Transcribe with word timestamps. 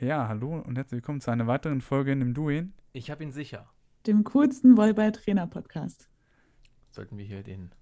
Ja, 0.00 0.28
hallo 0.28 0.60
und 0.60 0.76
herzlich 0.76 0.98
willkommen 0.98 1.20
zu 1.20 1.32
einer 1.32 1.48
weiteren 1.48 1.80
Folge 1.80 2.12
in 2.12 2.20
dem 2.20 2.32
Duin. 2.32 2.72
Ich 2.92 3.10
habe 3.10 3.24
ihn 3.24 3.32
sicher. 3.32 3.68
Dem 4.06 4.22
coolsten 4.22 4.76
Volleyball-Trainer-Podcast. 4.76 6.08
Sollten 6.92 7.18
wir 7.18 7.24
hier 7.24 7.42
den. 7.42 7.72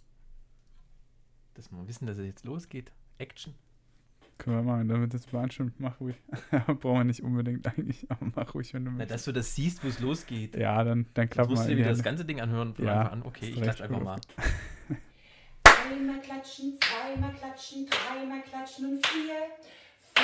Dass 1.53 1.71
wir 1.71 1.87
wissen, 1.87 2.07
dass 2.07 2.17
es 2.17 2.25
jetzt 2.25 2.47
losgeht. 2.47 2.91
Action. 3.19 3.55
Können 4.39 4.57
wir 4.57 4.63
machen, 4.63 4.89
damit 4.89 5.13
das 5.13 5.27
übereinstimmt, 5.27 5.79
mach 5.79 6.01
ruhig. 6.01 6.17
Brauchen 6.81 7.01
wir 7.01 7.05
nicht 7.05 7.23
unbedingt 7.23 7.67
eigentlich, 7.67 8.11
aber 8.11 8.33
mach 8.35 8.55
ruhig, 8.55 8.73
wenn 8.73 8.87
du 8.87 8.93
Na, 8.93 9.05
dass 9.05 9.27
du 9.27 9.33
das 9.33 9.55
siehst, 9.55 9.85
wo 9.85 9.89
es 9.89 10.01
losgeht. 10.01 10.57
Ja, 10.57 10.83
dann, 10.85 11.05
dann 11.13 11.29
klappt 11.29 11.51
musst 11.51 11.65
mal. 11.65 11.69
du 11.69 11.75
dir 11.75 11.81
wieder 11.81 11.91
das 11.91 12.03
ganze 12.03 12.25
Ding 12.25 12.41
anhören 12.41 12.73
von 12.73 12.87
Ja, 12.87 13.03
Anfang 13.03 13.13
an. 13.13 13.27
Okay, 13.27 13.51
ich 13.51 13.57
recht, 13.57 13.63
klatsch 13.63 13.83
einfach 13.83 14.03
mal. 14.03 14.19
Einmal 15.93 16.21
klatschen, 16.21 16.79
zweimal 16.81 17.35
klatschen, 17.35 17.87
dreimal 17.87 18.41
klatschen 18.41 18.87
und 18.87 19.07
vier. 19.07 19.35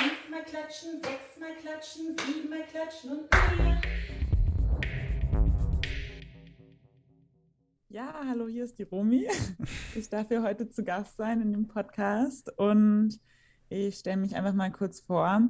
Fünfmal 0.03 0.43
klatschen, 0.43 1.01
sechsmal 1.01 1.55
klatschen, 1.61 2.17
siebenmal 2.25 2.63
klatschen 2.63 3.11
und 3.11 3.57
mehr. 3.57 3.81
Ja, 7.87 8.13
hallo, 8.27 8.49
hier 8.49 8.65
ist 8.65 8.77
die 8.77 8.83
Romi. 8.83 9.29
Ich 9.95 10.09
darf 10.09 10.27
hier 10.27 10.43
heute 10.43 10.67
zu 10.67 10.83
Gast 10.83 11.15
sein 11.15 11.39
in 11.39 11.53
dem 11.53 11.67
Podcast 11.67 12.51
und 12.57 13.17
ich 13.69 13.95
stelle 13.95 14.17
mich 14.17 14.35
einfach 14.35 14.53
mal 14.53 14.73
kurz 14.73 14.99
vor. 14.99 15.47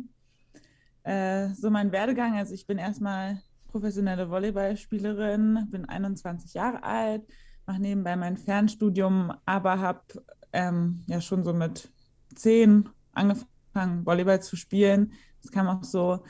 Äh, 1.01 1.49
so 1.55 1.71
mein 1.71 1.91
Werdegang, 1.91 2.37
also 2.37 2.53
ich 2.53 2.67
bin 2.67 2.77
erstmal 2.77 3.41
professionelle 3.69 4.29
Volleyballspielerin, 4.29 5.67
bin 5.71 5.85
21 5.85 6.53
Jahre 6.53 6.83
alt, 6.83 7.23
mache 7.65 7.81
nebenbei 7.81 8.15
mein 8.15 8.37
Fernstudium, 8.37 9.33
aber 9.45 9.79
habe 9.79 10.03
ähm, 10.51 11.03
ja 11.07 11.21
schon 11.21 11.43
so 11.43 11.53
mit 11.53 11.89
10 12.35 12.87
angefangen, 13.13 13.52
Volleyball 13.75 14.41
zu 14.41 14.55
spielen. 14.55 15.13
Das 15.41 15.51
kam 15.51 15.67
auch 15.67 15.83
so 15.83 16.23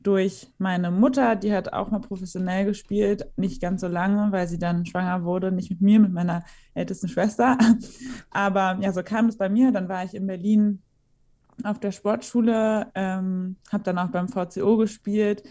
durch 0.00 0.48
meine 0.58 0.90
Mutter, 0.90 1.34
die 1.36 1.52
hat 1.52 1.72
auch 1.72 1.90
mal 1.90 2.00
professionell 2.00 2.64
gespielt, 2.64 3.26
nicht 3.36 3.60
ganz 3.60 3.80
so 3.80 3.88
lange, 3.88 4.30
weil 4.30 4.46
sie 4.46 4.58
dann 4.58 4.86
schwanger 4.86 5.24
wurde, 5.24 5.50
nicht 5.50 5.70
mit 5.70 5.80
mir, 5.80 5.98
mit 5.98 6.12
meiner 6.12 6.44
ältesten 6.74 7.08
Schwester. 7.08 7.58
Aber 8.30 8.78
ja, 8.80 8.92
so 8.92 9.02
kam 9.02 9.26
es 9.26 9.36
bei 9.36 9.48
mir. 9.48 9.72
Dann 9.72 9.88
war 9.88 10.04
ich 10.04 10.14
in 10.14 10.26
Berlin 10.26 10.82
auf 11.64 11.80
der 11.80 11.90
Sportschule, 11.90 12.90
ähm, 12.94 13.56
habe 13.72 13.82
dann 13.82 13.98
auch 13.98 14.10
beim 14.10 14.28
VCO 14.28 14.76
gespielt, 14.76 15.42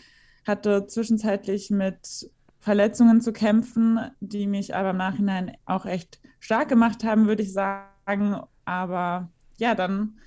hatte 0.46 0.88
zwischenzeitlich 0.88 1.70
mit 1.70 2.30
Verletzungen 2.60 3.22
zu 3.22 3.34
kämpfen, 3.34 4.00
die 4.22 4.48
mich 4.48 4.76
aber 4.76 4.92
im 4.92 4.98
Nachhinein 4.98 5.58
auch 5.66 5.86
echt 5.86 6.22
stark 6.40 6.70
gemacht 6.70 7.04
haben, 7.04 7.28
würde 7.28 7.44
ich 7.44 7.52
sagen. 7.54 8.42
Aber 8.64 9.30
ja, 9.58 9.76
dann 9.76 10.18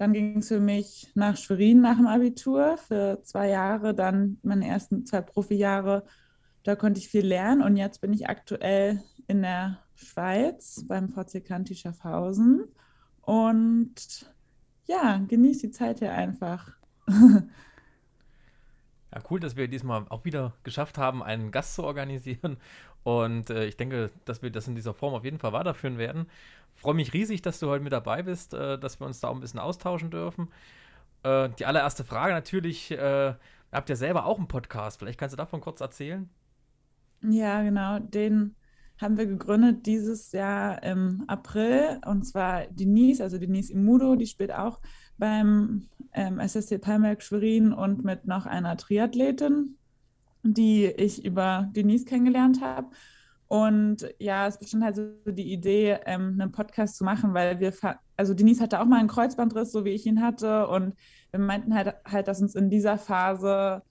dann 0.00 0.14
ging 0.14 0.38
es 0.38 0.48
für 0.48 0.60
mich 0.60 1.12
nach 1.14 1.36
Schwerin 1.36 1.82
nach 1.82 1.98
dem 1.98 2.06
Abitur 2.06 2.78
für 2.78 3.20
zwei 3.22 3.50
Jahre, 3.50 3.94
dann 3.94 4.38
meine 4.42 4.66
ersten 4.66 5.04
zwei 5.04 5.20
Profijahre. 5.20 6.06
Da 6.62 6.74
konnte 6.74 6.98
ich 7.00 7.08
viel 7.08 7.26
lernen 7.26 7.60
und 7.60 7.76
jetzt 7.76 8.00
bin 8.00 8.14
ich 8.14 8.26
aktuell 8.26 9.02
in 9.26 9.42
der 9.42 9.78
Schweiz 9.94 10.86
beim 10.88 11.10
VC 11.10 11.44
Kanti 11.44 11.74
Schaffhausen 11.74 12.64
und 13.20 13.94
ja, 14.86 15.18
genieße 15.18 15.66
die 15.66 15.70
Zeit 15.70 15.98
hier 15.98 16.14
einfach. 16.14 16.72
Ja, 19.12 19.20
cool, 19.28 19.40
dass 19.40 19.56
wir 19.56 19.66
diesmal 19.66 20.06
auch 20.08 20.24
wieder 20.24 20.52
geschafft 20.62 20.96
haben, 20.96 21.20
einen 21.20 21.50
Gast 21.50 21.74
zu 21.74 21.82
organisieren. 21.82 22.58
Und 23.02 23.50
äh, 23.50 23.64
ich 23.66 23.76
denke, 23.76 24.10
dass 24.24 24.40
wir 24.40 24.50
das 24.50 24.68
in 24.68 24.76
dieser 24.76 24.94
Form 24.94 25.14
auf 25.14 25.24
jeden 25.24 25.40
Fall 25.40 25.52
weiterführen 25.52 25.98
werden. 25.98 26.26
Freue 26.76 26.94
mich 26.94 27.12
riesig, 27.12 27.42
dass 27.42 27.60
du 27.60 27.68
heute 27.68 27.84
mit 27.84 27.92
dabei 27.92 28.22
bist, 28.22 28.54
äh, 28.54 28.78
dass 28.78 29.00
wir 29.00 29.06
uns 29.06 29.20
da 29.20 29.28
auch 29.28 29.34
ein 29.34 29.40
bisschen 29.40 29.60
austauschen 29.60 30.10
dürfen. 30.10 30.48
Äh, 31.22 31.50
die 31.58 31.66
allererste 31.66 32.04
Frage 32.04 32.32
natürlich, 32.32 32.90
äh, 32.90 33.34
habt 33.72 33.90
ihr 33.90 33.96
selber 33.96 34.26
auch 34.26 34.38
einen 34.38 34.48
Podcast? 34.48 34.98
Vielleicht 34.98 35.18
kannst 35.18 35.34
du 35.34 35.36
davon 35.36 35.60
kurz 35.60 35.80
erzählen? 35.80 36.28
Ja, 37.22 37.62
genau, 37.62 37.98
den 37.98 38.56
haben 39.00 39.16
wir 39.16 39.26
gegründet 39.26 39.86
dieses 39.86 40.32
Jahr 40.32 40.82
im 40.82 41.24
April 41.26 42.00
und 42.06 42.24
zwar 42.24 42.66
Denise, 42.66 43.22
also 43.22 43.38
Denise 43.38 43.72
Imudo, 43.72 44.14
die 44.16 44.26
spielt 44.26 44.52
auch 44.52 44.80
beim 45.18 45.88
ähm, 46.12 46.38
SSC 46.38 46.78
Palmerk 46.78 47.22
Schwerin 47.22 47.72
und 47.72 48.04
mit 48.04 48.26
noch 48.26 48.46
einer 48.46 48.76
Triathletin, 48.76 49.76
die 50.42 50.86
ich 50.86 51.24
über 51.24 51.68
Denise 51.74 52.04
kennengelernt 52.04 52.60
habe. 52.60 52.88
Und 53.50 54.06
ja, 54.20 54.46
es 54.46 54.60
bestand 54.60 54.84
halt 54.84 54.94
so 54.94 55.10
die 55.26 55.52
Idee, 55.52 55.98
ähm, 56.06 56.38
einen 56.40 56.52
Podcast 56.52 56.96
zu 56.96 57.02
machen, 57.02 57.34
weil 57.34 57.58
wir, 57.58 57.74
also 58.16 58.32
Denise 58.32 58.60
hatte 58.62 58.80
auch 58.80 58.84
mal 58.84 59.00
einen 59.00 59.08
Kreuzbandriss, 59.08 59.72
so 59.72 59.84
wie 59.84 59.90
ich 59.90 60.06
ihn 60.06 60.22
hatte. 60.22 60.68
Und 60.68 60.94
wir 61.32 61.40
meinten 61.40 61.74
halt, 61.74 61.96
halt 62.04 62.28
dass 62.28 62.40
uns 62.40 62.54
in 62.54 62.70
dieser 62.70 62.96
Phase 62.96 63.82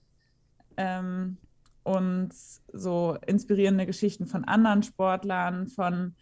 ähm, 0.78 1.36
uns 1.82 2.62
so 2.72 3.18
inspirierende 3.26 3.84
Geschichten 3.84 4.24
von 4.24 4.44
anderen 4.44 4.82
Sportlern, 4.82 5.68
von 5.68 6.14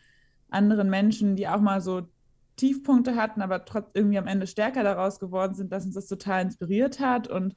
anderen 0.51 0.91
Menschen, 0.91 1.37
die 1.37 1.47
auch 1.47 1.61
mal 1.61 1.81
so 1.81 2.09
Tiefpunkte 2.57 3.15
hatten, 3.15 3.41
aber 3.41 3.65
trotzdem 3.65 3.93
irgendwie 3.95 4.19
am 4.19 4.27
Ende 4.27 4.49
stärker 4.49 4.83
daraus 4.83 5.21
geworden 5.21 5.55
sind, 5.55 5.71
dass 5.71 5.87
uns 5.87 5.95
das 5.95 6.09
total 6.09 6.43
inspiriert 6.43 6.99
hat. 6.99 7.29
Und 7.29 7.55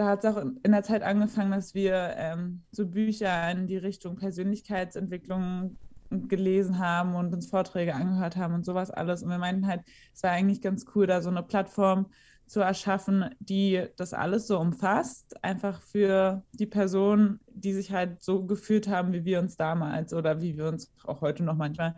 da 0.00 0.06
hat 0.06 0.24
es 0.24 0.34
auch 0.34 0.38
in 0.38 0.72
der 0.72 0.82
Zeit 0.82 1.02
angefangen, 1.02 1.50
dass 1.50 1.74
wir 1.74 2.14
ähm, 2.16 2.62
so 2.72 2.86
Bücher 2.86 3.50
in 3.50 3.66
die 3.66 3.76
Richtung 3.76 4.16
Persönlichkeitsentwicklung 4.16 5.76
gelesen 6.08 6.78
haben 6.78 7.14
und 7.14 7.34
uns 7.34 7.50
Vorträge 7.50 7.94
angehört 7.94 8.38
haben 8.38 8.54
und 8.54 8.64
sowas 8.64 8.90
alles. 8.90 9.22
Und 9.22 9.28
wir 9.28 9.36
meinten 9.36 9.66
halt, 9.66 9.82
es 10.14 10.22
war 10.22 10.30
eigentlich 10.30 10.62
ganz 10.62 10.86
cool, 10.94 11.06
da 11.06 11.20
so 11.20 11.28
eine 11.28 11.42
Plattform 11.42 12.06
zu 12.46 12.60
erschaffen, 12.60 13.26
die 13.40 13.88
das 13.96 14.14
alles 14.14 14.46
so 14.46 14.58
umfasst, 14.58 15.44
einfach 15.44 15.82
für 15.82 16.44
die 16.52 16.64
Personen, 16.64 17.38
die 17.52 17.74
sich 17.74 17.92
halt 17.92 18.22
so 18.22 18.46
gefühlt 18.46 18.88
haben, 18.88 19.12
wie 19.12 19.26
wir 19.26 19.38
uns 19.38 19.58
damals 19.58 20.14
oder 20.14 20.40
wie 20.40 20.56
wir 20.56 20.68
uns 20.68 20.90
auch 21.04 21.20
heute 21.20 21.44
noch 21.44 21.56
manchmal. 21.56 21.94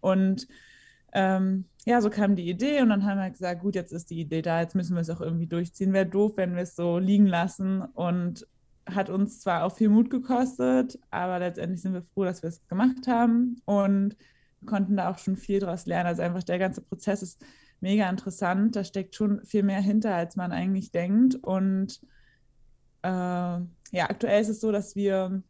Und 0.00 0.48
ähm, 1.12 1.66
ja, 1.84 2.00
so 2.00 2.10
kam 2.10 2.34
die 2.36 2.48
Idee 2.48 2.80
und 2.80 2.88
dann 2.88 3.04
haben 3.04 3.18
wir 3.18 3.30
gesagt, 3.30 3.60
gut, 3.60 3.74
jetzt 3.74 3.92
ist 3.92 4.10
die 4.10 4.20
Idee 4.20 4.42
da, 4.42 4.60
jetzt 4.60 4.74
müssen 4.74 4.94
wir 4.94 5.02
es 5.02 5.10
auch 5.10 5.20
irgendwie 5.20 5.46
durchziehen. 5.46 5.92
Wäre 5.92 6.06
doof, 6.06 6.32
wenn 6.36 6.54
wir 6.54 6.62
es 6.62 6.76
so 6.76 6.98
liegen 6.98 7.26
lassen 7.26 7.82
und 7.82 8.46
hat 8.86 9.10
uns 9.10 9.40
zwar 9.40 9.64
auch 9.64 9.74
viel 9.74 9.88
Mut 9.88 10.10
gekostet, 10.10 10.98
aber 11.10 11.38
letztendlich 11.38 11.82
sind 11.82 11.94
wir 11.94 12.02
froh, 12.02 12.24
dass 12.24 12.42
wir 12.42 12.48
es 12.48 12.66
gemacht 12.68 13.06
haben 13.06 13.60
und 13.64 14.16
konnten 14.66 14.96
da 14.96 15.10
auch 15.10 15.18
schon 15.18 15.36
viel 15.36 15.60
draus 15.60 15.86
lernen. 15.86 16.06
Also 16.06 16.22
einfach 16.22 16.42
der 16.42 16.58
ganze 16.58 16.80
Prozess 16.80 17.22
ist 17.22 17.44
mega 17.80 18.08
interessant. 18.08 18.76
Da 18.76 18.84
steckt 18.84 19.14
schon 19.14 19.44
viel 19.44 19.62
mehr 19.62 19.80
hinter, 19.80 20.14
als 20.14 20.36
man 20.36 20.52
eigentlich 20.52 20.90
denkt. 20.90 21.34
Und 21.36 22.00
äh, 23.02 23.08
ja, 23.08 24.08
aktuell 24.08 24.40
ist 24.40 24.48
es 24.48 24.60
so, 24.60 24.72
dass 24.72 24.96
wir 24.96 25.42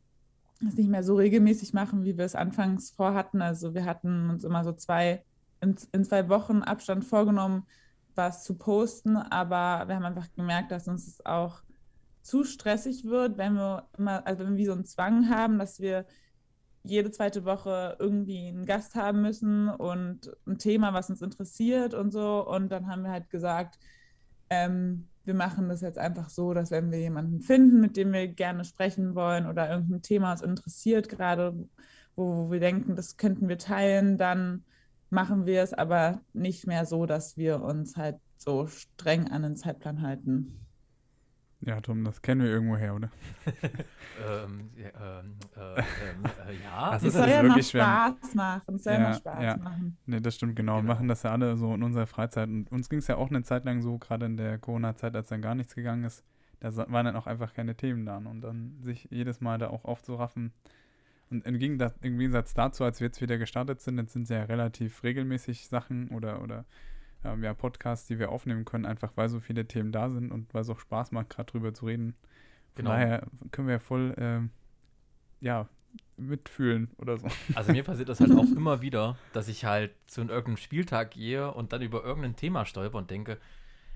es 0.66 0.76
nicht 0.76 0.90
mehr 0.90 1.04
so 1.04 1.14
regelmäßig 1.14 1.72
machen, 1.72 2.04
wie 2.04 2.16
wir 2.16 2.24
es 2.24 2.34
anfangs 2.34 2.90
vorhatten. 2.90 3.40
Also 3.42 3.74
wir 3.74 3.84
hatten 3.84 4.30
uns 4.30 4.44
immer 4.44 4.64
so 4.64 4.72
zwei 4.72 5.24
in, 5.64 5.76
in 5.92 6.04
zwei 6.04 6.28
Wochen 6.28 6.62
Abstand 6.62 7.04
vorgenommen, 7.04 7.66
was 8.14 8.44
zu 8.44 8.56
posten, 8.56 9.16
aber 9.16 9.88
wir 9.88 9.96
haben 9.96 10.04
einfach 10.04 10.32
gemerkt, 10.34 10.70
dass 10.70 10.86
uns 10.86 11.08
es 11.08 11.26
auch 11.26 11.62
zu 12.22 12.44
stressig 12.44 13.04
wird, 13.04 13.36
wenn 13.36 13.54
wir 13.54 13.88
immer, 13.98 14.26
also 14.26 14.44
wenn 14.44 14.56
wir 14.56 14.66
so 14.66 14.72
einen 14.72 14.84
Zwang 14.84 15.28
haben, 15.28 15.58
dass 15.58 15.80
wir 15.80 16.06
jede 16.84 17.10
zweite 17.10 17.44
Woche 17.44 17.96
irgendwie 17.98 18.48
einen 18.48 18.66
Gast 18.66 18.94
haben 18.94 19.22
müssen 19.22 19.68
und 19.68 20.30
ein 20.46 20.58
Thema, 20.58 20.92
was 20.92 21.10
uns 21.10 21.22
interessiert 21.22 21.94
und 21.94 22.12
so. 22.12 22.46
Und 22.46 22.70
dann 22.70 22.86
haben 22.86 23.02
wir 23.02 23.10
halt 23.10 23.30
gesagt, 23.30 23.78
ähm, 24.50 25.08
wir 25.24 25.34
machen 25.34 25.68
das 25.68 25.80
jetzt 25.80 25.98
einfach 25.98 26.28
so, 26.28 26.52
dass 26.52 26.70
wenn 26.70 26.92
wir 26.92 27.00
jemanden 27.00 27.40
finden, 27.40 27.80
mit 27.80 27.96
dem 27.96 28.12
wir 28.12 28.28
gerne 28.28 28.64
sprechen 28.64 29.14
wollen 29.14 29.46
oder 29.46 29.70
irgendein 29.70 30.02
Thema 30.02 30.32
uns 30.32 30.42
interessiert, 30.42 31.08
gerade 31.08 31.56
wo, 32.16 32.36
wo 32.36 32.50
wir 32.50 32.60
denken, 32.60 32.96
das 32.96 33.16
könnten 33.16 33.48
wir 33.48 33.58
teilen, 33.58 34.18
dann 34.18 34.64
machen 35.14 35.46
wir 35.46 35.62
es 35.62 35.72
aber 35.72 36.20
nicht 36.32 36.66
mehr 36.66 36.86
so, 36.86 37.06
dass 37.06 37.36
wir 37.36 37.62
uns 37.62 37.96
halt 37.96 38.18
so 38.36 38.66
streng 38.66 39.28
an 39.30 39.42
den 39.42 39.56
Zeitplan 39.56 40.02
halten. 40.02 40.60
Ja, 41.60 41.80
Tom, 41.80 42.04
das 42.04 42.20
kennen 42.20 42.42
wir 42.42 42.50
irgendwo 42.50 42.76
her, 42.76 42.94
oder? 42.94 43.10
ähm, 44.18 44.70
ja, 44.76 45.20
ähm, 45.20 45.38
äh, 45.56 45.80
ähm, 45.80 46.24
äh, 46.46 46.62
ja. 46.62 46.90
Das 46.90 47.02
Es 47.02 47.04
ist 47.04 47.14
soll 47.14 47.26
jetzt 47.26 47.36
ja 47.36 47.42
wirklich 47.42 47.68
schwer. 47.70 47.84
Spaß 47.84 48.34
machen. 48.34 48.74
Es 48.76 48.84
soll 48.84 48.92
Ja, 48.92 49.00
ja 49.00 49.14
Spaß 49.14 49.42
ja. 49.42 49.56
machen. 49.56 49.96
Ne, 50.04 50.20
das 50.20 50.34
stimmt, 50.34 50.56
genau. 50.56 50.76
Wir 50.76 50.82
Genau. 50.82 50.92
machen 50.94 51.08
das 51.08 51.22
ja 51.22 51.32
alle 51.32 51.56
so 51.56 51.74
in 51.74 51.82
unserer 51.82 52.06
Freizeit. 52.06 52.48
Und 52.50 52.70
uns 52.70 52.90
ging 52.90 52.98
es 52.98 53.06
ja 53.06 53.16
auch 53.16 53.30
eine 53.30 53.42
Zeit 53.44 53.64
lang 53.64 53.80
so, 53.80 53.96
gerade 53.98 54.26
in 54.26 54.36
der 54.36 54.58
Corona-Zeit, 54.58 55.16
als 55.16 55.28
dann 55.28 55.40
gar 55.40 55.54
nichts 55.54 55.74
gegangen 55.74 56.04
ist. 56.04 56.22
Da 56.60 56.76
waren 56.76 57.06
dann 57.06 57.16
auch 57.16 57.26
einfach 57.26 57.54
keine 57.54 57.74
Themen 57.76 58.04
da. 58.04 58.18
Und 58.18 58.42
dann 58.42 58.76
sich 58.82 59.08
jedes 59.10 59.40
Mal 59.40 59.56
da 59.58 59.68
auch 59.70 59.84
aufzuraffen. 59.86 60.52
Im 61.42 61.58
Gegensatz, 61.58 61.94
im 62.02 62.18
Gegensatz 62.18 62.54
dazu, 62.54 62.84
als 62.84 63.00
wir 63.00 63.06
jetzt 63.06 63.20
wieder 63.20 63.38
gestartet 63.38 63.80
sind, 63.80 63.98
jetzt 63.98 64.12
sind 64.12 64.24
es 64.24 64.28
ja 64.28 64.44
relativ 64.44 65.02
regelmäßig 65.02 65.68
Sachen 65.68 66.08
oder, 66.08 66.42
oder 66.42 66.64
ähm, 67.24 67.42
ja, 67.42 67.54
Podcasts, 67.54 68.06
die 68.06 68.18
wir 68.18 68.30
aufnehmen 68.30 68.64
können, 68.64 68.86
einfach 68.86 69.12
weil 69.16 69.28
so 69.28 69.40
viele 69.40 69.66
Themen 69.66 69.92
da 69.92 70.10
sind 70.10 70.30
und 70.30 70.52
weil 70.54 70.62
es 70.62 70.70
auch 70.70 70.80
Spaß 70.80 71.12
macht, 71.12 71.30
gerade 71.30 71.50
drüber 71.50 71.74
zu 71.74 71.86
reden. 71.86 72.14
Von 72.74 72.84
Genau. 72.84 72.90
daher 72.90 73.26
können 73.50 73.68
wir 73.68 73.80
voll, 73.80 74.14
ähm, 74.18 74.50
ja, 75.40 75.68
mitfühlen 76.16 76.90
oder 76.98 77.18
so. 77.18 77.28
Also 77.54 77.72
mir 77.72 77.82
passiert 77.84 78.08
das 78.08 78.20
halt 78.20 78.32
auch 78.32 78.44
immer 78.56 78.82
wieder, 78.82 79.16
dass 79.32 79.48
ich 79.48 79.64
halt 79.64 79.92
zu 80.06 80.22
irgendeinem 80.22 80.56
Spieltag 80.56 81.12
gehe 81.12 81.52
und 81.52 81.72
dann 81.72 81.82
über 81.82 82.04
irgendein 82.04 82.36
Thema 82.36 82.64
stolper 82.64 82.98
und 82.98 83.10
denke, 83.10 83.38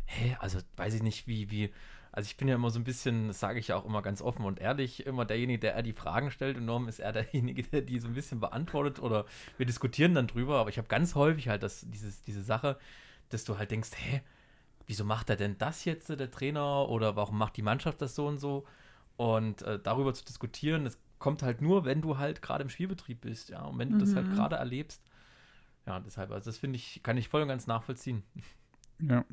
hä, 0.06 0.37
also 0.40 0.58
weiß 0.76 0.94
ich 0.94 1.02
nicht, 1.02 1.26
wie, 1.26 1.50
wie, 1.50 1.70
also 2.12 2.26
ich 2.26 2.37
bin 2.37 2.49
ja 2.49 2.55
immer 2.55 2.70
so 2.70 2.78
ein 2.78 2.84
bisschen, 2.84 3.28
das 3.28 3.40
sage 3.40 3.58
ich 3.58 3.69
ja 3.69 3.76
auch 3.76 3.84
immer 3.84 4.02
ganz 4.02 4.22
offen 4.22 4.44
und 4.44 4.60
ehrlich, 4.60 5.06
immer 5.06 5.25
derjenige, 5.25 5.58
der 5.60 5.75
er 5.75 5.82
die 5.82 5.93
Fragen 5.93 6.31
stellt 6.31 6.56
und 6.56 6.64
Norm 6.64 6.88
ist 6.88 7.00
er 7.00 7.12
derjenige, 7.12 7.62
der 7.62 7.82
die 7.82 7.99
so 7.99 8.08
ein 8.08 8.14
bisschen 8.14 8.40
beantwortet 8.40 9.00
oder 9.00 9.26
wir 9.56 9.66
diskutieren 9.66 10.14
dann 10.14 10.26
drüber, 10.26 10.58
aber 10.58 10.70
ich 10.70 10.78
habe 10.78 10.88
ganz 10.88 11.14
häufig 11.14 11.49
halt 11.49 11.62
das, 11.62 11.87
dieses, 11.88 12.22
diese 12.22 12.43
Sache, 12.43 12.78
dass 13.28 13.44
du 13.44 13.58
halt 13.58 13.70
denkst, 13.70 13.90
hä, 13.94 14.22
wieso 14.87 15.05
macht 15.05 15.31
er 15.31 15.37
denn 15.37 15.56
das 15.58 15.84
jetzt, 15.84 16.08
der 16.08 16.31
Trainer, 16.31 16.88
oder 16.88 17.14
warum 17.14 17.38
macht 17.38 17.56
die 17.56 17.62
Mannschaft 17.62 18.00
das 18.00 18.14
so 18.14 18.26
und 18.26 18.38
so? 18.38 18.66
Und 19.16 19.62
äh, 19.62 19.78
darüber 19.78 20.14
zu 20.14 20.25
diskutieren, 20.25 20.84
das 20.84 20.99
kommt 21.19 21.43
halt 21.43 21.61
nur, 21.61 21.84
wenn 21.84 22.00
du 22.00 22.19
halt 22.19 22.40
gerade 22.40 22.62
im 22.62 22.70
Spielbetrieb 22.70 23.20
bist, 23.20 23.50
ja, 23.50 23.62
und 23.64 23.78
wenn 23.78 23.90
du 23.90 23.96
mhm. 23.96 24.00
das 24.00 24.14
halt 24.14 24.26
mhm. 24.28 24.34
gerade 24.34 24.56
erlebst. 24.56 25.02
Ja, 25.87 26.00
deshalb, 26.00 26.31
also 26.31 26.50
das 26.50 26.58
finde 26.58 26.76
ich, 26.76 27.02
kann 27.02 27.16
ich 27.16 27.28
voll 27.28 27.43
und 27.43 27.49
ganz 27.49 27.66
nachvollziehen. 27.66 28.22
Ja, 29.00 29.25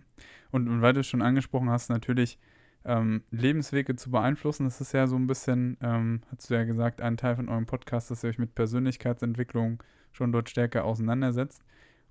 und, 0.52 0.68
und 0.68 0.82
weil 0.82 0.94
du 0.94 1.00
es 1.00 1.08
schon 1.08 1.22
angesprochen 1.22 1.70
hast, 1.70 1.90
natürlich 1.90 2.38
ähm, 2.86 3.24
Lebenswege 3.32 3.96
zu 3.96 4.12
beeinflussen, 4.12 4.66
das 4.66 4.80
ist 4.80 4.94
ja 4.94 5.08
so 5.08 5.16
ein 5.16 5.28
bisschen, 5.28 5.78
ähm, 5.82 6.22
hast 6.32 6.50
du 6.50 6.54
ja 6.54 6.64
gesagt, 6.64 7.02
ein 7.02 7.18
Teil 7.18 7.36
von 7.36 7.50
eurem 7.50 7.66
Podcast, 7.66 8.12
dass 8.12 8.24
ihr 8.24 8.30
euch 8.30 8.38
mit 8.38 8.56
Persönlichkeitsentwicklung 8.56 9.84
schon 10.12 10.32
dort 10.32 10.50
stärker 10.50 10.86
auseinandersetzt. 10.86 11.64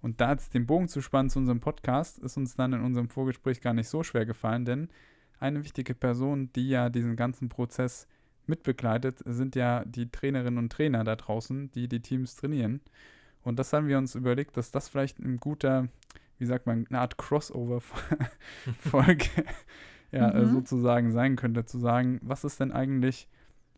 Und 0.02 0.20
da 0.20 0.32
jetzt 0.32 0.52
den 0.52 0.66
Bogen 0.66 0.88
zu 0.88 1.00
spannen 1.00 1.30
zu 1.30 1.38
unserem 1.38 1.60
Podcast, 1.60 2.18
ist 2.18 2.36
uns 2.36 2.56
dann 2.56 2.74
in 2.74 2.82
unserem 2.82 3.08
Vorgespräch 3.08 3.60
gar 3.60 3.72
nicht 3.72 3.88
so 3.88 4.02
schwer 4.02 4.26
gefallen, 4.26 4.64
denn 4.64 4.88
eine 5.38 5.64
wichtige 5.64 5.94
Person, 5.94 6.52
die 6.52 6.68
ja 6.68 6.90
diesen 6.90 7.16
ganzen 7.16 7.48
Prozess 7.48 8.06
mitbegleitet, 8.46 9.20
sind 9.24 9.56
ja 9.56 9.84
die 9.84 10.10
Trainerinnen 10.10 10.58
und 10.58 10.70
Trainer 10.70 11.04
da 11.04 11.16
draußen, 11.16 11.70
die 11.72 11.88
die 11.88 12.00
Teams 12.00 12.36
trainieren. 12.36 12.80
Und 13.42 13.58
das 13.58 13.72
haben 13.72 13.88
wir 13.88 13.98
uns 13.98 14.14
überlegt, 14.14 14.56
dass 14.56 14.70
das 14.70 14.88
vielleicht 14.88 15.18
ein 15.18 15.38
guter, 15.38 15.88
wie 16.38 16.46
sagt 16.46 16.66
man, 16.66 16.86
eine 16.88 17.00
Art 17.00 17.16
Crossover-Folge 17.16 19.26
ja, 20.14 20.32
mhm. 20.32 20.52
sozusagen 20.52 21.10
sein 21.10 21.36
könnte, 21.36 21.64
zu 21.64 21.78
sagen, 21.78 22.20
was 22.22 22.44
ist 22.44 22.60
denn 22.60 22.72
eigentlich, 22.72 23.28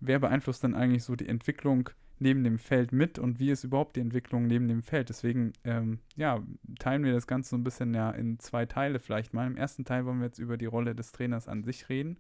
wer 0.01 0.19
beeinflusst 0.19 0.63
denn 0.63 0.75
eigentlich 0.75 1.05
so 1.05 1.17
die 1.17 1.29
Entwicklung 1.29 1.91
neben 2.19 2.45
dem 2.45 2.59
Feld 2.59 2.93
mit 2.93 3.19
und 3.19 3.41
wie 3.41 3.51
ist 3.51 3.65
überhaupt 3.65 3.97
die 3.97 4.01
Entwicklung 4.01 4.47
neben 4.47 4.69
dem 4.69 4.83
Feld. 4.83 5.09
Deswegen, 5.09 5.53
ähm, 5.65 5.99
ja, 6.17 6.43
teilen 6.79 7.05
wir 7.05 7.13
das 7.13 7.27
Ganze 7.27 7.51
so 7.51 7.57
ein 7.57 7.65
bisschen 7.65 7.93
ja 7.95 8.11
in 8.11 8.39
zwei 8.39 8.65
Teile 8.67 8.99
vielleicht 8.99 9.35
mal. 9.35 9.47
Im 9.47 9.57
ersten 9.57 9.85
Teil 9.85 10.07
wollen 10.07 10.19
wir 10.19 10.27
jetzt 10.27 10.39
über 10.39 10.57
die 10.57 10.67
Rolle 10.67 10.95
des 10.95 11.13
Trainers 11.13 11.49
an 11.49 11.63
sich 11.63 11.89
reden 11.89 12.19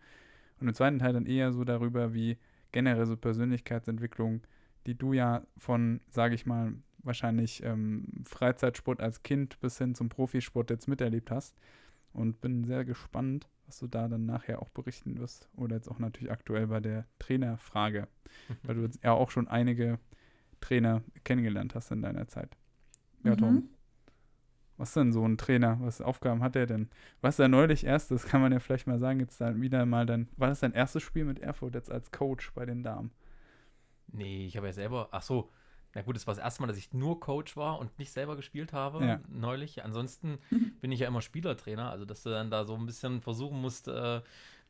und 0.60 0.68
im 0.68 0.74
zweiten 0.74 0.98
Teil 0.98 1.12
dann 1.12 1.26
eher 1.26 1.52
so 1.52 1.64
darüber, 1.64 2.12
wie 2.14 2.38
generell 2.72 3.06
so 3.06 3.16
Persönlichkeitsentwicklung, 3.16 4.42
die 4.86 4.96
du 4.96 5.12
ja 5.12 5.42
von, 5.56 6.00
sage 6.10 6.34
ich 6.34 6.46
mal, 6.46 6.74
wahrscheinlich 6.98 7.62
ähm, 7.62 8.06
Freizeitsport 8.24 9.00
als 9.00 9.22
Kind 9.22 9.60
bis 9.60 9.78
hin 9.78 9.94
zum 9.94 10.08
Profisport 10.08 10.70
jetzt 10.70 10.88
miterlebt 10.88 11.30
hast. 11.30 11.56
Und 12.12 12.40
bin 12.40 12.64
sehr 12.64 12.84
gespannt, 12.84 13.46
was 13.66 13.78
du 13.78 13.86
da 13.86 14.08
dann 14.08 14.26
nachher 14.26 14.62
auch 14.62 14.68
berichten 14.70 15.18
wirst. 15.18 15.48
Oder 15.56 15.76
jetzt 15.76 15.88
auch 15.88 15.98
natürlich 15.98 16.30
aktuell 16.30 16.68
bei 16.68 16.80
der 16.80 17.06
Trainerfrage, 17.18 18.08
weil 18.62 18.74
du 18.76 18.82
jetzt 18.82 19.02
ja 19.02 19.12
auch 19.12 19.30
schon 19.30 19.48
einige 19.48 19.98
Trainer 20.60 21.02
kennengelernt 21.24 21.74
hast 21.74 21.90
in 21.90 22.02
deiner 22.02 22.28
Zeit. 22.28 22.56
Ja, 23.24 23.32
mhm. 23.32 23.38
Tom. 23.38 23.68
Was 24.78 24.90
ist 24.90 24.96
denn 24.96 25.12
so 25.12 25.26
ein 25.26 25.38
Trainer? 25.38 25.78
Was 25.80 26.02
Aufgaben 26.02 26.42
hat 26.42 26.54
er 26.54 26.66
denn? 26.66 26.90
Was 27.22 27.38
er 27.38 27.48
neulich 27.48 27.84
erst, 27.84 28.10
das 28.10 28.26
kann 28.26 28.42
man 28.42 28.52
ja 28.52 28.58
vielleicht 28.58 28.86
mal 28.86 28.98
sagen, 28.98 29.20
jetzt 29.20 29.40
dann 29.40 29.62
wieder 29.62 29.86
mal 29.86 30.04
dann, 30.04 30.28
war 30.36 30.48
das 30.48 30.60
dein 30.60 30.72
erstes 30.72 31.02
Spiel 31.02 31.24
mit 31.24 31.38
Erfurt 31.38 31.74
jetzt 31.74 31.90
als 31.90 32.12
Coach 32.12 32.52
bei 32.52 32.66
den 32.66 32.82
Damen? 32.82 33.10
Nee, 34.08 34.46
ich 34.46 34.56
habe 34.56 34.66
ja 34.66 34.72
selber, 34.72 35.08
ach 35.12 35.22
so, 35.22 35.50
na 35.96 36.02
gut, 36.02 36.14
es 36.14 36.26
war 36.26 36.34
das 36.34 36.44
erste 36.44 36.60
Mal, 36.60 36.66
dass 36.66 36.76
ich 36.76 36.92
nur 36.92 37.20
Coach 37.20 37.56
war 37.56 37.78
und 37.78 37.98
nicht 37.98 38.12
selber 38.12 38.36
gespielt 38.36 38.74
habe, 38.74 39.02
ja. 39.02 39.20
neulich. 39.30 39.82
Ansonsten 39.82 40.38
bin 40.82 40.92
ich 40.92 41.00
ja 41.00 41.08
immer 41.08 41.22
Spielertrainer, 41.22 41.90
also 41.90 42.04
dass 42.04 42.22
du 42.22 42.28
dann 42.28 42.50
da 42.50 42.66
so 42.66 42.74
ein 42.74 42.84
bisschen 42.84 43.22
versuchen 43.22 43.58
musst, 43.62 43.88
äh, 43.88 44.20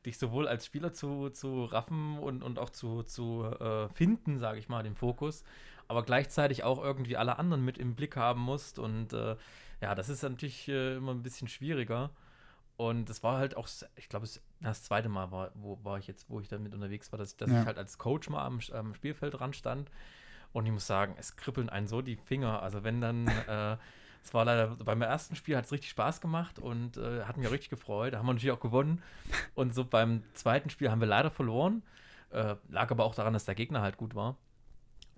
dich 0.06 0.18
sowohl 0.18 0.46
als 0.46 0.64
Spieler 0.64 0.92
zu, 0.92 1.30
zu 1.30 1.64
raffen 1.64 2.20
und, 2.20 2.44
und 2.44 2.60
auch 2.60 2.70
zu, 2.70 3.02
zu 3.02 3.42
äh, 3.42 3.88
finden, 3.88 4.38
sage 4.38 4.60
ich 4.60 4.68
mal, 4.68 4.84
den 4.84 4.94
Fokus, 4.94 5.42
aber 5.88 6.04
gleichzeitig 6.04 6.62
auch 6.62 6.80
irgendwie 6.80 7.16
alle 7.16 7.40
anderen 7.40 7.64
mit 7.64 7.76
im 7.76 7.96
Blick 7.96 8.16
haben 8.16 8.40
musst. 8.40 8.78
Und 8.78 9.12
äh, 9.12 9.34
ja, 9.80 9.96
das 9.96 10.08
ist 10.08 10.22
natürlich 10.22 10.68
äh, 10.68 10.94
immer 10.94 11.10
ein 11.10 11.24
bisschen 11.24 11.48
schwieriger. 11.48 12.10
Und 12.76 13.10
es 13.10 13.24
war 13.24 13.38
halt 13.38 13.56
auch, 13.56 13.66
ich 13.96 14.08
glaube, 14.08 14.28
das 14.60 14.82
zweite 14.84 15.08
Mal 15.08 15.32
war, 15.32 15.50
wo 15.54 15.80
war 15.82 15.98
ich 15.98 16.06
jetzt, 16.06 16.30
wo 16.30 16.38
ich 16.38 16.46
damit 16.46 16.72
unterwegs 16.72 17.10
war, 17.10 17.18
dass, 17.18 17.36
dass 17.36 17.50
ja. 17.50 17.62
ich 17.62 17.66
halt 17.66 17.78
als 17.78 17.98
Coach 17.98 18.30
mal 18.30 18.44
am, 18.44 18.60
am 18.72 18.94
Spielfeld 18.94 19.40
ran 19.40 19.54
stand 19.54 19.90
und 20.52 20.66
ich 20.66 20.72
muss 20.72 20.86
sagen, 20.86 21.14
es 21.18 21.36
kribbeln 21.36 21.68
einen 21.68 21.86
so 21.86 22.02
die 22.02 22.16
Finger. 22.16 22.62
Also 22.62 22.84
wenn 22.84 23.00
dann, 23.00 23.26
äh, 23.48 23.76
es 24.22 24.34
war 24.34 24.44
leider, 24.44 24.68
beim 24.68 25.02
ersten 25.02 25.36
Spiel 25.36 25.56
hat 25.56 25.66
es 25.66 25.72
richtig 25.72 25.90
Spaß 25.90 26.20
gemacht 26.20 26.58
und 26.58 26.96
äh, 26.96 27.24
hat 27.24 27.36
mich 27.36 27.46
auch 27.46 27.52
richtig 27.52 27.70
gefreut. 27.70 28.14
Da 28.14 28.18
haben 28.18 28.26
wir 28.26 28.32
natürlich 28.32 28.54
auch 28.54 28.60
gewonnen. 28.60 29.02
Und 29.54 29.74
so 29.74 29.84
beim 29.84 30.22
zweiten 30.34 30.70
Spiel 30.70 30.90
haben 30.90 31.00
wir 31.00 31.08
leider 31.08 31.30
verloren. 31.30 31.82
Äh, 32.30 32.56
lag 32.68 32.90
aber 32.90 33.04
auch 33.04 33.14
daran, 33.14 33.32
dass 33.32 33.44
der 33.44 33.54
Gegner 33.54 33.82
halt 33.82 33.96
gut 33.96 34.14
war. 34.14 34.36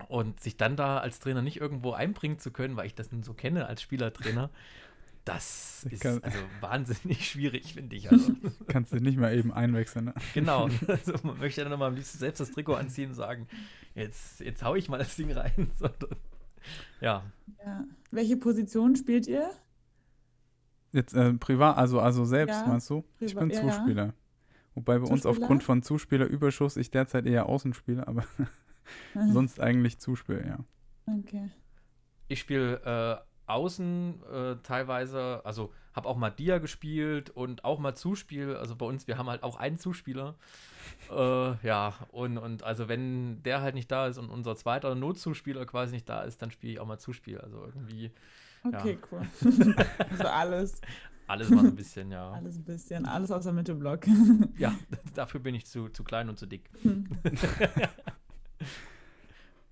Und 0.07 0.39
sich 0.39 0.55
dann 0.55 0.75
da 0.75 0.99
als 0.99 1.19
Trainer 1.19 1.41
nicht 1.41 1.59
irgendwo 1.59 1.91
einbringen 1.91 2.39
zu 2.39 2.51
können, 2.51 2.77
weil 2.77 2.85
ich 2.85 2.95
das 2.95 3.11
nun 3.11 3.23
so 3.23 3.33
kenne 3.33 3.65
als 3.65 3.81
Spielertrainer, 3.81 4.49
das 5.25 5.85
ist 5.89 6.01
kann, 6.01 6.23
also 6.23 6.37
wahnsinnig 6.61 7.29
schwierig, 7.29 7.73
finde 7.73 7.95
ich. 7.95 8.11
Also. 8.11 8.33
Kannst 8.67 8.93
du 8.93 8.97
nicht 8.97 9.17
mal 9.17 9.35
eben 9.35 9.51
einwechseln. 9.51 10.05
Ne? 10.05 10.13
Genau. 10.33 10.69
Also 10.87 11.13
man 11.23 11.37
möchte 11.39 11.61
dann 11.61 11.71
nochmal 11.71 11.89
am 11.89 11.95
liebsten 11.95 12.17
selbst 12.17 12.39
das 12.39 12.51
Trikot 12.51 12.75
anziehen 12.75 13.09
und 13.09 13.15
sagen, 13.15 13.47
jetzt, 13.95 14.39
jetzt 14.39 14.63
hau 14.63 14.75
ich 14.75 14.89
mal 14.89 14.97
das 14.97 15.15
Ding 15.15 15.31
rein. 15.31 15.69
ja. 17.01 17.23
ja. 17.65 17.85
Welche 18.11 18.37
Position 18.37 18.95
spielt 18.95 19.27
ihr? 19.27 19.49
Jetzt 20.91 21.13
äh, 21.13 21.33
privat, 21.33 21.77
also, 21.77 21.99
also 21.99 22.25
selbst, 22.25 22.61
ja, 22.61 22.67
meinst 22.67 22.89
du? 22.89 23.03
ich 23.19 23.35
bin 23.35 23.51
ja, 23.51 23.61
Zuspieler. 23.61 24.13
Wobei 24.73 24.97
bei 24.97 25.05
Zuspieler? 25.05 25.13
uns 25.13 25.25
aufgrund 25.25 25.63
von 25.63 25.83
Zuspielerüberschuss 25.83 26.77
ich 26.77 26.89
derzeit 26.89 27.27
eher 27.27 27.45
außen 27.47 27.73
spiele, 27.73 28.07
aber 28.07 28.25
sonst 29.13 29.59
eigentlich 29.59 29.99
Zuspieler, 29.99 30.45
ja. 30.45 30.59
Okay. 31.05 31.49
Ich 32.27 32.39
spiele 32.39 32.81
äh, 32.83 33.28
außen 33.49 34.23
äh, 34.31 34.55
teilweise, 34.63 35.41
also 35.43 35.73
habe 35.93 36.07
auch 36.07 36.17
mal 36.17 36.29
Dia 36.29 36.59
gespielt 36.59 37.29
und 37.29 37.65
auch 37.65 37.79
mal 37.79 37.95
Zuspiel. 37.95 38.55
Also 38.55 38.75
bei 38.75 38.85
uns, 38.85 39.07
wir 39.07 39.17
haben 39.17 39.29
halt 39.29 39.43
auch 39.43 39.57
einen 39.57 39.77
Zuspieler. 39.77 40.35
äh, 41.11 41.67
ja, 41.67 41.93
und, 42.11 42.37
und 42.37 42.63
also 42.63 42.87
wenn 42.87 43.41
der 43.43 43.61
halt 43.61 43.75
nicht 43.75 43.91
da 43.91 44.07
ist 44.07 44.17
und 44.17 44.29
unser 44.29 44.55
zweiter 44.55 44.95
Notzuspieler 44.95 45.65
quasi 45.65 45.93
nicht 45.93 46.07
da 46.07 46.21
ist, 46.21 46.41
dann 46.41 46.51
spiele 46.51 46.73
ich 46.73 46.79
auch 46.79 46.87
mal 46.87 46.99
Zuspiel. 46.99 47.39
Also 47.39 47.65
irgendwie. 47.65 48.11
Okay, 48.63 48.99
ja. 49.01 49.07
cool. 49.11 49.21
also 50.09 50.23
alles. 50.23 50.81
Alles 51.27 51.49
mal 51.49 51.61
so 51.61 51.67
ein 51.67 51.75
bisschen, 51.75 52.11
ja. 52.11 52.31
Alles 52.31 52.57
ein 52.57 52.63
bisschen, 52.63 53.05
alles 53.05 53.29
aus 53.29 53.43
der 53.43 53.53
Mitte 53.53 53.75
Block. 53.75 54.07
ja, 54.57 54.73
dafür 55.13 55.39
bin 55.39 55.53
ich 55.53 55.67
zu, 55.67 55.89
zu 55.89 56.03
klein 56.03 56.27
und 56.27 56.39
zu 56.39 56.47
dick. 56.47 56.69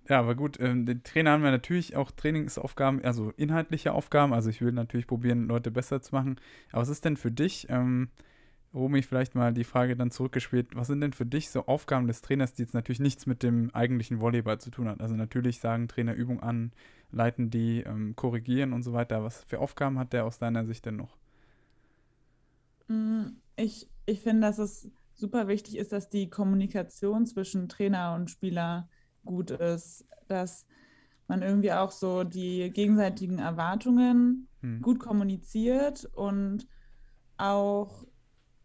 Ja, 0.10 0.20
aber 0.20 0.36
gut, 0.36 0.58
ähm, 0.62 0.86
den 0.86 1.04
Trainer 1.04 1.32
haben 1.32 1.44
wir 1.44 1.52
natürlich 1.52 1.98
auch 1.98 2.12
Trainingsaufgaben, 2.12 3.04
also 3.04 3.34
inhaltliche 3.36 3.92
Aufgaben. 3.94 4.34
Also 4.34 4.50
ich 4.50 4.62
will 4.62 4.72
natürlich 4.72 5.06
probieren, 5.06 5.48
Leute 5.48 5.70
besser 5.70 6.02
zu 6.02 6.16
machen. 6.16 6.40
Aber 6.72 6.82
was 6.82 6.90
ist 6.90 7.04
denn 7.04 7.18
für 7.18 7.32
dich, 7.32 7.68
ähm, 7.70 8.10
Romy, 8.74 9.02
vielleicht 9.02 9.36
mal 9.36 9.54
die 9.54 9.66
Frage 9.66 9.98
dann 9.98 10.12
zurückgespielt, 10.12 10.76
was 10.76 10.88
sind 10.88 11.02
denn 11.02 11.12
für 11.14 11.26
dich 11.26 11.50
so 11.50 11.66
Aufgaben 11.66 12.08
des 12.08 12.22
Trainers, 12.22 12.54
die 12.54 12.62
jetzt 12.62 12.74
natürlich 12.74 13.00
nichts 13.00 13.26
mit 13.26 13.44
dem 13.44 13.74
eigentlichen 13.74 14.22
Volleyball 14.22 14.60
zu 14.60 14.72
tun 14.72 14.88
hat? 14.88 15.02
Also 15.02 15.16
natürlich 15.16 15.60
sagen 15.60 15.90
Trainer 15.90 16.14
Übung 16.14 16.42
an, 16.42 16.72
leiten 17.12 17.50
die, 17.50 17.82
ähm, 17.82 18.16
korrigieren 18.16 18.72
und 18.72 18.84
so 18.84 18.94
weiter. 18.94 19.24
Was 19.24 19.44
für 19.44 19.60
Aufgaben 19.60 20.00
hat 20.00 20.14
der 20.14 20.26
aus 20.26 20.40
deiner 20.40 20.66
Sicht 20.66 20.86
denn 20.86 20.96
noch? 20.96 21.18
Mm, 22.88 23.38
ich, 23.58 23.90
ich 24.06 24.22
finde, 24.22 24.48
dass 24.48 24.58
es 24.58 24.90
super 25.16 25.50
wichtig 25.50 25.78
ist, 25.78 25.92
dass 25.92 26.10
die 26.10 26.30
Kommunikation 26.30 27.26
zwischen 27.26 27.68
Trainer 27.68 28.16
und 28.16 28.30
Spieler 28.30 28.88
gut 29.27 29.51
ist, 29.51 30.05
dass 30.27 30.65
man 31.27 31.41
irgendwie 31.41 31.74
auch 31.74 31.91
so 31.91 32.24
die 32.24 32.72
gegenseitigen 32.72 33.39
Erwartungen 33.39 34.48
hm. 34.62 34.81
gut 34.81 35.00
kommuniziert 35.00 36.05
und 36.13 36.67
auch 37.38 38.05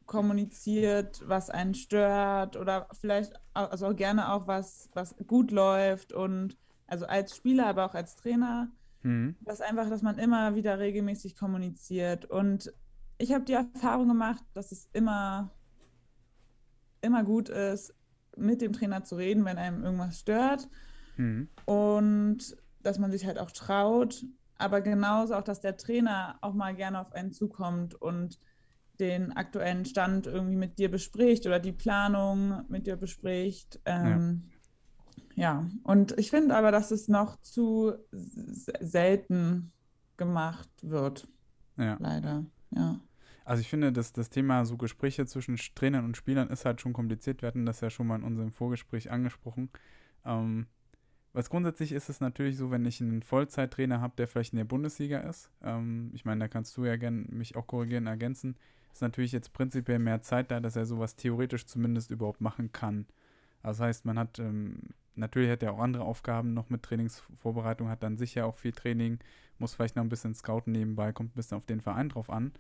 kommuniziert, 0.07 1.23
was 1.27 1.51
einen 1.51 1.75
stört 1.75 2.57
oder 2.57 2.89
vielleicht 2.93 3.35
also 3.55 3.89
auch 3.89 3.97
gerne 3.97 4.33
auch 4.33 4.47
was, 4.47 4.91
was 4.95 5.17
gut 5.27 5.51
läuft 5.51 6.13
und 6.13 6.57
also 6.87 7.07
als 7.07 7.37
Spieler, 7.37 7.67
aber 7.67 7.87
auch 7.87 7.95
als 7.95 8.17
Trainer, 8.17 8.71
mhm. 9.03 9.37
dass 9.41 9.61
einfach, 9.61 9.89
dass 9.89 10.03
man 10.03 10.19
immer 10.19 10.55
wieder 10.55 10.79
regelmäßig 10.79 11.37
kommuniziert 11.37 12.27
und 12.27 12.73
ich 13.19 13.33
habe 13.33 13.45
die 13.45 13.55
Erfahrung 13.55 14.09
gemacht, 14.09 14.43
dass 14.53 14.73
es 14.73 14.89
immer 14.93 15.51
immer 17.03 17.25
gut 17.25 17.49
ist, 17.49 17.95
mit 18.37 18.61
dem 18.61 18.73
Trainer 18.73 19.05
zu 19.05 19.17
reden, 19.17 19.45
wenn 19.45 19.59
einem 19.59 19.85
irgendwas 19.85 20.21
stört. 20.21 20.69
Mhm. 21.17 21.49
Und 21.65 22.57
dass 22.83 22.99
man 22.99 23.11
sich 23.11 23.27
halt 23.27 23.39
auch 23.39 23.51
traut. 23.51 24.25
Aber 24.59 24.81
genauso 24.81 25.35
auch, 25.35 25.43
dass 25.43 25.61
der 25.61 25.77
Trainer 25.77 26.39
auch 26.41 26.55
mal 26.55 26.75
gerne 26.75 27.01
auf 27.01 27.13
einen 27.13 27.33
zukommt 27.33 27.95
und 27.95 28.39
den 29.01 29.33
aktuellen 29.33 29.85
Stand 29.85 30.27
irgendwie 30.27 30.57
mit 30.57 30.79
dir 30.79 30.91
bespricht 30.91 31.47
oder 31.47 31.59
die 31.59 31.73
Planung 31.73 32.65
mit 32.69 32.87
dir 32.87 32.97
bespricht. 32.97 33.81
Ähm, 33.85 34.51
ja. 35.35 35.63
ja. 35.63 35.71
und 35.83 36.17
ich 36.19 36.31
finde 36.31 36.55
aber, 36.55 36.71
dass 36.71 36.91
es 36.91 37.09
noch 37.09 37.41
zu 37.41 37.95
selten 38.13 39.73
gemacht 40.17 40.71
wird. 40.83 41.27
Ja. 41.77 41.97
Leider, 41.99 42.45
ja. 42.71 43.01
Also 43.45 43.61
ich 43.61 43.69
finde, 43.69 43.93
dass 43.93 44.13
das 44.13 44.31
Thema 44.31 44.65
so 44.65 44.77
Gespräche 44.77 45.27
zwischen 45.27 45.57
Trainern 45.75 46.05
und 46.05 46.17
Spielern 46.17 46.49
ist 46.49 46.65
halt 46.65 46.81
schon 46.81 46.93
kompliziert. 46.93 47.43
Wir 47.43 47.49
hatten 47.49 47.67
das 47.67 47.81
ja 47.81 47.91
schon 47.91 48.07
mal 48.07 48.17
in 48.17 48.25
unserem 48.25 48.53
Vorgespräch 48.53 49.11
angesprochen. 49.11 49.71
Ähm, 50.25 50.67
was 51.33 51.49
grundsätzlich 51.49 51.93
ist 51.93 52.09
es 52.09 52.21
natürlich 52.21 52.57
so, 52.57 52.71
wenn 52.71 52.85
ich 52.85 53.01
einen 53.01 53.23
Vollzeittrainer 53.23 54.01
habe, 54.01 54.15
der 54.17 54.29
vielleicht 54.29 54.53
in 54.53 54.59
der 54.59 54.65
Bundesliga 54.65 55.21
ist. 55.21 55.51
Ähm, 55.63 56.11
ich 56.15 56.25
meine, 56.25 56.41
da 56.41 56.49
kannst 56.49 56.77
du 56.77 56.85
ja 56.85 56.97
gerne 56.97 57.25
mich 57.31 57.57
auch 57.57 57.67
korrigieren, 57.67 58.07
ergänzen. 58.07 58.57
Ist 58.93 59.01
natürlich 59.01 59.33
jetzt 59.33 59.55
prinzipiell 59.55 59.99
mehr 59.99 60.21
Zeit 60.21 60.51
da, 60.51 60.61
dass 60.61 60.77
er 60.77 60.85
sowas 60.85 61.17
theoretisch 61.17 61.67
zumindest 61.67 62.11
überhaupt 62.11 62.43
machen 62.43 62.73
kann. 62.73 63.07
Also 63.63 63.79
das 63.79 63.89
heißt, 63.89 64.05
man 64.05 64.19
hat, 64.19 64.39
ähm, 64.39 64.81
natürlich 65.15 65.51
hat 65.51 65.63
er 65.63 65.73
auch 65.73 65.81
andere 65.81 66.05
Aufgaben 66.05 66.53
noch 66.53 66.69
mit 66.69 66.83
Trainingsvorbereitung, 66.83 67.89
hat 67.89 68.03
dann 68.03 68.19
sicher 68.19 68.45
auch 68.45 68.57
viel 68.57 68.73
Training, 68.73 69.19
muss 69.59 69.75
vielleicht 69.75 69.97
noch 69.97 70.03
ein 70.05 70.11
bisschen 70.11 70.35
Scouten 70.35 70.73
nebenbei, 70.73 71.13
kommt 71.13 71.33
ein 71.33 71.37
bisschen 71.37 71.57
auf 71.57 71.65
den 71.65 71.81
Verein 71.81 72.11
drauf 72.11 72.29
an. 72.29 72.53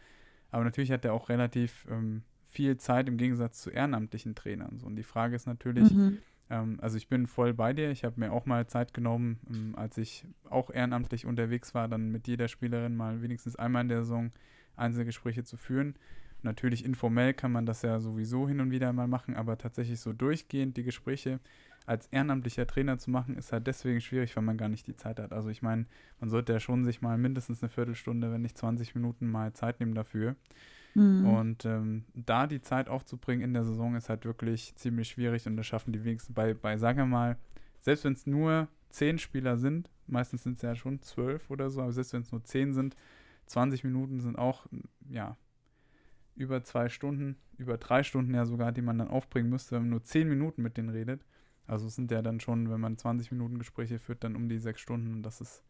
Aber 0.52 0.62
natürlich 0.62 0.92
hat 0.92 1.04
er 1.04 1.14
auch 1.14 1.28
relativ 1.28 1.86
ähm, 1.90 2.22
viel 2.44 2.76
Zeit 2.76 3.08
im 3.08 3.16
Gegensatz 3.16 3.60
zu 3.60 3.70
ehrenamtlichen 3.70 4.34
Trainern. 4.34 4.78
So. 4.78 4.86
Und 4.86 4.96
die 4.96 5.02
Frage 5.02 5.34
ist 5.34 5.46
natürlich, 5.46 5.90
mhm. 5.92 6.18
ähm, 6.50 6.78
also 6.80 6.96
ich 6.96 7.08
bin 7.08 7.26
voll 7.26 7.54
bei 7.54 7.72
dir. 7.72 7.90
Ich 7.90 8.04
habe 8.04 8.20
mir 8.20 8.32
auch 8.32 8.46
mal 8.46 8.66
Zeit 8.66 8.94
genommen, 8.94 9.40
ähm, 9.50 9.74
als 9.74 9.98
ich 9.98 10.24
auch 10.48 10.70
ehrenamtlich 10.70 11.26
unterwegs 11.26 11.74
war, 11.74 11.88
dann 11.88 12.12
mit 12.12 12.28
jeder 12.28 12.46
Spielerin 12.48 12.94
mal 12.94 13.22
wenigstens 13.22 13.56
einmal 13.56 13.82
in 13.82 13.88
der 13.88 14.02
Saison 14.04 14.30
Einzelgespräche 14.76 15.42
zu 15.42 15.56
führen. 15.56 15.96
Natürlich 16.42 16.84
informell 16.84 17.34
kann 17.34 17.52
man 17.52 17.66
das 17.66 17.82
ja 17.82 18.00
sowieso 18.00 18.48
hin 18.48 18.60
und 18.60 18.70
wieder 18.70 18.92
mal 18.92 19.06
machen, 19.06 19.36
aber 19.36 19.58
tatsächlich 19.58 20.00
so 20.00 20.12
durchgehend 20.12 20.76
die 20.76 20.82
Gespräche 20.82 21.40
als 21.86 22.06
ehrenamtlicher 22.08 22.66
Trainer 22.66 22.98
zu 22.98 23.10
machen, 23.10 23.36
ist 23.36 23.52
halt 23.52 23.66
deswegen 23.66 24.00
schwierig, 24.00 24.36
weil 24.36 24.44
man 24.44 24.56
gar 24.56 24.68
nicht 24.68 24.86
die 24.86 24.96
Zeit 24.96 25.18
hat. 25.18 25.32
Also 25.32 25.48
ich 25.48 25.62
meine, 25.62 25.86
man 26.20 26.30
sollte 26.30 26.52
ja 26.52 26.60
schon 26.60 26.84
sich 26.84 27.00
mal 27.00 27.18
mindestens 27.18 27.62
eine 27.62 27.70
Viertelstunde, 27.70 28.32
wenn 28.32 28.42
nicht 28.42 28.56
20 28.56 28.94
Minuten 28.94 29.30
mal 29.30 29.52
Zeit 29.52 29.80
nehmen 29.80 29.94
dafür. 29.94 30.36
Mhm. 30.94 31.26
Und 31.26 31.64
ähm, 31.64 32.04
da 32.14 32.46
die 32.46 32.60
Zeit 32.60 32.88
aufzubringen 32.88 33.44
in 33.44 33.54
der 33.54 33.64
Saison 33.64 33.96
ist 33.96 34.08
halt 34.08 34.24
wirklich 34.24 34.74
ziemlich 34.76 35.08
schwierig 35.08 35.46
und 35.46 35.56
das 35.56 35.66
schaffen 35.66 35.92
die 35.92 36.04
wenigsten 36.04 36.34
bei, 36.34 36.54
bei 36.54 36.76
sagen 36.76 36.98
wir 36.98 37.06
mal, 37.06 37.36
selbst 37.80 38.04
wenn 38.04 38.12
es 38.12 38.26
nur 38.26 38.68
zehn 38.90 39.18
Spieler 39.18 39.56
sind, 39.56 39.90
meistens 40.06 40.42
sind 40.42 40.56
es 40.56 40.62
ja 40.62 40.74
schon 40.74 41.00
zwölf 41.00 41.50
oder 41.50 41.70
so, 41.70 41.80
aber 41.80 41.92
selbst 41.92 42.12
wenn 42.12 42.22
es 42.22 42.32
nur 42.32 42.44
zehn 42.44 42.72
sind, 42.72 42.94
20 43.46 43.84
Minuten 43.84 44.20
sind 44.20 44.36
auch, 44.36 44.66
ja, 45.08 45.36
über 46.34 46.62
zwei 46.62 46.88
Stunden, 46.88 47.36
über 47.58 47.76
drei 47.76 48.02
Stunden 48.02 48.34
ja 48.34 48.46
sogar, 48.46 48.72
die 48.72 48.82
man 48.82 48.98
dann 48.98 49.08
aufbringen 49.08 49.50
müsste, 49.50 49.74
wenn 49.74 49.82
man 49.82 49.90
nur 49.90 50.04
zehn 50.04 50.28
Minuten 50.28 50.62
mit 50.62 50.76
denen 50.76 50.88
redet. 50.88 51.24
Also 51.66 51.86
es 51.86 51.94
sind 51.94 52.10
ja 52.10 52.22
dann 52.22 52.40
schon, 52.40 52.70
wenn 52.70 52.80
man 52.80 52.98
20 52.98 53.30
Minuten 53.30 53.58
Gespräche 53.58 53.98
führt, 53.98 54.24
dann 54.24 54.36
um 54.36 54.48
die 54.48 54.58
sechs 54.58 54.80
Stunden 54.80 55.14
und 55.14 55.22
das 55.22 55.40
ist 55.40 55.62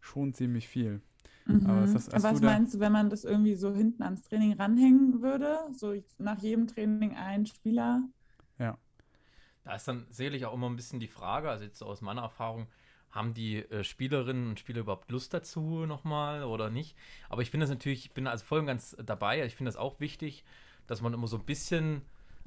schon 0.00 0.34
ziemlich 0.34 0.68
viel. 0.68 1.00
Mhm. 1.46 1.66
Aber 1.66 1.80
das, 1.80 2.10
Was 2.12 2.40
du 2.40 2.46
meinst 2.46 2.74
du, 2.74 2.80
wenn 2.80 2.92
man 2.92 3.10
das 3.10 3.24
irgendwie 3.24 3.54
so 3.54 3.74
hinten 3.74 4.02
ans 4.02 4.22
Training 4.22 4.54
ranhängen 4.54 5.22
würde? 5.22 5.58
So 5.72 5.94
nach 6.18 6.38
jedem 6.40 6.66
Training 6.66 7.16
ein 7.16 7.46
Spieler? 7.46 8.08
Ja. 8.58 8.78
Da 9.64 9.74
ist 9.74 9.86
dann 9.86 10.06
sicherlich 10.10 10.46
auch 10.46 10.54
immer 10.54 10.68
ein 10.68 10.76
bisschen 10.76 11.00
die 11.00 11.08
Frage, 11.08 11.50
also 11.50 11.64
jetzt 11.64 11.82
aus 11.82 12.00
meiner 12.00 12.22
Erfahrung, 12.22 12.66
haben 13.10 13.34
die 13.34 13.58
äh, 13.58 13.84
Spielerinnen 13.84 14.48
und 14.48 14.58
Spieler 14.58 14.80
überhaupt 14.80 15.10
Lust 15.10 15.34
dazu 15.34 15.86
nochmal 15.86 16.44
oder 16.44 16.70
nicht? 16.70 16.96
Aber 17.28 17.42
ich 17.42 17.50
finde 17.50 17.64
das 17.64 17.70
natürlich, 17.70 18.06
ich 18.06 18.12
bin 18.12 18.26
also 18.26 18.44
voll 18.44 18.60
und 18.60 18.66
ganz 18.66 18.96
dabei. 19.04 19.44
Ich 19.44 19.54
finde 19.54 19.68
das 19.68 19.76
auch 19.76 20.00
wichtig, 20.00 20.44
dass 20.86 21.02
man 21.02 21.12
immer 21.12 21.26
so 21.26 21.36
ein 21.36 21.44
bisschen, 21.44 22.02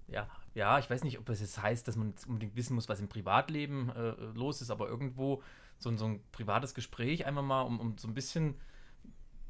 ja, 0.08 0.28
ja, 0.54 0.80
ich 0.80 0.90
weiß 0.90 1.04
nicht, 1.04 1.20
ob 1.20 1.26
das 1.26 1.42
jetzt 1.42 1.62
heißt, 1.62 1.88
dass 1.88 1.96
man 1.96 2.14
unbedingt 2.28 2.56
wissen 2.56 2.76
muss, 2.76 2.90
was 2.90 3.00
im 3.00 3.10
Privatleben 3.10 3.90
äh, 3.90 4.12
los 4.34 4.62
ist, 4.62 4.70
aber 4.70 4.88
irgendwo 4.88 5.42
so, 5.78 5.96
so 5.98 6.06
ein 6.06 6.20
privates 6.32 6.74
Gespräch 6.74 7.26
einmal 7.26 7.44
mal, 7.44 7.62
um, 7.62 7.80
um 7.80 7.98
so 7.98 8.08
ein 8.08 8.14
bisschen, 8.14 8.56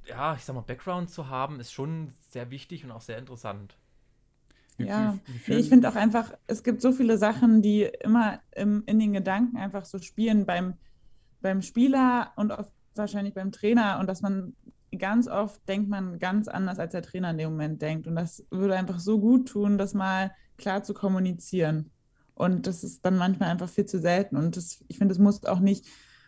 ja, 0.06 0.36
ich 0.36 0.44
sag 0.44 0.56
mal, 0.56 0.62
Background 0.62 1.10
zu 1.10 1.30
haben, 1.30 1.60
ist 1.60 1.72
schon 1.72 2.10
sehr 2.30 2.50
wichtig 2.52 2.84
und 2.84 2.92
auch 2.92 3.02
sehr 3.02 3.18
interessant. 3.18 3.78
Ja, 4.78 5.18
ich 5.48 5.70
finde 5.70 5.88
auch 5.88 5.96
einfach, 5.96 6.34
es 6.48 6.64
gibt 6.64 6.82
so 6.82 6.92
viele 6.92 7.18
Sachen, 7.18 7.62
die 7.62 7.84
immer 7.84 8.42
im, 8.52 8.84
in 8.88 9.00
den 9.00 9.14
Gedanken 9.14 9.56
einfach 9.56 9.86
so 9.86 10.00
spielen 10.00 10.46
beim 10.46 10.76
beim 11.46 11.62
Spieler 11.62 12.34
und 12.38 12.52
oft 12.52 12.74
wahrscheinlich 12.96 13.36
beim 13.36 13.52
Trainer 13.52 14.00
und 14.00 14.08
dass 14.08 14.22
man 14.22 14.56
ganz 14.98 15.28
oft 15.28 15.68
denkt 15.70 15.90
man 15.90 16.18
ganz 16.18 16.48
anders, 16.48 16.80
als 16.80 16.94
der 16.94 17.04
Trainer 17.04 17.32
in 17.32 17.38
dem 17.38 17.52
Moment 17.52 17.82
denkt. 17.82 18.08
Und 18.08 18.16
das 18.16 18.46
würde 18.50 18.76
einfach 18.76 19.00
so 19.00 19.20
gut 19.20 19.50
tun, 19.50 19.78
das 19.78 19.94
mal 19.94 20.32
klar 20.58 20.84
zu 20.84 20.94
kommunizieren. 20.94 21.92
Und 22.34 22.68
das 22.68 22.84
ist 22.84 23.06
dann 23.06 23.18
manchmal 23.18 23.50
einfach 23.50 23.70
viel 23.70 23.86
zu 23.86 24.00
selten. 24.00 24.36
Und 24.36 24.58
das, 24.58 24.84
ich 24.88 24.98
finde, 24.98 25.14
es 25.14 25.20
muss 25.20 25.46
auch 25.46 25.60
nicht 25.60 25.86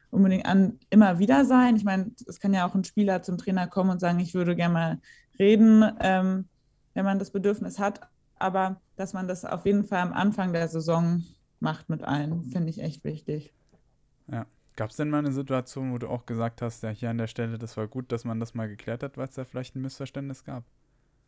unbedingt 0.09 0.45
an, 0.45 0.79
immer 0.89 1.19
wieder 1.19 1.45
sein. 1.45 1.75
Ich 1.75 1.83
meine, 1.83 2.11
es 2.25 2.39
kann 2.39 2.53
ja 2.53 2.67
auch 2.67 2.75
ein 2.75 2.85
Spieler 2.85 3.23
zum 3.23 3.37
Trainer 3.37 3.67
kommen 3.67 3.89
und 3.89 3.99
sagen, 3.99 4.19
ich 4.19 4.33
würde 4.33 4.55
gerne 4.55 4.73
mal 4.73 5.01
reden, 5.37 5.83
ähm, 5.99 6.47
wenn 6.93 7.05
man 7.05 7.19
das 7.19 7.31
Bedürfnis 7.31 7.77
hat. 7.77 8.01
Aber 8.39 8.81
dass 8.95 9.13
man 9.13 9.27
das 9.27 9.43
auf 9.43 9.65
jeden 9.65 9.83
Fall 9.83 9.99
am 9.99 10.13
Anfang 10.13 10.53
der 10.53 10.67
Saison 10.67 11.23
macht 11.59 11.89
mit 11.89 12.03
allen, 12.03 12.43
finde 12.45 12.69
ich 12.69 12.79
echt 12.79 13.03
wichtig. 13.03 13.53
Ja. 14.31 14.45
Gab 14.75 14.91
es 14.91 14.95
denn 14.95 15.09
mal 15.09 15.19
eine 15.19 15.31
Situation, 15.31 15.91
wo 15.91 15.97
du 15.97 16.07
auch 16.07 16.27
gesagt 16.27 16.61
hast, 16.61 16.83
ja, 16.83 16.89
hier 16.91 17.09
an 17.09 17.17
der 17.17 17.25
Stelle, 17.25 17.57
das 17.57 17.75
war 17.77 17.87
gut, 17.87 18.11
dass 18.11 18.25
man 18.25 18.39
das 18.39 18.53
mal 18.53 18.67
geklärt 18.67 19.01
hat, 19.01 19.17
weil 19.17 19.27
es 19.27 19.33
da 19.33 19.43
vielleicht 19.43 19.75
ein 19.75 19.81
Missverständnis 19.81 20.43
gab? 20.43 20.63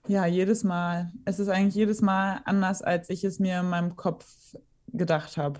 Ja, 0.10 0.26
jedes 0.26 0.64
Mal. 0.64 1.12
Es 1.26 1.38
ist 1.38 1.50
eigentlich 1.50 1.76
jedes 1.76 2.02
Mal 2.02 2.42
anders, 2.46 2.82
als 2.82 3.12
ich 3.12 3.24
es 3.24 3.38
mir 3.38 3.60
in 3.60 3.70
meinem 3.70 3.96
Kopf 3.96 4.56
gedacht 4.88 5.38
habe. 5.38 5.60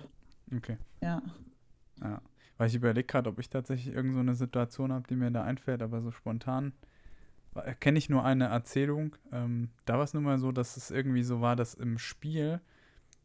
Okay. 0.52 0.76
Ja. 1.00 1.22
Ja. 2.02 2.20
Weil 2.58 2.66
ich 2.66 2.74
überlege 2.74 3.06
gerade, 3.06 3.30
ob 3.30 3.38
ich 3.38 3.48
tatsächlich 3.48 3.94
irgendeine 3.94 4.34
so 4.34 4.40
Situation 4.40 4.92
habe, 4.92 5.06
die 5.08 5.14
mir 5.14 5.30
da 5.30 5.44
einfällt, 5.44 5.82
aber 5.82 6.00
so 6.00 6.10
spontan 6.10 6.72
kenne 7.78 7.98
ich 7.98 8.10
nur 8.10 8.24
eine 8.24 8.46
Erzählung. 8.46 9.14
Ähm, 9.30 9.70
da 9.84 9.98
war 9.98 10.04
es 10.04 10.14
nun 10.14 10.24
mal 10.24 10.38
so, 10.38 10.50
dass 10.50 10.76
es 10.76 10.90
irgendwie 10.90 11.22
so 11.22 11.40
war, 11.40 11.54
dass 11.54 11.74
im 11.74 11.98
Spiel 11.98 12.60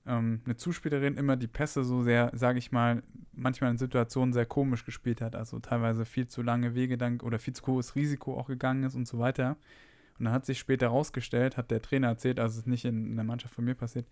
ähm, 0.05 0.41
eine 0.45 0.57
Zuspielerin 0.57 1.17
immer 1.17 1.37
die 1.37 1.47
Pässe 1.47 1.83
so 1.83 2.03
sehr, 2.03 2.29
sage 2.35 2.59
ich 2.59 2.71
mal, 2.71 3.01
manchmal 3.33 3.71
in 3.71 3.79
Situationen 3.79 4.31
sehr 4.31 4.45
komisch 4.45 4.85
gespielt 4.85 5.21
hat, 5.21 5.35
also 5.35 5.57
teilweise 5.57 6.05
viel 6.05 6.27
zu 6.27 6.43
lange 6.43 6.75
Wege 6.75 6.99
dann 6.99 7.19
oder 7.21 7.39
viel 7.39 7.55
zu 7.55 7.65
hohes 7.65 7.95
Risiko 7.95 8.37
auch 8.37 8.47
gegangen 8.47 8.83
ist 8.83 8.93
und 8.93 9.07
so 9.07 9.17
weiter. 9.17 9.57
Und 10.17 10.25
dann 10.25 10.33
hat 10.33 10.45
sich 10.45 10.59
später 10.59 10.87
herausgestellt, 10.87 11.57
hat 11.57 11.71
der 11.71 11.81
Trainer 11.81 12.07
erzählt, 12.07 12.39
also 12.39 12.53
es 12.53 12.57
ist 12.59 12.67
nicht 12.67 12.85
in, 12.85 13.05
in, 13.05 13.15
der 13.15 13.25
Mannschaft 13.25 13.53
von 13.53 13.65
mir 13.65 13.75
passiert, 13.75 14.07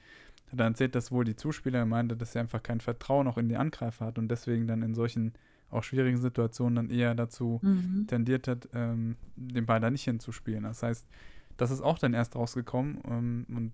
hat 0.51 0.60
er 0.60 0.65
erzählt, 0.65 0.95
dass 0.95 1.12
wohl 1.12 1.24
die 1.24 1.36
Zuspieler 1.36 1.86
meinte, 1.86 2.17
dass 2.17 2.36
er 2.36 2.41
einfach 2.41 2.62
kein 2.62 2.81
Vertrauen 2.81 3.27
auch 3.27 3.38
in 3.38 3.50
die 3.50 3.55
Angreifer 3.55 4.05
hat 4.05 4.17
und 4.17 4.27
deswegen 4.27 4.67
dann 4.67 4.81
in 4.81 4.95
solchen 4.95 5.33
auch 5.69 5.83
schwierigen 5.83 6.17
Situationen 6.17 6.75
dann 6.75 6.89
eher 6.89 7.15
dazu 7.15 7.60
mhm. 7.63 8.05
tendiert 8.07 8.48
hat, 8.48 8.69
ähm, 8.74 9.15
den 9.36 9.65
Ball 9.65 9.79
da 9.79 9.89
nicht 9.89 10.03
hinzuspielen. 10.03 10.63
Das 10.63 10.83
heißt, 10.83 11.07
das 11.57 11.72
ist 11.72 11.81
auch 11.81 11.98
dann 11.98 12.13
erst 12.13 12.36
rausgekommen 12.36 13.00
ähm, 13.10 13.45
und 13.50 13.72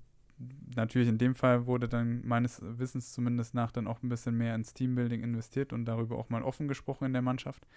natürlich 0.76 1.10
in 1.10 1.18
dem 1.18 1.36
Fall 1.36 1.66
wurde 1.66 1.90
dann 1.90 2.26
meines 2.26 2.62
Wissens 2.64 3.12
zumindest 3.14 3.54
nach 3.54 3.72
dann 3.72 3.88
auch 3.88 4.02
ein 4.02 4.10
bisschen 4.10 4.38
mehr 4.38 4.56
ins 4.56 4.74
Teambuilding 4.74 5.24
investiert 5.24 5.74
und 5.74 5.86
darüber 5.86 6.18
auch 6.18 6.30
mal 6.30 6.44
offen 6.44 6.68
gesprochen 6.68 7.06
in 7.06 7.14
der 7.14 7.22
Mannschaft. 7.22 7.68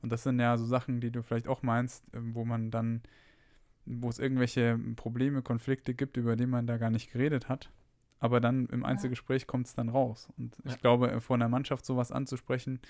Und 0.00 0.12
das 0.12 0.22
sind 0.22 0.38
ja 0.38 0.56
so 0.56 0.64
Sachen, 0.64 1.00
die 1.00 1.10
du 1.10 1.22
vielleicht 1.22 1.48
auch 1.48 1.62
meinst, 1.62 2.04
ähm, 2.14 2.34
wo 2.34 2.44
man 2.44 2.70
dann, 2.70 3.02
wo 3.88 4.08
es 4.08 4.18
irgendwelche 4.18 4.78
Probleme, 4.96 5.42
Konflikte 5.42 5.94
gibt, 5.94 6.16
über 6.16 6.36
die 6.36 6.46
man 6.46 6.66
da 6.66 6.76
gar 6.76 6.90
nicht 6.90 7.12
geredet 7.12 7.48
hat. 7.48 7.70
Aber 8.20 8.40
dann 8.40 8.66
im 8.66 8.84
Einzelgespräch 8.84 9.46
kommt 9.46 9.66
es 9.66 9.74
dann 9.74 9.88
raus. 9.88 10.28
Und 10.36 10.56
ich 10.64 10.72
ja. 10.72 10.78
glaube, 10.78 11.20
vor 11.20 11.36
einer 11.36 11.48
Mannschaft 11.48 11.86
sowas 11.86 12.12
anzusprechen, 12.12 12.80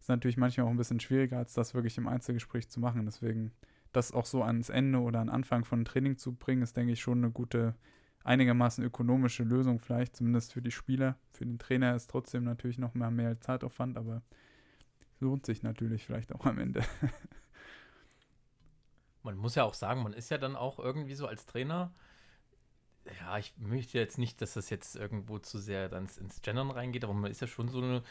ist 0.00 0.08
natürlich 0.08 0.36
manchmal 0.36 0.66
auch 0.66 0.70
ein 0.70 0.76
bisschen 0.76 1.00
schwieriger, 1.00 1.38
als 1.38 1.54
das 1.54 1.74
wirklich 1.74 1.96
im 1.98 2.08
Einzelgespräch 2.08 2.68
zu 2.68 2.80
machen. 2.80 3.06
Deswegen, 3.06 3.52
das 3.92 4.12
auch 4.12 4.26
so 4.26 4.42
ans 4.42 4.68
Ende 4.68 5.00
oder 5.00 5.20
an 5.20 5.28
Anfang 5.28 5.64
von 5.64 5.84
Training 5.84 6.18
zu 6.18 6.34
bringen, 6.34 6.62
ist, 6.62 6.76
denke 6.76 6.92
ich, 6.92 7.00
schon 7.00 7.18
eine 7.18 7.30
gute 7.30 7.74
einigermaßen 8.24 8.84
ökonomische 8.84 9.44
Lösung 9.44 9.78
vielleicht, 9.78 10.16
zumindest 10.16 10.52
für 10.52 10.60
die 10.60 10.72
Spieler. 10.72 11.16
Für 11.32 11.46
den 11.46 11.58
Trainer 11.58 11.94
ist 11.94 12.10
trotzdem 12.10 12.42
natürlich 12.42 12.76
noch 12.76 12.94
mehr, 12.94 13.12
mehr 13.12 13.40
Zeitaufwand, 13.40 13.96
aber 13.96 14.22
lohnt 15.20 15.46
sich 15.46 15.62
natürlich 15.62 16.04
vielleicht 16.04 16.34
auch 16.34 16.44
am 16.44 16.58
Ende. 16.58 16.82
man 19.26 19.36
muss 19.36 19.56
ja 19.56 19.64
auch 19.64 19.74
sagen, 19.74 20.02
man 20.02 20.12
ist 20.12 20.30
ja 20.30 20.38
dann 20.38 20.56
auch 20.56 20.78
irgendwie 20.78 21.14
so 21.14 21.26
als 21.26 21.46
Trainer, 21.46 21.92
ja, 23.20 23.38
ich 23.38 23.54
möchte 23.58 23.98
jetzt 23.98 24.18
nicht, 24.18 24.40
dass 24.40 24.54
das 24.54 24.70
jetzt 24.70 24.96
irgendwo 24.96 25.38
zu 25.38 25.58
sehr 25.58 25.88
dann 25.88 26.08
ins 26.20 26.42
Gendern 26.42 26.70
reingeht, 26.70 27.04
aber 27.04 27.14
man 27.14 27.30
ist 27.30 27.40
ja 27.40 27.46
schon 27.46 27.68
so 27.68 27.78
eine, 27.78 28.02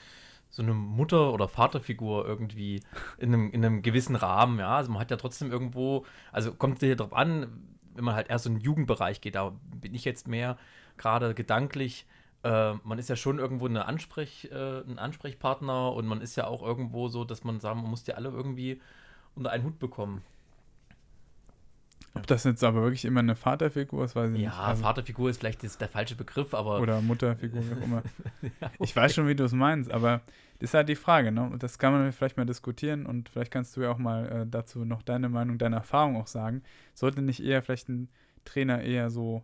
so 0.49 0.61
eine 0.61 0.73
Mutter- 0.73 1.33
oder 1.33 1.47
Vaterfigur 1.47 2.25
irgendwie 2.25 2.81
in 3.17 3.33
einem, 3.33 3.51
in 3.51 3.65
einem 3.65 3.81
gewissen 3.81 4.15
Rahmen, 4.15 4.59
ja. 4.59 4.75
Also 4.75 4.91
man 4.91 5.01
hat 5.01 5.11
ja 5.11 5.17
trotzdem 5.17 5.51
irgendwo, 5.51 6.05
also 6.31 6.53
kommt 6.53 6.75
es 6.77 6.83
hier 6.85 6.95
drauf 6.95 7.13
an, 7.13 7.77
wenn 7.93 8.03
man 8.03 8.15
halt 8.15 8.29
eher 8.29 8.39
so 8.39 8.49
in 8.49 8.55
den 8.55 8.63
Jugendbereich 8.63 9.21
geht, 9.21 9.35
da 9.35 9.53
bin 9.73 9.95
ich 9.95 10.05
jetzt 10.05 10.27
mehr 10.27 10.57
gerade 10.97 11.33
gedanklich. 11.33 12.05
Äh, 12.43 12.73
man 12.83 12.99
ist 12.99 13.09
ja 13.09 13.15
schon 13.15 13.39
irgendwo 13.39 13.67
eine 13.67 13.85
Ansprech, 13.85 14.49
äh, 14.51 14.81
ein 14.81 14.99
Ansprechpartner 14.99 15.93
und 15.93 16.07
man 16.07 16.21
ist 16.21 16.35
ja 16.35 16.47
auch 16.47 16.61
irgendwo 16.61 17.07
so, 17.07 17.25
dass 17.25 17.43
man 17.43 17.59
sagen, 17.59 17.81
man 17.81 17.89
muss 17.89 18.03
die 18.03 18.13
alle 18.13 18.29
irgendwie 18.29 18.81
unter 19.35 19.51
einen 19.51 19.63
Hut 19.63 19.79
bekommen. 19.79 20.23
Ob 22.15 22.25
das 22.27 22.45
jetzt 22.45 22.63
aber 22.63 22.81
wirklich 22.81 23.03
immer 23.03 23.19
eine 23.19 23.35
Vaterfigur 23.35 24.05
ist, 24.05 24.15
weiß 24.15 24.31
ich 24.31 24.39
ja, 24.39 24.49
nicht. 24.49 24.57
Ja, 24.57 24.63
also, 24.63 24.83
Vaterfigur 24.83 25.29
ist 25.29 25.39
vielleicht 25.39 25.61
der 25.81 25.89
falsche 25.89 26.15
Begriff, 26.15 26.53
aber. 26.53 26.79
Oder 26.79 27.01
Mutterfigur, 27.01 27.61
wie 27.61 27.73
auch 27.73 27.83
immer. 27.83 28.03
ja, 28.41 28.49
okay. 28.67 28.75
Ich 28.79 28.95
weiß 28.95 29.13
schon, 29.13 29.27
wie 29.27 29.35
du 29.35 29.43
es 29.43 29.51
meinst, 29.51 29.91
aber 29.91 30.21
das 30.59 30.69
ist 30.69 30.73
halt 30.73 30.87
die 30.87 30.95
Frage, 30.95 31.33
ne? 31.33 31.43
Und 31.43 31.61
das 31.61 31.77
kann 31.77 31.91
man 31.91 32.11
vielleicht 32.13 32.37
mal 32.37 32.45
diskutieren 32.45 33.05
und 33.05 33.27
vielleicht 33.27 33.51
kannst 33.51 33.75
du 33.75 33.81
ja 33.81 33.91
auch 33.91 33.97
mal 33.97 34.27
äh, 34.27 34.47
dazu 34.49 34.85
noch 34.85 35.01
deine 35.01 35.27
Meinung, 35.27 35.57
deine 35.57 35.75
Erfahrung 35.75 36.15
auch 36.15 36.27
sagen. 36.27 36.63
Sollte 36.93 37.21
nicht 37.21 37.43
eher 37.43 37.61
vielleicht 37.61 37.89
ein 37.89 38.09
Trainer 38.45 38.81
eher 38.81 39.09
so, 39.09 39.43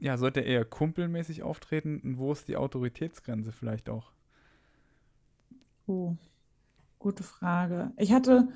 ja, 0.00 0.18
sollte 0.18 0.40
er 0.40 0.46
eher 0.46 0.64
kumpelmäßig 0.64 1.44
auftreten? 1.44 2.00
Und 2.00 2.18
wo 2.18 2.32
ist 2.32 2.48
die 2.48 2.56
Autoritätsgrenze 2.56 3.52
vielleicht 3.52 3.88
auch? 3.88 4.10
Oh, 5.86 6.16
gute 6.98 7.22
Frage. 7.22 7.92
Ich 7.96 8.12
hatte 8.12 8.48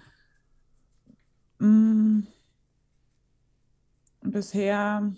mh, 1.61 1.69
mm, 1.69 2.27
bisher 4.23 5.13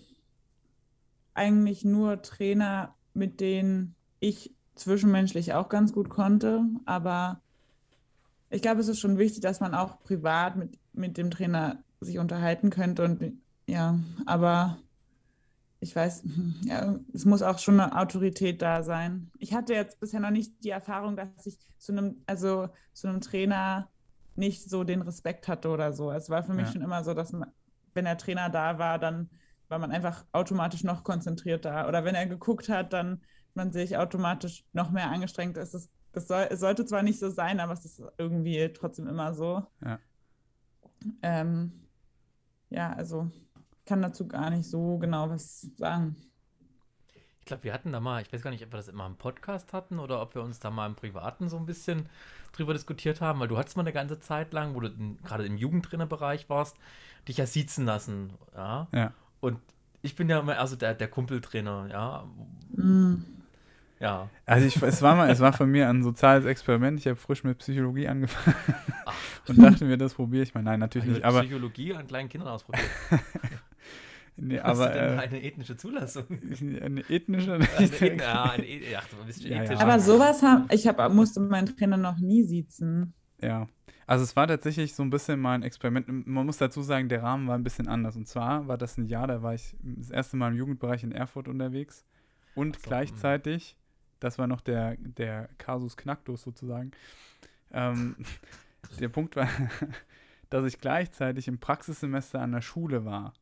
eigentlich 1.34 1.84
nur 1.84 2.22
Trainer, 2.22 2.94
mit 3.12 3.40
denen 3.40 3.94
ich 4.20 4.54
zwischenmenschlich 4.74 5.52
auch 5.54 5.68
ganz 5.68 5.92
gut 5.92 6.08
konnte, 6.08 6.64
aber 6.84 7.40
ich 8.50 8.62
glaube, 8.62 8.80
es 8.80 8.88
ist 8.88 9.00
schon 9.00 9.18
wichtig, 9.18 9.40
dass 9.40 9.60
man 9.60 9.74
auch 9.74 10.00
privat 10.00 10.56
mit, 10.56 10.78
mit 10.92 11.16
dem 11.16 11.30
Trainer 11.30 11.82
sich 12.00 12.18
unterhalten 12.18 12.70
könnte 12.70 13.04
und 13.04 13.40
ja, 13.66 13.98
aber 14.26 14.78
ich 15.80 15.94
weiß, 15.94 16.24
ja, 16.64 16.98
es 17.12 17.24
muss 17.24 17.42
auch 17.42 17.58
schon 17.58 17.80
eine 17.80 17.96
Autorität 17.98 18.62
da 18.62 18.82
sein. 18.82 19.30
Ich 19.38 19.54
hatte 19.54 19.74
jetzt 19.74 20.00
bisher 20.00 20.20
noch 20.20 20.30
nicht 20.30 20.64
die 20.64 20.70
Erfahrung, 20.70 21.16
dass 21.16 21.28
ich 21.46 21.58
zu 21.78 21.92
einem, 21.92 22.22
also 22.26 22.68
zu 22.92 23.08
einem 23.08 23.20
Trainer 23.20 23.90
nicht 24.36 24.68
so 24.68 24.84
den 24.84 25.02
Respekt 25.02 25.46
hatte 25.46 25.68
oder 25.68 25.92
so. 25.92 26.10
Es 26.10 26.30
war 26.30 26.42
für 26.42 26.54
mich 26.54 26.66
ja. 26.66 26.72
schon 26.72 26.82
immer 26.82 27.04
so, 27.04 27.14
dass 27.14 27.32
man, 27.32 27.50
wenn 27.94 28.04
der 28.04 28.18
Trainer 28.18 28.50
da 28.50 28.78
war, 28.78 28.98
dann 28.98 29.30
war 29.68 29.78
man 29.78 29.90
einfach 29.90 30.24
automatisch 30.32 30.84
noch 30.84 31.04
konzentrierter. 31.04 31.88
Oder 31.88 32.04
wenn 32.04 32.14
er 32.14 32.26
geguckt 32.26 32.68
hat, 32.68 32.92
dann 32.92 33.22
man 33.54 33.72
sich 33.72 33.96
automatisch 33.96 34.64
noch 34.72 34.90
mehr 34.90 35.10
angestrengt. 35.10 35.56
Es, 35.56 35.74
ist, 35.74 35.90
das 36.12 36.28
soll, 36.28 36.48
es 36.50 36.60
sollte 36.60 36.84
zwar 36.84 37.02
nicht 37.02 37.18
so 37.18 37.30
sein, 37.30 37.60
aber 37.60 37.72
es 37.72 37.84
ist 37.84 38.02
irgendwie 38.18 38.72
trotzdem 38.72 39.06
immer 39.06 39.32
so. 39.34 39.64
Ja. 39.84 39.98
Ähm, 41.22 41.88
ja, 42.70 42.92
also 42.92 43.30
kann 43.84 44.02
dazu 44.02 44.26
gar 44.26 44.50
nicht 44.50 44.68
so 44.68 44.98
genau 44.98 45.30
was 45.30 45.68
sagen. 45.76 46.16
Ich 47.44 47.46
glaube, 47.46 47.64
wir 47.64 47.74
hatten 47.74 47.92
da 47.92 48.00
mal, 48.00 48.22
ich 48.22 48.32
weiß 48.32 48.40
gar 48.40 48.50
nicht, 48.50 48.64
ob 48.64 48.72
wir 48.72 48.78
das 48.78 48.88
immer 48.88 49.04
im 49.04 49.16
Podcast 49.16 49.74
hatten 49.74 49.98
oder 49.98 50.22
ob 50.22 50.34
wir 50.34 50.40
uns 50.40 50.60
da 50.60 50.70
mal 50.70 50.86
im 50.86 50.94
Privaten 50.94 51.50
so 51.50 51.58
ein 51.58 51.66
bisschen 51.66 52.08
drüber 52.52 52.72
diskutiert 52.72 53.20
haben, 53.20 53.38
weil 53.38 53.48
du 53.48 53.58
hattest 53.58 53.76
mal 53.76 53.82
eine 53.82 53.92
ganze 53.92 54.18
Zeit 54.18 54.54
lang, 54.54 54.74
wo 54.74 54.80
du 54.80 54.90
gerade 55.22 55.44
im 55.44 55.58
Jugendtrainerbereich 55.58 56.48
warst, 56.48 56.78
dich 57.28 57.36
ja 57.36 57.44
siezen 57.44 57.84
lassen, 57.84 58.32
ja. 58.56 58.88
Ja. 58.92 59.12
Und 59.40 59.58
ich 60.00 60.16
bin 60.16 60.30
ja 60.30 60.40
immer 60.40 60.58
also 60.58 60.74
der, 60.74 60.94
der 60.94 61.06
Kumpeltrainer, 61.08 61.86
ja. 61.90 62.24
Mm. 62.82 63.26
Ja. 64.00 64.30
Also 64.46 64.66
ich, 64.66 64.82
es 64.82 65.02
war 65.02 65.14
mal, 65.14 65.28
es 65.28 65.40
war 65.40 65.52
von 65.52 65.70
mir 65.70 65.90
ein 65.90 66.02
soziales 66.02 66.46
Experiment. 66.46 66.98
Ich 66.98 67.06
habe 67.06 67.16
frisch 67.16 67.44
mit 67.44 67.58
Psychologie 67.58 68.08
angefangen 68.08 68.56
Ach. 69.04 69.14
und 69.48 69.58
dachte 69.62 69.84
mir, 69.84 69.98
das 69.98 70.14
probiere 70.14 70.44
ich 70.44 70.54
mal. 70.54 70.62
Nein, 70.62 70.80
natürlich 70.80 71.08
also 71.08 71.16
nicht. 71.16 71.26
Aber 71.26 71.40
Psychologie 71.40 71.94
an 71.94 72.06
kleinen 72.06 72.30
Kindern 72.30 72.48
ausprobiert. 72.48 72.88
Nee, 74.36 74.58
Hast 74.60 74.80
aber, 74.80 74.88
du 74.88 74.98
denn 74.98 75.18
äh, 75.18 75.22
eine 75.22 75.42
ethnische 75.44 75.76
Zulassung? 75.76 76.24
Eine 76.80 77.08
ethnische? 77.08 77.54
Eine 77.54 77.68
Ethn 77.78 78.18
ja, 78.18 78.42
eine 78.50 78.66
e 78.66 78.96
ach, 78.96 79.06
du 79.08 79.24
bist 79.24 79.44
ja, 79.44 79.62
ja. 79.62 79.78
Aber 79.78 80.00
sowas 80.00 80.42
haben, 80.42 80.66
ich 80.70 80.88
hab, 80.88 81.12
musste 81.12 81.40
meinen 81.40 81.66
Trainer 81.66 81.96
noch 81.96 82.18
nie 82.18 82.42
siezen. 82.42 83.14
Ja, 83.40 83.68
also 84.06 84.24
es 84.24 84.34
war 84.34 84.48
tatsächlich 84.48 84.94
so 84.94 85.04
ein 85.04 85.10
bisschen 85.10 85.40
mal 85.40 85.54
ein 85.54 85.62
Experiment. 85.62 86.26
Man 86.26 86.46
muss 86.46 86.58
dazu 86.58 86.82
sagen, 86.82 87.08
der 87.08 87.22
Rahmen 87.22 87.46
war 87.46 87.56
ein 87.56 87.62
bisschen 87.62 87.86
anders. 87.86 88.16
Und 88.16 88.26
zwar 88.26 88.66
war 88.66 88.76
das 88.76 88.98
ein 88.98 89.06
Jahr, 89.06 89.28
da 89.28 89.42
war 89.42 89.54
ich 89.54 89.76
das 89.80 90.10
erste 90.10 90.36
Mal 90.36 90.50
im 90.50 90.58
Jugendbereich 90.58 91.04
in 91.04 91.12
Erfurt 91.12 91.46
unterwegs. 91.46 92.04
Und 92.56 92.76
so, 92.76 92.82
gleichzeitig, 92.82 93.76
das 94.18 94.38
war 94.38 94.48
noch 94.48 94.60
der, 94.60 94.96
der 94.96 95.48
Kasus 95.58 95.96
Knacktus 95.96 96.42
sozusagen, 96.42 96.90
ähm, 97.72 98.16
der 99.00 99.08
Punkt 99.08 99.36
war, 99.36 99.48
dass 100.50 100.64
ich 100.64 100.80
gleichzeitig 100.80 101.46
im 101.46 101.58
Praxissemester 101.58 102.40
an 102.40 102.52
der 102.52 102.62
Schule 102.62 103.04
war. 103.04 103.32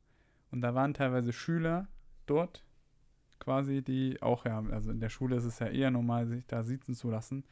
Und 0.52 0.60
da 0.60 0.74
waren 0.74 0.94
teilweise 0.94 1.32
Schüler 1.32 1.88
dort, 2.26 2.62
quasi, 3.40 3.82
die 3.82 4.22
auch, 4.22 4.44
ja, 4.44 4.62
also 4.70 4.92
in 4.92 5.00
der 5.00 5.08
Schule 5.08 5.36
ist 5.36 5.44
es 5.44 5.58
ja 5.58 5.66
eher 5.66 5.90
normal, 5.90 6.26
sich 6.26 6.46
da 6.46 6.62
sitzen 6.62 6.94
zu 6.94 7.10
lassen. 7.10 7.44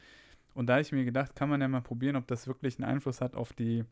Und 0.55 0.67
da 0.67 0.75
habe 0.75 0.83
ich 0.83 0.93
mir 0.93 1.05
gedacht, 1.05 1.35
kann 1.35 1.49
man 1.49 1.61
ja 1.61 1.69
mal 1.69 1.81
probieren, 1.81 2.17
ob 2.17 2.27
das 2.29 2.47
wirklich 2.47 2.79
einen 2.79 2.91
Einfluss 2.91 3.21
hat 3.21 3.35
auf 3.35 3.53
die 3.53 3.85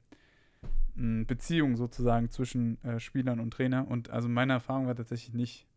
hm, 0.94 1.26
Beziehung 1.26 1.76
sozusagen 1.76 2.30
zwischen 2.30 2.82
äh, 2.84 3.00
Spielern 3.00 3.40
und 3.40 3.52
Trainer. 3.52 3.88
Und 3.88 4.10
also 4.10 4.28
meine 4.28 4.54
Erfahrung 4.54 4.86
war 4.86 4.94
tatsächlich 4.94 5.34
nicht. 5.34 5.67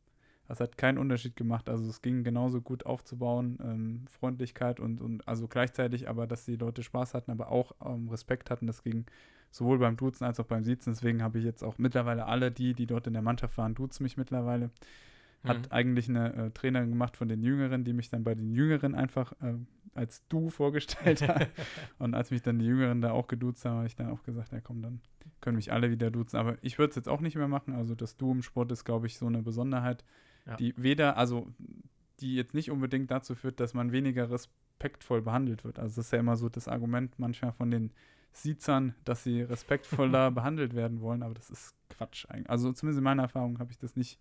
Das 0.52 0.60
hat 0.60 0.78
keinen 0.78 0.98
Unterschied 0.98 1.38
gemacht. 1.38 1.70
Also 1.70 1.90
es 1.90 2.02
ging 2.02 2.26
genauso 2.26 2.60
gut 2.60 2.86
aufzubauen, 2.86 3.58
ähm, 3.64 4.06
Freundlichkeit 4.10 4.82
und, 4.82 5.00
und 5.00 5.26
also 5.26 5.48
gleichzeitig 5.48 6.10
aber, 6.10 6.28
dass 6.28 6.44
die 6.44 6.58
Leute 6.58 6.84
Spaß 6.84 7.14
hatten, 7.14 7.32
aber 7.32 7.50
auch 7.54 7.72
ähm, 7.86 8.10
Respekt 8.10 8.52
hatten. 8.52 8.68
Das 8.68 8.84
ging 8.84 9.06
sowohl 9.50 9.80
beim 9.80 9.96
Duzen 9.96 10.26
als 10.26 10.42
auch 10.42 10.46
beim 10.46 10.66
Siezen. 10.66 10.92
Deswegen 10.92 11.24
habe 11.24 11.40
ich 11.40 11.46
jetzt 11.46 11.64
auch 11.64 11.78
mittlerweile 11.78 12.26
alle 12.26 12.52
die, 12.52 12.74
die 12.74 12.86
dort 12.86 13.08
in 13.08 13.14
der 13.14 13.22
Mannschaft 13.22 13.58
waren, 13.58 13.76
duzen 13.76 14.04
mich 14.04 14.18
mittlerweile. 14.18 14.72
Hat 15.46 15.58
mhm. 15.58 15.72
eigentlich 15.72 16.10
eine 16.10 16.34
äh, 16.34 16.52
Trainerin 16.52 16.90
gemacht 16.90 17.16
von 17.16 17.30
den 17.30 17.42
Jüngeren, 17.44 17.86
die 17.86 17.94
mich 17.94 18.10
dann 18.10 18.26
bei 18.26 18.36
den 18.36 18.52
Jüngeren 18.52 18.94
einfach 18.94 19.32
äh, 19.42 19.54
als 19.94 20.28
du 20.28 20.50
vorgestellt 20.50 21.26
hat. 21.26 21.48
und 21.98 22.14
als 22.14 22.30
mich 22.30 22.42
dann 22.42 22.60
die 22.60 22.66
Jüngeren 22.66 23.00
da 23.00 23.12
auch 23.12 23.28
geduzt 23.28 23.64
haben, 23.64 23.78
habe 23.78 23.88
ich 23.88 23.96
dann 23.96 24.10
auch 24.10 24.24
gesagt, 24.24 24.52
ja 24.52 24.60
komm, 24.60 24.82
dann 24.82 25.00
können 25.40 25.56
mich 25.56 25.72
alle 25.72 25.92
wieder 25.92 26.12
duzen. 26.12 26.36
Aber 26.36 26.58
ich 26.62 26.78
würde 26.78 26.90
es 26.90 26.98
jetzt 26.98 27.08
auch 27.08 27.22
nicht 27.22 27.38
mehr 27.38 27.48
machen. 27.48 27.74
Also 27.74 27.96
das 27.96 28.18
Du 28.18 28.34
im 28.34 28.42
Sport 28.42 28.74
ist, 28.74 28.84
glaube 28.84 29.08
ich, 29.08 29.18
so 29.18 29.28
eine 29.28 29.42
Besonderheit, 29.42 30.04
ja. 30.46 30.56
die 30.56 30.74
weder, 30.78 31.18
also 31.18 31.48
die 32.20 32.36
jetzt 32.36 32.54
nicht 32.54 32.72
unbedingt 32.72 33.10
dazu 33.12 33.36
führt, 33.36 33.60
dass 33.60 33.74
man 33.74 33.92
weniger 33.92 34.30
respektvoll 34.30 35.22
behandelt 35.22 35.64
wird. 35.64 35.80
Also 35.80 35.96
das 35.96 36.06
ist 36.08 36.12
ja 36.12 36.20
immer 36.20 36.38
so 36.38 36.50
das 36.50 36.68
Argument 36.68 37.18
manchmal 37.18 37.52
von 37.52 37.72
den 37.72 37.92
Siezern, 38.32 38.96
dass 39.04 39.24
sie 39.24 39.42
respektvoller 39.42 40.32
behandelt 40.32 40.76
werden 40.76 41.02
wollen, 41.02 41.24
aber 41.24 41.34
das 41.34 41.50
ist 41.50 41.76
Quatsch 41.90 42.26
eigentlich. 42.30 42.50
Also 42.50 42.72
zumindest 42.72 43.00
in 43.00 43.04
meiner 43.04 43.24
Erfahrung 43.24 43.60
habe 43.60 43.72
ich 43.72 43.78
das 43.78 43.96
nicht 43.96 44.20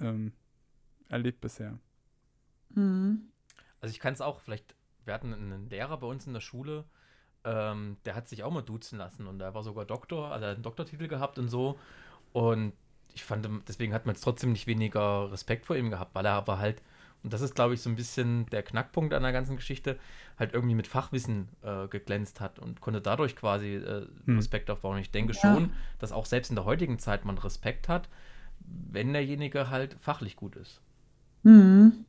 ähm, 0.00 0.32
erlebt 1.08 1.40
bisher. 1.40 1.78
Mhm. 2.70 3.30
Also 3.80 3.92
ich 3.92 4.00
kann 4.00 4.12
es 4.12 4.20
auch, 4.20 4.40
vielleicht, 4.40 4.74
wir 5.04 5.14
hatten 5.14 5.32
einen 5.32 5.68
Lehrer 5.68 5.98
bei 5.98 6.06
uns 6.06 6.26
in 6.26 6.32
der 6.32 6.40
Schule, 6.40 6.84
ähm, 7.44 7.96
der 8.04 8.14
hat 8.14 8.28
sich 8.28 8.42
auch 8.42 8.50
mal 8.50 8.62
duzen 8.62 8.98
lassen 8.98 9.26
und 9.26 9.38
der 9.38 9.54
war 9.54 9.62
sogar 9.62 9.84
Doktor, 9.84 10.32
also 10.32 10.44
er 10.44 10.50
hat 10.50 10.56
einen 10.56 10.62
Doktortitel 10.62 11.08
gehabt 11.08 11.38
und 11.38 11.48
so. 11.48 11.78
Und 12.32 12.74
ich 13.14 13.24
fand, 13.24 13.48
deswegen 13.68 13.92
hat 13.92 14.06
man 14.06 14.14
jetzt 14.14 14.22
trotzdem 14.22 14.52
nicht 14.52 14.66
weniger 14.66 15.30
Respekt 15.32 15.66
vor 15.66 15.76
ihm 15.76 15.90
gehabt, 15.90 16.14
weil 16.14 16.26
er 16.26 16.32
aber 16.32 16.58
halt 16.58 16.82
und 17.22 17.32
das 17.32 17.42
ist, 17.42 17.54
glaube 17.54 17.74
ich, 17.74 17.82
so 17.82 17.90
ein 17.90 17.96
bisschen 17.96 18.46
der 18.46 18.62
Knackpunkt 18.62 19.12
an 19.12 19.22
der 19.22 19.32
ganzen 19.32 19.56
Geschichte, 19.56 19.98
halt 20.38 20.54
irgendwie 20.54 20.74
mit 20.74 20.86
Fachwissen 20.86 21.48
äh, 21.62 21.86
geglänzt 21.88 22.40
hat 22.40 22.58
und 22.58 22.80
konnte 22.80 23.00
dadurch 23.00 23.36
quasi 23.36 23.74
äh, 23.74 24.06
hm. 24.24 24.36
Respekt 24.36 24.70
aufbauen. 24.70 24.98
Ich 24.98 25.10
denke 25.10 25.34
ja. 25.34 25.40
schon, 25.40 25.72
dass 25.98 26.12
auch 26.12 26.24
selbst 26.24 26.48
in 26.48 26.56
der 26.56 26.64
heutigen 26.64 26.98
Zeit 26.98 27.24
man 27.24 27.36
Respekt 27.36 27.88
hat, 27.88 28.08
wenn 28.60 29.12
derjenige 29.12 29.70
halt 29.70 29.96
fachlich 30.00 30.36
gut 30.36 30.56
ist. 30.56 30.80
Mhm. 31.42 32.04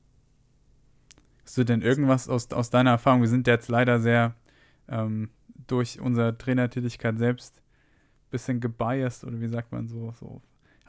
Hast 1.44 1.58
du 1.58 1.64
denn 1.64 1.82
irgendwas 1.82 2.30
aus, 2.30 2.50
aus 2.52 2.70
deiner 2.70 2.92
Erfahrung? 2.92 3.22
Wir 3.22 3.30
sind 3.30 3.48
jetzt 3.48 3.68
leider 3.68 4.00
sehr 4.00 4.36
ähm, 4.88 5.30
durch 5.68 6.00
unsere 6.00 6.38
Trainertätigkeit 6.38 7.18
selbst 7.18 7.58
ein 7.58 8.30
bisschen 8.30 8.60
gebiased 8.62 9.26
oder 9.26 9.42
wie 9.42 9.48
sagt 9.48 9.72
man 9.72 9.88
so, 9.88 10.14
so 10.20 10.42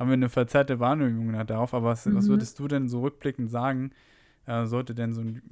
haben 0.03 0.09
wir 0.09 0.15
eine 0.15 0.29
verzerrte 0.29 0.81
Wahrnehmung 0.81 1.33
darauf. 1.47 1.75
Aber 1.75 1.91
was, 1.91 2.07
mhm. 2.07 2.17
was 2.17 2.27
würdest 2.27 2.59
du 2.59 2.67
denn 2.67 2.89
so 2.89 3.03
rückblickend 3.03 3.51
sagen, 3.51 3.93
äh, 4.47 4.67
sollte 4.67 4.97
denn 4.97 5.13
so 5.13 5.21
ein, 5.21 5.43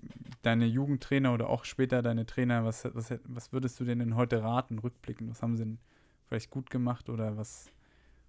deine 0.42 0.66
Jugendtrainer 0.66 1.32
oder 1.32 1.48
auch 1.48 1.64
später 1.64 2.02
deine 2.02 2.26
Trainer, 2.26 2.64
was, 2.64 2.84
was, 2.92 3.14
was 3.28 3.52
würdest 3.52 3.78
du 3.78 3.84
denn 3.84 4.16
heute 4.16 4.42
raten, 4.42 4.80
rückblicken? 4.80 5.30
Was 5.30 5.40
haben 5.40 5.56
sie 5.56 5.62
denn 5.62 5.78
vielleicht 6.26 6.50
gut 6.50 6.68
gemacht 6.68 7.08
oder 7.08 7.36
was, 7.36 7.70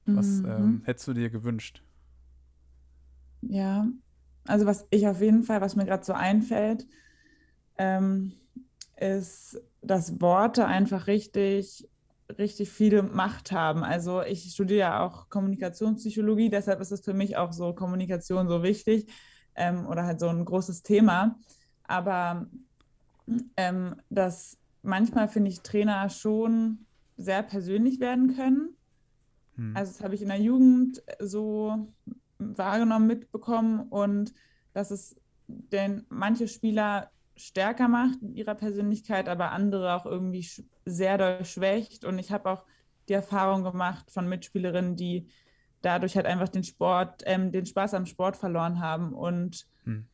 was 0.06 0.44
mhm. 0.44 0.46
ähm, 0.46 0.82
hättest 0.84 1.08
du 1.08 1.14
dir 1.14 1.32
gewünscht? 1.32 1.82
Ja, 3.42 3.88
also 4.46 4.68
was 4.68 4.86
ich 4.92 5.08
auf 5.08 5.22
jeden 5.22 5.42
Fall, 5.42 5.60
was 5.60 5.76
mir 5.76 5.86
gerade 5.86 6.06
so 6.06 6.14
einfällt, 6.14 6.86
ähm, 7.80 8.34
ist, 8.96 9.60
dass 9.82 10.22
Worte 10.22 10.68
einfach 10.68 11.08
richtig, 11.08 11.90
richtig 12.38 12.70
viel 12.70 13.02
Macht 13.04 13.52
haben. 13.52 13.84
Also 13.84 14.22
ich 14.22 14.52
studiere 14.52 14.80
ja 14.80 15.06
auch 15.06 15.30
Kommunikationspsychologie, 15.30 16.50
deshalb 16.50 16.82
ist 16.82 16.92
es 16.92 17.02
für 17.02 17.14
mich 17.14 17.38
auch 17.38 17.54
so 17.54 17.74
Kommunikation 17.74 18.48
so 18.48 18.64
wichtig 18.64 19.12
ähm, 19.56 19.88
oder 19.88 20.06
halt 20.06 20.20
so 20.20 20.28
ein 20.28 20.46
großes 20.46 20.84
Thema. 20.84 21.40
Aber 21.84 22.48
ähm, 23.58 23.96
dass 24.10 24.58
manchmal 24.82 25.28
finde 25.28 25.50
ich 25.50 25.62
Trainer 25.62 26.10
schon 26.10 26.86
sehr 27.18 27.44
persönlich 27.44 28.00
werden 28.00 28.36
können. 28.36 28.76
Hm. 29.56 29.76
Also 29.76 29.92
das 29.92 30.04
habe 30.04 30.16
ich 30.16 30.22
in 30.22 30.30
der 30.30 30.42
Jugend 30.42 31.04
so 31.20 31.88
wahrgenommen, 32.40 33.08
mitbekommen 33.08 33.88
und 33.90 34.34
dass 34.74 34.92
es 34.92 35.16
denn 35.48 36.06
manche 36.10 36.48
Spieler 36.48 37.12
stärker 37.42 37.88
macht 37.88 38.22
in 38.22 38.34
ihrer 38.34 38.56
Persönlichkeit, 38.56 39.28
aber 39.28 39.52
andere 39.52 39.94
auch 39.96 40.06
irgendwie 40.06 40.48
sehr 40.86 41.18
doll 41.18 41.46
schwächt. 41.46 42.06
Und 42.06 42.20
ich 42.20 42.32
habe 42.32 42.50
auch 42.50 42.66
die 43.10 43.14
Erfahrung 43.14 43.64
gemacht 43.64 44.12
von 44.12 44.28
Mitspielerinnen, 44.28 44.96
die 44.96 45.28
dadurch 45.82 46.16
halt 46.16 46.26
einfach 46.26 46.50
den 46.50 46.64
Sport, 46.64 47.24
ähm, 47.26 47.52
den 47.52 47.66
Spaß 47.66 47.94
am 47.96 48.06
Sport 48.06 48.38
verloren 48.38 48.80
haben 48.80 49.14
und 49.14 49.66
hm. 49.84 50.08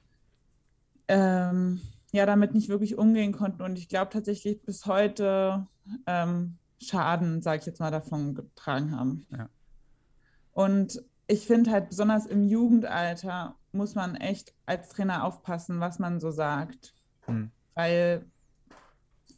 ähm, 1.08 1.82
ja, 2.12 2.26
damit 2.26 2.54
nicht 2.54 2.70
wirklich 2.70 2.98
umgehen 2.98 3.34
konnten. 3.34 3.62
Und 3.62 3.78
ich 3.78 3.90
glaube 3.90 4.12
tatsächlich 4.12 4.62
bis 4.62 4.86
heute 4.86 5.68
ähm, 6.06 6.58
Schaden, 6.82 7.42
sage 7.42 7.60
ich 7.60 7.66
jetzt 7.66 7.80
mal, 7.80 7.92
davon 7.92 8.36
getragen 8.36 8.96
haben. 8.96 9.26
Ja. 9.32 9.50
Und 10.54 11.04
ich 11.28 11.46
finde 11.46 11.72
halt 11.72 11.90
besonders 11.90 12.26
im 12.26 12.44
Jugendalter 12.44 13.58
muss 13.74 13.96
man 13.96 14.16
echt 14.16 14.54
als 14.66 14.90
Trainer 14.90 15.24
aufpassen, 15.24 15.80
was 15.80 16.00
man 16.00 16.20
so 16.20 16.32
sagt. 16.32 16.96
Hm. 17.28 17.52
Weil 17.76 18.26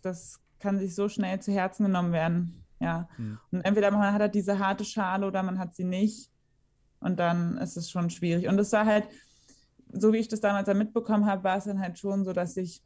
das 0.02 0.40
kann 0.60 0.80
sich 0.80 0.96
so 0.96 1.10
schnell 1.10 1.40
zu 1.40 1.52
Herzen 1.52 1.86
genommen 1.86 2.14
werden. 2.14 2.64
Ja. 2.80 3.10
Hm. 3.16 3.38
Und 3.52 3.62
entweder 3.62 3.92
man 3.92 4.14
hat 4.14 4.22
halt 4.22 4.36
diese 4.36 4.60
harte 4.60 4.86
Schale 4.86 5.28
oder 5.28 5.44
man 5.44 5.60
hat 5.60 5.76
sie 5.76 5.84
nicht. 5.84 6.30
Und 7.00 7.20
dann 7.20 7.58
ist 7.58 7.78
es 7.78 7.90
schon 7.90 8.10
schwierig. 8.10 8.48
Und 8.48 8.60
es 8.60 8.72
war 8.72 8.86
halt, 8.86 9.08
so 9.92 10.14
wie 10.14 10.18
ich 10.18 10.28
das 10.28 10.42
damals 10.42 10.66
dann 10.66 10.78
mitbekommen 10.78 11.26
habe, 11.26 11.44
war 11.44 11.58
es 11.58 11.66
dann 11.66 11.80
halt 11.80 11.98
schon 11.98 12.26
so, 12.26 12.34
dass 12.34 12.58
ich 12.58 12.84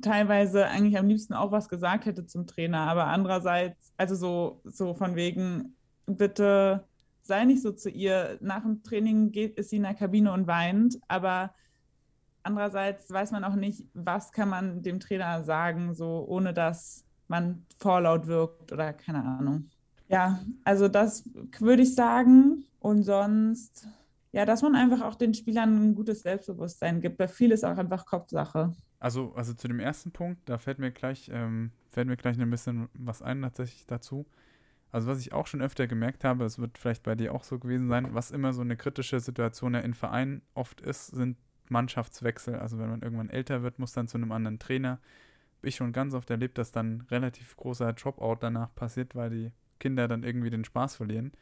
teilweise 0.00 0.66
eigentlich 0.66 0.98
am 0.98 1.08
liebsten 1.08 1.34
auch 1.34 1.50
was 1.50 1.68
gesagt 1.68 2.06
hätte 2.06 2.24
zum 2.26 2.46
Trainer, 2.46 2.80
aber 2.80 3.06
andererseits, 3.06 3.92
also 3.96 4.14
so, 4.14 4.60
so 4.64 4.94
von 4.94 5.16
wegen, 5.16 5.76
bitte 6.06 6.86
sei 7.22 7.44
nicht 7.44 7.62
so 7.62 7.72
zu 7.72 7.90
ihr. 7.90 8.38
Nach 8.40 8.62
dem 8.62 8.82
Training 8.82 9.32
geht, 9.32 9.56
ist 9.58 9.70
sie 9.70 9.76
in 9.76 9.82
der 9.82 9.94
Kabine 9.94 10.32
und 10.32 10.46
weint, 10.46 10.98
aber 11.08 11.54
andererseits 12.42 13.10
weiß 13.10 13.32
man 13.32 13.44
auch 13.44 13.54
nicht, 13.54 13.86
was 13.94 14.32
kann 14.32 14.48
man 14.48 14.82
dem 14.82 15.00
Trainer 15.00 15.44
sagen, 15.44 15.94
so 15.94 16.24
ohne 16.28 16.54
dass 16.54 17.04
man 17.28 17.64
vorlaut 17.78 18.26
wirkt 18.26 18.72
oder 18.72 18.92
keine 18.92 19.24
Ahnung. 19.24 19.70
Ja, 20.08 20.40
also 20.64 20.88
das 20.88 21.28
würde 21.58 21.82
ich 21.82 21.94
sagen. 21.94 22.64
Und 22.80 23.02
sonst, 23.02 23.86
ja, 24.32 24.44
dass 24.44 24.62
man 24.62 24.74
einfach 24.74 25.02
auch 25.02 25.14
den 25.14 25.34
Spielern 25.34 25.90
ein 25.90 25.94
gutes 25.94 26.22
Selbstbewusstsein 26.22 27.00
gibt, 27.00 27.18
weil 27.18 27.28
viel 27.28 27.50
ist 27.50 27.64
auch 27.64 27.76
einfach 27.76 28.06
Kopfsache. 28.06 28.74
Also, 29.00 29.32
also 29.34 29.52
zu 29.54 29.68
dem 29.68 29.80
ersten 29.80 30.10
Punkt, 30.10 30.48
da 30.48 30.58
fällt 30.58 30.78
mir 30.78 30.90
gleich, 30.90 31.30
ähm, 31.32 31.72
fällt 31.90 32.08
mir 32.08 32.16
gleich 32.16 32.38
ein 32.38 32.50
bisschen 32.50 32.88
was 32.94 33.22
ein 33.22 33.42
tatsächlich 33.42 33.86
dazu. 33.86 34.26
Also 34.90 35.08
was 35.08 35.20
ich 35.20 35.32
auch 35.32 35.46
schon 35.46 35.60
öfter 35.60 35.86
gemerkt 35.86 36.24
habe, 36.24 36.44
es 36.44 36.58
wird 36.58 36.78
vielleicht 36.78 37.02
bei 37.02 37.14
dir 37.14 37.34
auch 37.34 37.44
so 37.44 37.58
gewesen 37.58 37.88
sein, 37.88 38.14
was 38.14 38.30
immer 38.30 38.52
so 38.52 38.62
eine 38.62 38.76
kritische 38.76 39.20
Situation 39.20 39.74
ja 39.74 39.80
in 39.80 39.92
Vereinen 39.92 40.42
oft 40.54 40.80
ist, 40.80 41.08
sind 41.08 41.36
Mannschaftswechsel. 41.70 42.56
Also 42.56 42.78
wenn 42.78 42.90
man 42.90 43.02
irgendwann 43.02 43.30
älter 43.30 43.62
wird, 43.62 43.78
muss 43.78 43.92
dann 43.92 44.08
zu 44.08 44.18
einem 44.18 44.32
anderen 44.32 44.58
Trainer. 44.58 45.00
Ich 45.62 45.76
schon 45.76 45.92
ganz 45.92 46.14
oft 46.14 46.30
erlebt, 46.30 46.58
dass 46.58 46.72
dann 46.72 47.02
relativ 47.10 47.56
großer 47.56 47.92
Dropout 47.92 48.38
danach 48.40 48.74
passiert, 48.74 49.14
weil 49.14 49.30
die 49.30 49.52
Kinder 49.80 50.08
dann 50.08 50.22
irgendwie 50.22 50.50
den 50.50 50.64
Spaß 50.64 50.96
verlieren. 50.96 51.32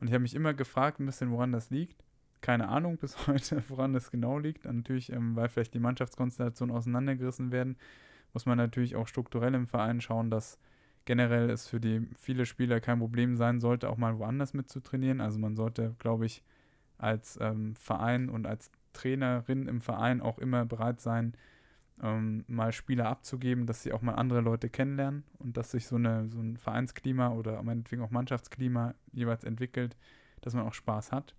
Und 0.00 0.08
ich 0.08 0.14
habe 0.14 0.22
mich 0.22 0.34
immer 0.34 0.54
gefragt, 0.54 1.00
ein 1.00 1.06
bisschen, 1.06 1.30
woran 1.30 1.52
das 1.52 1.70
liegt 1.70 2.02
keine 2.42 2.68
Ahnung 2.68 2.98
bis 2.98 3.16
heute, 3.26 3.62
woran 3.68 3.94
das 3.94 4.10
genau 4.10 4.38
liegt. 4.38 4.66
Und 4.66 4.76
natürlich, 4.76 5.10
ähm, 5.10 5.34
weil 5.34 5.48
vielleicht 5.48 5.72
die 5.72 5.80
Mannschaftskonstellationen 5.80 6.76
auseinandergerissen 6.76 7.50
werden, 7.50 7.78
muss 8.34 8.44
man 8.44 8.58
natürlich 8.58 8.96
auch 8.96 9.08
strukturell 9.08 9.54
im 9.54 9.66
Verein 9.66 10.02
schauen, 10.02 10.30
dass 10.30 10.58
generell 11.04 11.48
es 11.50 11.68
für 11.68 11.80
die 11.80 12.06
viele 12.16 12.46
Spieler 12.46 12.80
kein 12.80 12.98
Problem 12.98 13.36
sein 13.36 13.60
sollte, 13.60 13.88
auch 13.88 13.96
mal 13.96 14.18
woanders 14.18 14.54
mitzutrainieren. 14.54 15.20
Also 15.20 15.38
man 15.38 15.56
sollte, 15.56 15.94
glaube 15.98 16.26
ich, 16.26 16.42
als 16.98 17.38
ähm, 17.40 17.74
Verein 17.76 18.28
und 18.28 18.46
als 18.46 18.70
Trainerin 18.92 19.68
im 19.68 19.80
Verein 19.80 20.20
auch 20.20 20.38
immer 20.38 20.64
bereit 20.64 21.00
sein, 21.00 21.34
ähm, 22.02 22.44
mal 22.48 22.72
Spieler 22.72 23.08
abzugeben, 23.08 23.66
dass 23.66 23.82
sie 23.82 23.92
auch 23.92 24.02
mal 24.02 24.14
andere 24.14 24.40
Leute 24.40 24.68
kennenlernen 24.68 25.24
und 25.38 25.56
dass 25.56 25.70
sich 25.70 25.86
so, 25.86 25.96
eine, 25.96 26.28
so 26.28 26.40
ein 26.40 26.56
Vereinsklima 26.56 27.30
oder 27.30 27.62
meinetwegen 27.62 28.02
auch 28.02 28.10
Mannschaftsklima 28.10 28.94
jeweils 29.12 29.44
entwickelt, 29.44 29.96
dass 30.40 30.54
man 30.54 30.66
auch 30.66 30.74
Spaß 30.74 31.12
hat. 31.12 31.34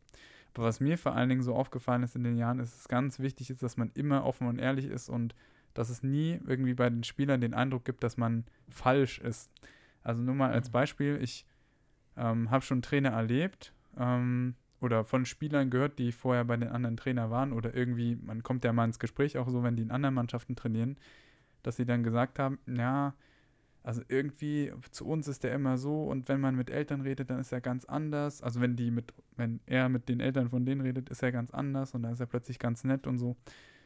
Aber 0.54 0.66
was 0.66 0.80
mir 0.80 0.98
vor 0.98 1.16
allen 1.16 1.30
Dingen 1.30 1.42
so 1.42 1.56
aufgefallen 1.56 2.04
ist 2.04 2.16
in 2.16 2.24
den 2.24 2.38
Jahren, 2.38 2.60
ist 2.60 2.78
es 2.78 2.88
ganz 2.88 3.20
wichtig 3.20 3.50
ist, 3.50 3.64
dass 3.64 3.78
man 3.78 3.92
immer 3.96 4.24
offen 4.24 4.48
und 4.48 4.60
ehrlich 4.60 4.86
ist 4.86 5.10
und 5.10 5.36
dass 5.74 5.90
es 5.90 6.04
nie 6.04 6.40
irgendwie 6.46 6.76
bei 6.76 6.90
den 6.90 7.04
Spielern 7.04 7.42
den 7.42 7.56
Eindruck 7.56 7.86
gibt, 7.86 8.04
dass 8.04 8.18
man 8.18 8.46
falsch 8.70 9.20
ist. 9.20 9.50
Also 10.04 10.22
nur 10.22 10.36
mal 10.36 10.52
als 10.52 10.70
mhm. 10.70 10.74
Beispiel, 10.74 11.20
ich 11.22 11.48
ähm, 12.16 12.52
habe 12.52 12.64
schon 12.64 12.84
Trainer 12.84 13.10
erlebt 13.10 13.74
ähm, 13.98 14.56
oder 14.84 15.04
von 15.04 15.26
Spielern 15.26 15.70
gehört, 15.70 15.98
die 15.98 16.12
vorher 16.12 16.46
bei 16.46 16.58
den 16.58 16.70
anderen 16.70 16.98
Trainer 16.98 17.32
waren 17.32 17.54
oder 17.54 17.74
irgendwie, 17.74 18.16
man 18.16 18.44
kommt 18.44 18.66
ja 18.66 18.74
mal 18.74 18.86
ins 18.86 19.00
Gespräch 19.00 19.38
auch 19.38 19.50
so, 19.50 19.64
wenn 19.64 19.76
die 19.76 19.84
in 19.84 19.92
anderen 19.92 20.16
Mannschaften 20.16 20.56
trainieren, 20.56 20.98
dass 21.64 21.78
sie 21.78 21.86
dann 21.86 22.04
gesagt 22.04 22.38
haben, 22.38 22.60
ja, 22.68 23.14
also 23.82 24.02
irgendwie, 24.08 24.72
zu 24.92 25.06
uns 25.06 25.28
ist 25.28 25.44
der 25.44 25.54
immer 25.54 25.78
so 25.78 26.04
und 26.04 26.30
wenn 26.30 26.40
man 26.40 26.56
mit 26.56 26.70
Eltern 26.70 27.02
redet, 27.02 27.30
dann 27.30 27.40
ist 27.40 27.52
er 27.52 27.60
ganz 27.60 27.84
anders. 27.86 28.42
Also 28.42 28.62
wenn 28.62 28.78
die 28.78 28.92
mit, 28.92 29.14
wenn 29.36 29.60
er 29.66 29.90
mit 29.90 30.08
den 30.08 30.22
Eltern 30.22 30.50
von 30.50 30.66
denen 30.66 30.82
redet, 30.82 31.10
ist 31.10 31.22
er 31.22 31.34
ganz 31.34 31.52
anders 31.52 31.94
und 31.94 32.04
dann 32.04 32.14
ist 32.14 32.22
er 32.22 32.26
plötzlich 32.26 32.60
ganz 32.60 32.84
nett 32.84 33.08
und 33.08 33.18
so. 33.18 33.36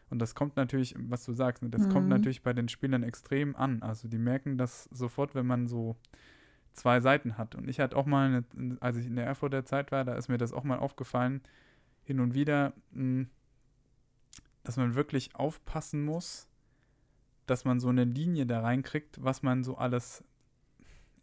Und 0.10 0.20
das 0.20 0.36
kommt 0.36 0.56
natürlich, 0.56 0.96
was 0.98 1.26
du 1.26 1.34
sagst, 1.34 1.64
ne, 1.64 1.70
das 1.70 1.88
mhm. 1.88 1.92
kommt 1.92 2.10
natürlich 2.10 2.44
bei 2.44 2.54
den 2.54 2.70
Spielern 2.70 3.04
extrem 3.04 3.56
an. 3.56 3.82
Also 3.82 4.08
die 4.08 4.20
merken 4.20 4.58
das 4.58 4.86
sofort, 4.86 5.36
wenn 5.36 5.48
man 5.48 5.68
so 5.68 5.98
zwei 6.78 7.00
Seiten 7.00 7.38
hat. 7.38 7.56
Und 7.56 7.68
ich 7.68 7.80
hatte 7.80 7.96
auch 7.98 8.06
mal, 8.06 8.44
eine, 8.56 8.78
als 8.80 8.98
ich 8.98 9.08
in 9.08 9.16
der 9.16 9.26
Erfurter 9.26 9.66
Zeit 9.66 9.92
war, 9.92 10.06
da 10.06 10.16
ist 10.16 10.30
mir 10.30 10.38
das 10.38 10.54
auch 10.54 10.64
mal 10.64 10.80
aufgefallen, 10.80 11.42
hin 12.04 12.20
und 12.20 12.34
wieder, 12.34 12.74
hm, 12.94 13.30
dass 14.64 14.78
man 14.78 14.96
wirklich 14.96 15.36
aufpassen 15.36 16.06
muss, 16.06 16.48
dass 17.46 17.66
man 17.66 17.80
so 17.80 17.90
eine 17.90 18.04
Linie 18.04 18.46
da 18.46 18.62
reinkriegt, 18.62 19.24
was 19.24 19.42
man 19.42 19.64
so 19.64 19.78
alles, 19.78 20.24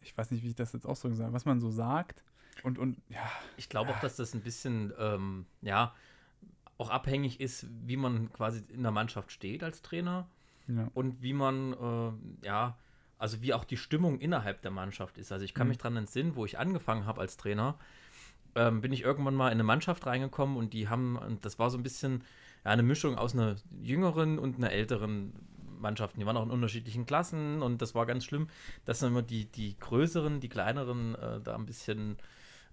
ich 0.01 0.17
weiß 0.17 0.31
nicht, 0.31 0.43
wie 0.43 0.49
ich 0.49 0.55
das 0.55 0.73
jetzt 0.73 0.85
ausdrücken 0.85 1.15
soll, 1.15 1.31
was 1.33 1.45
man 1.45 1.59
so 1.59 1.71
sagt. 1.71 2.23
Und, 2.63 2.77
und 2.77 3.01
ja. 3.09 3.29
Ich 3.57 3.69
glaube 3.69 3.91
auch, 3.91 3.99
dass 3.99 4.15
das 4.15 4.33
ein 4.33 4.41
bisschen, 4.41 4.93
ähm, 4.97 5.45
ja, 5.61 5.93
auch 6.77 6.89
abhängig 6.89 7.39
ist, 7.39 7.67
wie 7.85 7.97
man 7.97 8.31
quasi 8.33 8.63
in 8.69 8.83
der 8.83 8.91
Mannschaft 8.91 9.31
steht 9.31 9.63
als 9.63 9.81
Trainer 9.81 10.27
ja. 10.67 10.89
und 10.93 11.21
wie 11.21 11.33
man, 11.33 11.73
äh, 11.73 12.45
ja, 12.45 12.77
also 13.17 13.41
wie 13.41 13.53
auch 13.53 13.63
die 13.63 13.77
Stimmung 13.77 14.19
innerhalb 14.19 14.61
der 14.61 14.71
Mannschaft 14.71 15.17
ist. 15.17 15.31
Also 15.31 15.45
ich 15.45 15.53
kann 15.53 15.67
mhm. 15.67 15.69
mich 15.69 15.77
daran 15.77 15.97
entsinnen, 15.97 16.35
wo 16.35 16.45
ich 16.45 16.59
angefangen 16.59 17.05
habe 17.05 17.21
als 17.21 17.37
Trainer, 17.37 17.77
ähm, 18.55 18.81
bin 18.81 18.93
ich 18.93 19.01
irgendwann 19.01 19.35
mal 19.35 19.47
in 19.47 19.53
eine 19.53 19.63
Mannschaft 19.63 20.05
reingekommen 20.05 20.57
und 20.57 20.73
die 20.73 20.87
haben, 20.87 21.17
und 21.17 21.45
das 21.45 21.59
war 21.59 21.69
so 21.69 21.77
ein 21.77 21.83
bisschen 21.83 22.23
ja, 22.63 22.71
eine 22.71 22.83
Mischung 22.83 23.17
aus 23.17 23.33
einer 23.33 23.55
jüngeren 23.81 24.39
und 24.39 24.57
einer 24.57 24.71
älteren 24.71 25.33
Mannschaften, 25.79 26.19
die 26.19 26.25
waren 26.25 26.37
auch 26.37 26.45
in 26.45 26.51
unterschiedlichen 26.51 27.05
Klassen 27.05 27.61
und 27.61 27.81
das 27.81 27.93
war 27.95 28.05
ganz 28.05 28.23
schlimm, 28.25 28.47
dass 28.85 28.99
dann 28.99 29.11
immer 29.11 29.21
die, 29.21 29.45
die 29.45 29.77
größeren, 29.79 30.39
die 30.39 30.49
kleineren 30.49 31.15
äh, 31.15 31.41
da 31.41 31.55
ein 31.55 31.65
bisschen 31.65 32.17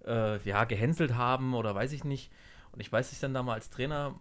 äh, 0.05 0.41
ja, 0.47 0.63
gehänselt 0.63 1.15
haben 1.15 1.53
oder 1.53 1.75
weiß 1.75 1.91
ich 1.91 2.03
nicht. 2.03 2.31
Und 2.71 2.79
ich 2.79 2.91
weiß, 2.91 3.07
dass 3.07 3.13
ich 3.13 3.19
dann 3.19 3.33
da 3.33 3.43
mal 3.43 3.53
als 3.53 3.69
Trainer 3.69 4.15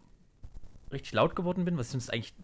richtig 0.92 1.14
laut 1.14 1.34
geworden 1.34 1.64
bin, 1.64 1.78
was 1.78 1.90
sonst 1.90 2.12
eigentlich 2.12 2.34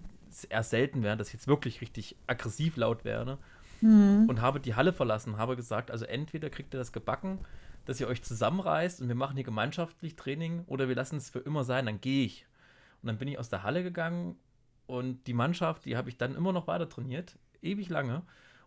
eher 0.48 0.62
selten 0.62 1.02
wäre, 1.02 1.16
dass 1.16 1.28
ich 1.28 1.34
jetzt 1.34 1.48
wirklich 1.48 1.80
richtig 1.80 2.16
aggressiv 2.26 2.76
laut 2.76 3.04
werde. 3.04 3.38
Mhm. 3.80 4.26
Und 4.28 4.40
habe 4.40 4.60
die 4.60 4.74
Halle 4.74 4.92
verlassen, 4.92 5.36
habe 5.36 5.56
gesagt, 5.56 5.90
also 5.90 6.04
entweder 6.04 6.50
kriegt 6.50 6.74
ihr 6.74 6.78
das 6.78 6.92
gebacken, 6.92 7.40
dass 7.84 8.00
ihr 8.00 8.08
euch 8.08 8.22
zusammenreißt 8.22 9.00
und 9.00 9.08
wir 9.08 9.14
machen 9.14 9.36
hier 9.36 9.44
gemeinschaftlich 9.44 10.16
Training 10.16 10.64
oder 10.66 10.88
wir 10.88 10.94
lassen 10.94 11.16
es 11.16 11.30
für 11.30 11.38
immer 11.38 11.64
sein, 11.64 11.86
dann 11.86 12.00
gehe 12.00 12.26
ich. 12.26 12.46
Und 13.02 13.06
dann 13.06 13.18
bin 13.18 13.28
ich 13.28 13.38
aus 13.38 13.48
der 13.48 13.62
Halle 13.62 13.82
gegangen 13.82 14.36
und 14.86 15.26
die 15.26 15.34
Mannschaft, 15.34 15.84
die 15.84 15.96
habe 15.96 16.08
ich 16.08 16.16
dann 16.16 16.34
immer 16.34 16.52
noch 16.52 16.66
weiter 16.66 16.88
trainiert, 16.88 17.38
ewig 17.62 17.88
lange. 17.88 18.22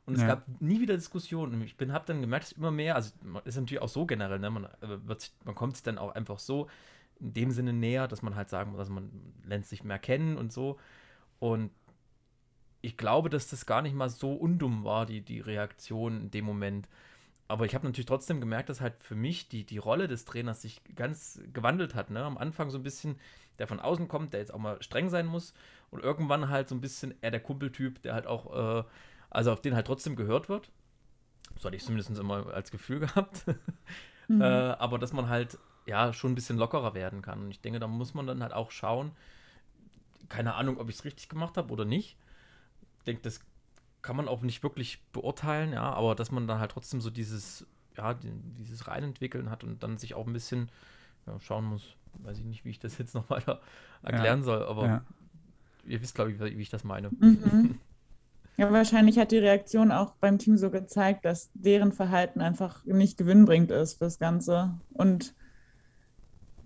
Und 0.05 0.15
es 0.15 0.21
ja. 0.21 0.27
gab 0.27 0.47
nie 0.59 0.81
wieder 0.81 0.95
Diskussionen. 0.95 1.61
Ich 1.61 1.75
habe 1.89 2.05
dann 2.05 2.21
gemerkt, 2.21 2.45
dass 2.45 2.51
immer 2.53 2.71
mehr, 2.71 2.95
also 2.95 3.11
ist 3.45 3.55
natürlich 3.55 3.81
auch 3.81 3.89
so 3.89 4.05
generell, 4.05 4.39
ne, 4.39 4.49
man, 4.49 4.65
äh, 4.65 4.97
wird, 5.05 5.31
man 5.45 5.55
kommt 5.55 5.75
sich 5.75 5.83
dann 5.83 5.97
auch 5.97 6.15
einfach 6.15 6.39
so 6.39 6.67
in 7.19 7.33
dem 7.33 7.51
Sinne 7.51 7.73
näher, 7.73 8.07
dass 8.07 8.23
man 8.23 8.35
halt 8.35 8.49
sagen 8.49 8.71
muss, 8.71 8.79
also 8.79 8.93
man 8.93 9.11
lernt 9.43 9.67
sich 9.67 9.83
mehr 9.83 9.99
kennen 9.99 10.37
und 10.37 10.51
so. 10.51 10.79
Und 11.39 11.71
ich 12.81 12.97
glaube, 12.97 13.29
dass 13.29 13.49
das 13.49 13.65
gar 13.65 13.81
nicht 13.81 13.95
mal 13.95 14.09
so 14.09 14.33
undumm 14.33 14.83
war, 14.83 15.05
die, 15.05 15.21
die 15.21 15.39
Reaktion 15.39 16.21
in 16.21 16.31
dem 16.31 16.45
Moment. 16.45 16.87
Aber 17.47 17.65
ich 17.65 17.75
habe 17.75 17.85
natürlich 17.85 18.05
trotzdem 18.05 18.39
gemerkt, 18.39 18.69
dass 18.69 18.81
halt 18.81 19.03
für 19.03 19.15
mich 19.15 19.49
die, 19.49 19.65
die 19.65 19.77
Rolle 19.77 20.07
des 20.07 20.25
Trainers 20.25 20.61
sich 20.61 20.81
ganz 20.95 21.41
gewandelt 21.53 21.95
hat. 21.95 22.09
Ne? 22.09 22.23
Am 22.23 22.37
Anfang 22.37 22.69
so 22.69 22.77
ein 22.77 22.83
bisschen, 22.83 23.19
der 23.59 23.67
von 23.67 23.79
außen 23.79 24.07
kommt, 24.07 24.33
der 24.33 24.39
jetzt 24.39 24.53
auch 24.53 24.59
mal 24.59 24.81
streng 24.81 25.09
sein 25.09 25.25
muss. 25.25 25.53
Und 25.89 26.01
irgendwann 26.01 26.49
halt 26.49 26.69
so 26.69 26.75
ein 26.75 26.81
bisschen 26.81 27.13
eher 27.21 27.31
der 27.31 27.41
Kumpeltyp, 27.41 28.01
der 28.01 28.13
halt 28.13 28.25
auch, 28.25 28.79
äh, 28.79 28.83
also 29.29 29.51
auf 29.51 29.61
den 29.61 29.75
halt 29.75 29.85
trotzdem 29.85 30.15
gehört 30.15 30.49
wird. 30.49 30.71
So 31.57 31.65
hatte 31.65 31.75
ich 31.75 31.83
zumindest 31.83 32.17
immer 32.17 32.47
als 32.53 32.71
Gefühl 32.71 32.99
gehabt. 33.01 33.45
mhm. 34.27 34.41
äh, 34.41 34.45
aber 34.45 34.97
dass 34.97 35.13
man 35.13 35.27
halt 35.27 35.59
ja 35.85 36.13
schon 36.13 36.31
ein 36.31 36.35
bisschen 36.35 36.57
lockerer 36.57 36.93
werden 36.93 37.21
kann. 37.21 37.43
Und 37.43 37.51
ich 37.51 37.61
denke, 37.61 37.79
da 37.79 37.87
muss 37.87 38.13
man 38.13 38.27
dann 38.27 38.41
halt 38.41 38.53
auch 38.53 38.71
schauen, 38.71 39.11
keine 40.29 40.55
Ahnung, 40.55 40.79
ob 40.79 40.89
ich 40.89 40.95
es 40.95 41.05
richtig 41.05 41.27
gemacht 41.29 41.57
habe 41.57 41.71
oder 41.71 41.85
nicht. 41.85 42.17
Ich 43.01 43.05
denke, 43.05 43.23
das 43.23 43.39
kann 44.03 44.15
man 44.15 44.27
auch 44.27 44.41
nicht 44.41 44.63
wirklich 44.63 45.01
beurteilen, 45.11 45.73
ja, 45.73 45.93
aber 45.93 46.15
dass 46.15 46.31
man 46.31 46.47
dann 46.47 46.59
halt 46.59 46.71
trotzdem 46.71 47.01
so 47.01 47.09
dieses, 47.09 47.65
ja, 47.97 48.13
dieses 48.13 48.87
Reinentwickeln 48.87 49.49
hat 49.49 49.63
und 49.63 49.81
dann 49.81 49.97
sich 49.97 50.13
auch 50.13 50.27
ein 50.27 50.33
bisschen 50.33 50.69
ja, 51.25 51.39
schauen 51.39 51.65
muss, 51.65 51.95
weiß 52.19 52.37
ich 52.37 52.45
nicht, 52.45 52.63
wie 52.63 52.69
ich 52.69 52.79
das 52.79 52.97
jetzt 52.97 53.15
noch 53.15 53.29
weiter 53.29 53.61
erklären 54.03 54.39
ja. 54.39 54.45
soll, 54.45 54.63
aber 54.63 54.85
ja. 54.85 55.05
ihr 55.85 56.01
wisst, 56.01 56.15
glaube 56.15 56.31
ich, 56.31 56.39
wie 56.39 56.61
ich 56.61 56.69
das 56.69 56.83
meine. 56.83 57.09
Mhm. 57.09 57.79
Ja, 58.57 58.71
wahrscheinlich 58.71 59.17
hat 59.17 59.31
die 59.31 59.39
Reaktion 59.39 59.91
auch 59.91 60.13
beim 60.19 60.37
Team 60.37 60.55
so 60.55 60.69
gezeigt, 60.69 61.25
dass 61.25 61.49
deren 61.55 61.93
Verhalten 61.93 62.41
einfach 62.41 62.85
nicht 62.85 63.17
gewinnbringend 63.17 63.71
ist 63.71 63.95
fürs 63.95 64.19
Ganze. 64.19 64.77
Und 64.91 65.33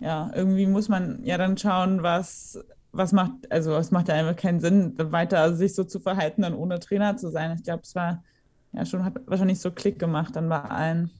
ja, 0.00 0.30
irgendwie 0.34 0.66
muss 0.66 0.88
man 0.90 1.24
ja 1.24 1.38
dann 1.38 1.56
schauen, 1.56 2.02
was, 2.02 2.62
was 2.96 3.12
macht, 3.12 3.50
also 3.50 3.74
es 3.76 3.90
macht 3.90 4.08
ja 4.08 4.14
einfach 4.14 4.36
keinen 4.36 4.60
Sinn, 4.60 4.94
weiter 4.96 5.54
sich 5.54 5.74
so 5.74 5.84
zu 5.84 6.00
verhalten, 6.00 6.42
dann 6.42 6.54
ohne 6.54 6.80
Trainer 6.80 7.16
zu 7.16 7.30
sein. 7.30 7.52
Ich 7.56 7.64
glaube, 7.64 7.82
es 7.82 7.94
war 7.94 8.22
ja 8.72 8.84
schon, 8.84 9.04
hat 9.04 9.14
wahrscheinlich 9.26 9.60
so 9.60 9.70
Klick 9.70 9.98
gemacht 9.98 10.36
dann 10.36 10.48
bei 10.48 10.60
allen. 10.60 11.10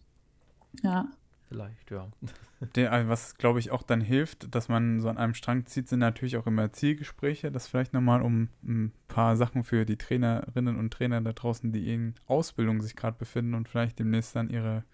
Ja. 0.83 1.07
vielleicht, 1.49 1.91
ja. 1.91 2.09
Der, 2.75 2.91
also 2.91 3.11
was, 3.11 3.35
glaube 3.35 3.59
ich, 3.59 3.71
auch 3.71 3.83
dann 3.83 4.01
hilft, 4.01 4.55
dass 4.55 4.71
man 4.71 5.01
so 5.01 5.11
an 5.11 5.19
einem 5.19 5.35
Strang 5.35 5.67
zieht, 5.67 5.89
sind 5.89 5.99
natürlich 5.99 6.39
auch 6.39 6.47
immer 6.47 6.73
Zielgespräche. 6.73 7.53
Das 7.53 7.69
vielleicht 7.69 7.93
nochmal 7.93 8.23
um 8.23 8.49
ein 8.65 8.93
paar 9.09 9.37
Sachen 9.37 9.63
für 9.63 9.85
die 9.85 9.99
Trainerinnen 9.99 10.77
und 10.77 10.91
Trainer 10.91 11.21
da 11.21 11.35
draußen, 11.35 11.71
die 11.71 11.93
in 11.93 12.15
Ausbildung 12.27 12.81
sich 12.81 12.97
gerade 12.97 13.19
befinden 13.19 13.53
und 13.53 13.69
vielleicht 13.69 13.99
demnächst 13.99 14.35
dann 14.35 14.49
ihre 14.49 14.85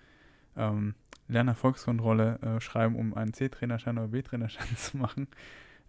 ähm, 0.56 0.96
Lernerfolgskontrolle 1.28 2.40
äh, 2.42 2.60
schreiben, 2.60 2.96
um 2.96 3.14
einen 3.14 3.32
C-Trainerschein 3.32 3.98
oder 3.98 4.08
B-Trainerschein 4.08 4.66
zu 4.76 4.96
machen, 4.96 5.28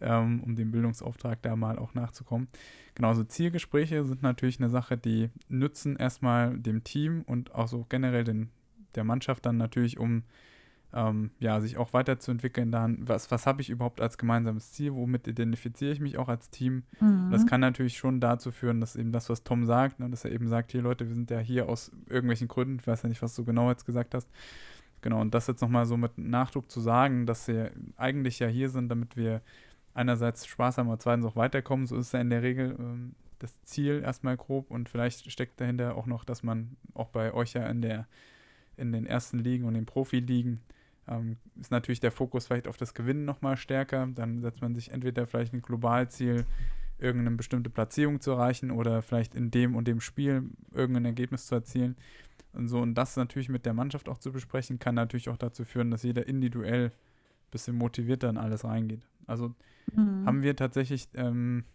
ähm, 0.03 0.43
um 0.43 0.55
dem 0.55 0.71
Bildungsauftrag 0.71 1.41
da 1.41 1.55
mal 1.55 1.79
auch 1.79 1.93
nachzukommen. 1.93 2.47
Genauso 2.95 3.23
Zielgespräche 3.23 4.05
sind 4.05 4.21
natürlich 4.21 4.59
eine 4.59 4.69
Sache, 4.69 4.97
die 4.97 5.29
nützen 5.47 5.95
erstmal 5.95 6.57
dem 6.57 6.83
Team 6.83 7.23
und 7.25 7.55
auch 7.55 7.67
so 7.67 7.85
generell 7.89 8.23
den, 8.23 8.49
der 8.95 9.03
Mannschaft 9.03 9.45
dann 9.45 9.57
natürlich, 9.57 9.97
um 9.97 10.23
ähm, 10.93 11.31
ja, 11.39 11.59
sich 11.59 11.77
auch 11.77 11.91
weiterzuentwickeln, 11.93 12.71
dann, 12.71 12.99
was, 13.07 13.31
was 13.31 13.47
habe 13.47 13.61
ich 13.61 13.69
überhaupt 13.69 13.99
als 13.99 14.19
gemeinsames 14.19 14.73
Ziel, 14.73 14.93
womit 14.93 15.27
identifiziere 15.27 15.91
ich 15.91 15.99
mich 15.99 16.19
auch 16.19 16.29
als 16.29 16.51
Team. 16.51 16.83
Mhm. 16.99 17.29
Das 17.31 17.47
kann 17.47 17.61
natürlich 17.61 17.97
schon 17.97 18.19
dazu 18.19 18.51
führen, 18.51 18.79
dass 18.79 18.95
eben 18.95 19.11
das, 19.11 19.29
was 19.29 19.43
Tom 19.43 19.65
sagt, 19.65 19.99
ne, 19.99 20.09
dass 20.09 20.23
er 20.23 20.31
eben 20.31 20.47
sagt, 20.47 20.71
hier 20.71 20.83
Leute, 20.83 21.07
wir 21.07 21.15
sind 21.15 21.31
ja 21.31 21.39
hier 21.39 21.67
aus 21.67 21.91
irgendwelchen 22.07 22.47
Gründen, 22.47 22.77
ich 22.79 22.85
weiß 22.85 23.01
ja 23.01 23.09
nicht, 23.09 23.23
was 23.23 23.33
du 23.33 23.43
genau 23.43 23.69
jetzt 23.69 23.85
gesagt 23.85 24.13
hast. 24.13 24.29
Genau, 25.01 25.19
und 25.19 25.33
das 25.33 25.47
jetzt 25.47 25.61
nochmal 25.61 25.85
so 25.85 25.97
mit 25.97 26.17
Nachdruck 26.17 26.71
zu 26.71 26.79
sagen, 26.79 27.25
dass 27.25 27.47
wir 27.47 27.71
eigentlich 27.97 28.39
ja 28.39 28.47
hier 28.47 28.69
sind, 28.69 28.87
damit 28.87 29.17
wir 29.17 29.41
einerseits 29.93 30.45
Spaß 30.45 30.77
haben, 30.77 30.87
aber 30.87 30.99
zweitens 30.99 31.25
auch 31.25 31.35
weiterkommen, 31.35 31.85
so 31.85 31.97
ist 31.97 32.13
ja 32.13 32.21
in 32.21 32.29
der 32.29 32.41
Regel 32.43 32.75
ähm, 32.79 33.15
das 33.39 33.61
Ziel 33.63 34.01
erstmal 34.03 34.37
grob 34.37 34.71
und 34.71 34.89
vielleicht 34.89 35.29
steckt 35.31 35.59
dahinter 35.59 35.95
auch 35.95 36.05
noch, 36.05 36.23
dass 36.23 36.43
man 36.43 36.77
auch 36.93 37.09
bei 37.09 37.33
euch 37.33 37.53
ja 37.53 37.67
in 37.67 37.81
der 37.81 38.07
in 38.75 38.91
den 38.91 39.05
ersten 39.05 39.39
Ligen 39.39 39.65
und 39.65 39.75
den 39.75 39.85
Profiligen 39.85 40.61
ähm, 41.07 41.37
ist 41.59 41.71
natürlich 41.71 41.99
der 41.99 42.11
Fokus 42.11 42.47
vielleicht 42.47 42.67
auf 42.67 42.77
das 42.77 42.93
Gewinnen 42.93 43.25
nochmal 43.25 43.57
stärker. 43.57 44.07
Dann 44.07 44.41
setzt 44.41 44.61
man 44.61 44.75
sich 44.75 44.91
entweder 44.91 45.27
vielleicht 45.27 45.53
ein 45.53 45.61
Globalziel, 45.61 46.45
irgendeine 46.97 47.35
bestimmte 47.35 47.69
Platzierung 47.69 48.21
zu 48.21 48.31
erreichen 48.31 48.71
oder 48.71 49.01
vielleicht 49.01 49.35
in 49.35 49.51
dem 49.51 49.75
und 49.75 49.87
dem 49.87 49.99
Spiel 49.99 50.49
irgendein 50.71 51.05
Ergebnis 51.05 51.47
zu 51.47 51.55
erzielen. 51.55 51.97
Und 52.53 52.67
so, 52.67 52.79
und 52.79 52.93
das 52.95 53.17
natürlich 53.17 53.49
mit 53.49 53.65
der 53.65 53.73
Mannschaft 53.73 54.07
auch 54.07 54.19
zu 54.19 54.31
besprechen, 54.31 54.79
kann 54.79 54.95
natürlich 54.95 55.29
auch 55.29 55.37
dazu 55.37 55.65
führen, 55.65 55.91
dass 55.91 56.03
jeder 56.03 56.27
individuell 56.27 56.85
ein 56.85 57.51
bisschen 57.51 57.75
motivierter 57.75 58.29
in 58.29 58.37
alles 58.37 58.63
reingeht. 58.63 59.01
Also 59.27 59.53
mhm. 59.93 60.25
haben 60.25 60.41
wir 60.43 60.55
tatsächlich 60.55 61.09
ähm, 61.15 61.65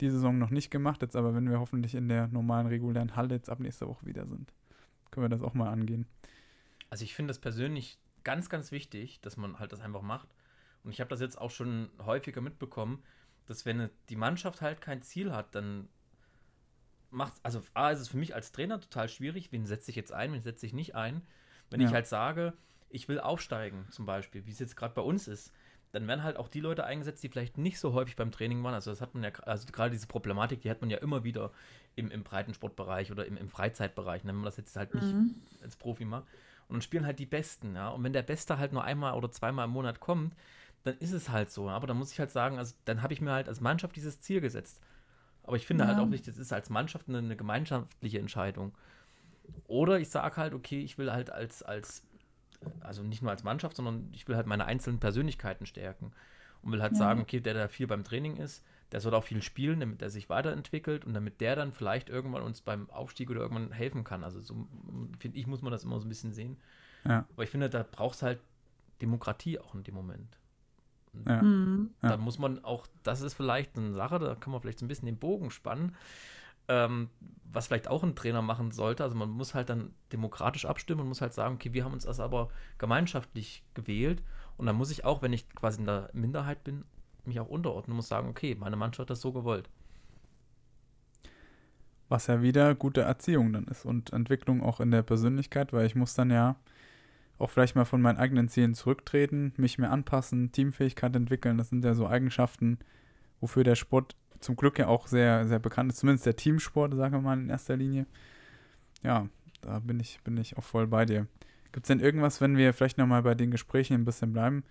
die 0.00 0.10
Saison 0.10 0.38
noch 0.38 0.50
nicht 0.50 0.70
gemacht, 0.70 1.02
jetzt 1.02 1.16
aber 1.16 1.34
wenn 1.34 1.48
wir 1.48 1.60
hoffentlich 1.60 1.94
in 1.94 2.08
der 2.08 2.28
normalen 2.28 2.66
regulären 2.66 3.16
Halle 3.16 3.34
jetzt 3.34 3.50
ab 3.50 3.60
nächster 3.60 3.86
Woche 3.88 4.06
wieder 4.06 4.26
sind, 4.26 4.52
können 5.10 5.24
wir 5.24 5.28
das 5.28 5.42
auch 5.42 5.54
mal 5.54 5.68
angehen. 5.68 6.06
Also 6.88 7.04
ich 7.04 7.14
finde 7.14 7.30
das 7.30 7.38
persönlich 7.38 7.98
ganz, 8.24 8.48
ganz 8.48 8.72
wichtig, 8.72 9.20
dass 9.20 9.36
man 9.36 9.58
halt 9.58 9.72
das 9.72 9.80
einfach 9.80 10.02
macht. 10.02 10.28
Und 10.82 10.92
ich 10.92 11.00
habe 11.00 11.10
das 11.10 11.20
jetzt 11.20 11.38
auch 11.38 11.50
schon 11.50 11.90
häufiger 12.04 12.40
mitbekommen, 12.40 13.02
dass 13.46 13.66
wenn 13.66 13.90
die 14.08 14.16
Mannschaft 14.16 14.62
halt 14.62 14.80
kein 14.80 15.02
Ziel 15.02 15.32
hat, 15.32 15.54
dann 15.54 15.88
macht 17.10 17.34
also 17.42 17.62
A 17.74 17.90
ist 17.90 18.00
es 18.00 18.08
für 18.08 18.16
mich 18.16 18.34
als 18.34 18.52
Trainer 18.52 18.80
total 18.80 19.08
schwierig, 19.08 19.52
wen 19.52 19.66
setze 19.66 19.90
ich 19.90 19.96
jetzt 19.96 20.12
ein, 20.12 20.32
wen 20.32 20.42
setze 20.42 20.66
ich 20.66 20.72
nicht 20.72 20.94
ein. 20.94 21.22
Wenn 21.68 21.80
ja. 21.80 21.88
ich 21.88 21.92
halt 21.94 22.06
sage, 22.06 22.54
ich 22.88 23.08
will 23.08 23.20
aufsteigen, 23.20 23.86
zum 23.90 24.06
Beispiel, 24.06 24.46
wie 24.46 24.50
es 24.50 24.58
jetzt 24.58 24.76
gerade 24.76 24.94
bei 24.94 25.02
uns 25.02 25.28
ist, 25.28 25.52
dann 25.92 26.06
werden 26.06 26.22
halt 26.22 26.36
auch 26.36 26.48
die 26.48 26.60
Leute 26.60 26.84
eingesetzt, 26.84 27.22
die 27.22 27.28
vielleicht 27.28 27.58
nicht 27.58 27.78
so 27.78 27.92
häufig 27.92 28.16
beim 28.16 28.30
Training 28.30 28.62
waren. 28.62 28.74
Also 28.74 28.90
das 28.90 29.00
hat 29.00 29.14
man 29.14 29.24
ja, 29.24 29.30
also 29.44 29.66
gerade 29.72 29.90
diese 29.90 30.06
Problematik, 30.06 30.60
die 30.60 30.70
hat 30.70 30.80
man 30.80 30.90
ja 30.90 30.98
immer 30.98 31.24
wieder 31.24 31.50
im, 31.96 32.10
im 32.10 32.22
Breitensportbereich 32.22 33.10
oder 33.10 33.26
im, 33.26 33.36
im 33.36 33.48
Freizeitbereich, 33.48 34.24
wenn 34.24 34.36
man 34.36 34.44
das 34.44 34.56
jetzt 34.56 34.76
halt 34.76 34.94
nicht 34.94 35.12
mhm. 35.12 35.34
als 35.62 35.76
Profi 35.76 36.04
macht. 36.04 36.24
Und 36.68 36.76
dann 36.76 36.82
spielen 36.82 37.04
halt 37.04 37.18
die 37.18 37.26
Besten, 37.26 37.74
ja. 37.74 37.88
Und 37.88 38.04
wenn 38.04 38.12
der 38.12 38.22
Beste 38.22 38.58
halt 38.58 38.72
nur 38.72 38.84
einmal 38.84 39.14
oder 39.14 39.32
zweimal 39.32 39.64
im 39.64 39.72
Monat 39.72 39.98
kommt, 39.98 40.34
dann 40.84 40.96
ist 40.98 41.12
es 41.12 41.28
halt 41.28 41.50
so. 41.50 41.68
Aber 41.68 41.88
dann 41.88 41.96
muss 41.96 42.12
ich 42.12 42.20
halt 42.20 42.30
sagen, 42.30 42.58
also 42.58 42.74
dann 42.84 43.02
habe 43.02 43.12
ich 43.12 43.20
mir 43.20 43.32
halt 43.32 43.48
als 43.48 43.60
Mannschaft 43.60 43.96
dieses 43.96 44.20
Ziel 44.20 44.40
gesetzt. 44.40 44.80
Aber 45.42 45.56
ich 45.56 45.66
finde 45.66 45.84
halt 45.84 45.94
ja. 45.94 45.98
halt 45.98 46.08
auch 46.08 46.12
wichtig, 46.12 46.34
das 46.34 46.38
ist 46.38 46.52
als 46.52 46.70
Mannschaft 46.70 47.08
eine, 47.08 47.18
eine 47.18 47.36
gemeinschaftliche 47.36 48.20
Entscheidung. 48.20 48.72
Oder 49.66 49.98
ich 49.98 50.08
sage 50.08 50.36
halt, 50.36 50.54
okay, 50.54 50.80
ich 50.80 50.96
will 50.96 51.10
halt 51.10 51.30
als, 51.30 51.64
als, 51.64 52.04
also 52.80 53.02
nicht 53.02 53.22
nur 53.22 53.30
als 53.30 53.44
Mannschaft, 53.44 53.76
sondern 53.76 54.08
ich 54.12 54.26
will 54.28 54.36
halt 54.36 54.46
meine 54.46 54.66
einzelnen 54.66 55.00
Persönlichkeiten 55.00 55.66
stärken. 55.66 56.12
Und 56.62 56.72
will 56.72 56.82
halt 56.82 56.92
ja. 56.92 56.98
sagen, 56.98 57.22
okay, 57.22 57.40
der, 57.40 57.54
der 57.54 57.68
viel 57.70 57.86
beim 57.86 58.04
Training 58.04 58.36
ist, 58.36 58.62
der 58.92 59.00
soll 59.00 59.14
auch 59.14 59.24
viel 59.24 59.40
spielen, 59.42 59.80
damit 59.80 60.02
er 60.02 60.10
sich 60.10 60.28
weiterentwickelt 60.28 61.04
und 61.04 61.14
damit 61.14 61.40
der 61.40 61.56
dann 61.56 61.72
vielleicht 61.72 62.10
irgendwann 62.10 62.42
uns 62.42 62.60
beim 62.60 62.90
Aufstieg 62.90 63.30
oder 63.30 63.40
irgendwann 63.40 63.72
helfen 63.72 64.04
kann. 64.04 64.24
Also 64.24 64.40
so 64.40 64.66
finde 65.18 65.38
ich, 65.38 65.46
muss 65.46 65.62
man 65.62 65.72
das 65.72 65.84
immer 65.84 65.98
so 66.00 66.06
ein 66.06 66.08
bisschen 66.08 66.34
sehen. 66.34 66.58
Ja. 67.04 67.24
Aber 67.32 67.44
ich 67.44 67.50
finde, 67.50 67.70
da 67.70 67.84
braucht 67.88 68.16
es 68.16 68.22
halt 68.22 68.40
Demokratie 69.00 69.58
auch 69.58 69.74
in 69.74 69.84
dem 69.84 69.94
Moment. 69.94 70.36
Ja. 71.26 71.42
Mhm. 71.42 71.90
Da 72.00 72.16
muss 72.16 72.38
man 72.38 72.64
auch, 72.64 72.86
das 73.02 73.20
ist 73.20 73.34
vielleicht 73.34 73.76
eine 73.76 73.92
Sache, 73.92 74.18
da 74.18 74.34
kann 74.34 74.52
man 74.52 74.60
vielleicht 74.60 74.78
so 74.78 74.84
ein 74.84 74.88
bisschen 74.88 75.06
den 75.06 75.18
Bogen 75.18 75.50
spannen, 75.50 75.96
ähm, 76.70 77.10
was 77.52 77.66
vielleicht 77.66 77.88
auch 77.88 78.04
ein 78.04 78.14
Trainer 78.14 78.42
machen 78.42 78.70
sollte. 78.70 79.02
Also 79.02 79.16
man 79.16 79.28
muss 79.28 79.54
halt 79.54 79.68
dann 79.68 79.92
demokratisch 80.12 80.64
abstimmen 80.64 81.00
und 81.02 81.08
muss 81.08 81.20
halt 81.20 81.34
sagen, 81.34 81.56
okay, 81.56 81.72
wir 81.72 81.84
haben 81.84 81.92
uns 81.92 82.04
das 82.04 82.20
aber 82.20 82.48
gemeinschaftlich 82.78 83.64
gewählt 83.74 84.22
und 84.56 84.66
dann 84.66 84.76
muss 84.76 84.90
ich 84.90 85.04
auch, 85.04 85.20
wenn 85.20 85.32
ich 85.32 85.48
quasi 85.50 85.80
in 85.80 85.86
der 85.86 86.10
Minderheit 86.12 86.62
bin, 86.64 86.84
mich 87.24 87.40
auch 87.40 87.48
unterordnen 87.48 87.92
und 87.92 87.96
muss 87.96 88.08
sagen, 88.08 88.28
okay, 88.28 88.54
meine 88.54 88.76
Mannschaft 88.76 89.00
hat 89.00 89.10
das 89.10 89.20
so 89.20 89.32
gewollt. 89.32 89.68
Was 92.08 92.28
ja 92.28 92.40
wieder 92.40 92.74
gute 92.74 93.02
Erziehung 93.02 93.52
dann 93.52 93.66
ist 93.66 93.84
und 93.84 94.12
Entwicklung 94.12 94.62
auch 94.62 94.80
in 94.80 94.90
der 94.90 95.02
Persönlichkeit, 95.02 95.72
weil 95.72 95.86
ich 95.86 95.94
muss 95.94 96.14
dann 96.14 96.30
ja 96.30 96.56
auch 97.38 97.50
vielleicht 97.50 97.74
mal 97.74 97.84
von 97.84 98.02
meinen 98.02 98.18
eigenen 98.18 98.48
Zielen 98.48 98.74
zurücktreten, 98.74 99.54
mich 99.56 99.78
mehr 99.78 99.90
anpassen, 99.90 100.52
Teamfähigkeit 100.52 101.14
entwickeln. 101.16 101.58
Das 101.58 101.70
sind 101.70 101.84
ja 101.84 101.94
so 101.94 102.06
Eigenschaften, 102.06 102.78
wofür 103.40 103.64
der 103.64 103.76
Sport 103.76 104.16
zum 104.40 104.56
Glück 104.56 104.78
ja 104.78 104.88
auch 104.88 105.06
sehr, 105.06 105.46
sehr 105.46 105.58
bekannt 105.58 105.92
ist, 105.92 105.98
zumindest 105.98 106.26
der 106.26 106.36
Teamsport, 106.36 106.94
sagen 106.94 107.14
wir 107.14 107.20
mal 107.20 107.38
in 107.38 107.50
erster 107.50 107.76
Linie. 107.76 108.06
Ja, 109.02 109.28
da 109.60 109.78
bin 109.78 110.00
ich, 110.00 110.20
bin 110.22 110.36
ich 110.36 110.56
auch 110.56 110.64
voll 110.64 110.86
bei 110.86 111.04
dir. 111.04 111.26
Gibt 111.72 111.86
es 111.86 111.88
denn 111.88 112.00
irgendwas, 112.00 112.40
wenn 112.40 112.56
wir 112.56 112.72
vielleicht 112.72 112.98
nochmal 112.98 113.22
bei 113.22 113.34
den 113.34 113.50
Gesprächen 113.50 113.94
ein 113.94 114.04
bisschen 114.04 114.32
bleiben? 114.32 114.64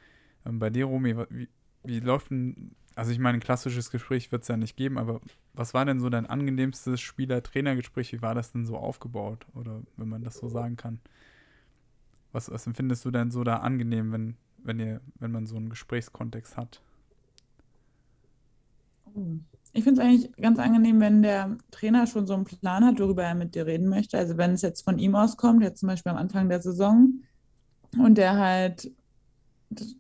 Ähm, 0.46 0.60
bei 0.60 0.70
dir, 0.70 0.86
Romy, 0.86 1.16
wie, 1.30 1.48
wie 1.84 2.00
läuft 2.00 2.32
denn, 2.32 2.76
also 2.96 3.12
ich 3.12 3.20
meine, 3.20 3.38
ein 3.38 3.42
klassisches 3.42 3.92
Gespräch 3.92 4.32
wird 4.32 4.42
es 4.42 4.48
ja 4.48 4.58
nicht 4.58 4.76
geben, 4.76 4.98
aber 4.98 5.22
was 5.54 5.74
war 5.74 5.86
denn 5.86 6.00
so 6.00 6.10
dein 6.10 6.26
angenehmstes 6.26 7.00
Spieler-Trainer-Gespräch? 7.00 8.12
Wie 8.14 8.22
war 8.22 8.36
das 8.36 8.52
denn 8.52 8.66
so 8.66 8.78
aufgebaut? 8.78 9.46
Oder 9.54 9.82
wenn 9.96 10.10
man 10.10 10.24
das 10.24 10.36
so 10.38 10.50
sagen 10.50 10.76
kann? 10.76 11.00
Was, 12.32 12.52
was 12.52 12.68
empfindest 12.68 13.06
du 13.06 13.12
denn 13.12 13.32
so 13.32 13.44
da 13.44 13.58
angenehm, 13.58 14.12
wenn, 14.12 14.36
wenn 14.58 14.80
ihr, 14.80 15.02
wenn 15.16 15.32
man 15.32 15.46
so 15.46 15.56
einen 15.56 15.70
Gesprächskontext 15.70 16.58
hat? 16.58 16.82
Ich 19.74 19.84
finde 19.84 20.02
es 20.02 20.08
eigentlich 20.08 20.36
ganz 20.38 20.60
angenehm, 20.60 21.00
wenn 21.00 21.22
der 21.22 21.58
Trainer 21.72 22.08
schon 22.08 22.26
so 22.26 22.34
einen 22.34 22.46
Plan 22.46 22.86
hat, 22.86 23.00
worüber 23.00 23.24
er 23.24 23.36
mit 23.36 23.56
dir 23.56 23.66
reden 23.66 23.88
möchte. 23.88 24.18
Also 24.18 24.38
wenn 24.38 24.52
es 24.52 24.62
jetzt 24.62 24.84
von 24.84 24.98
ihm 24.98 25.16
auskommt, 25.16 25.62
jetzt 25.62 25.80
zum 25.80 25.88
Beispiel 25.88 26.12
am 26.12 26.18
Anfang 26.18 26.50
der 26.50 26.62
Saison, 26.62 27.22
und 27.98 28.18
der 28.18 28.38
halt 28.38 28.92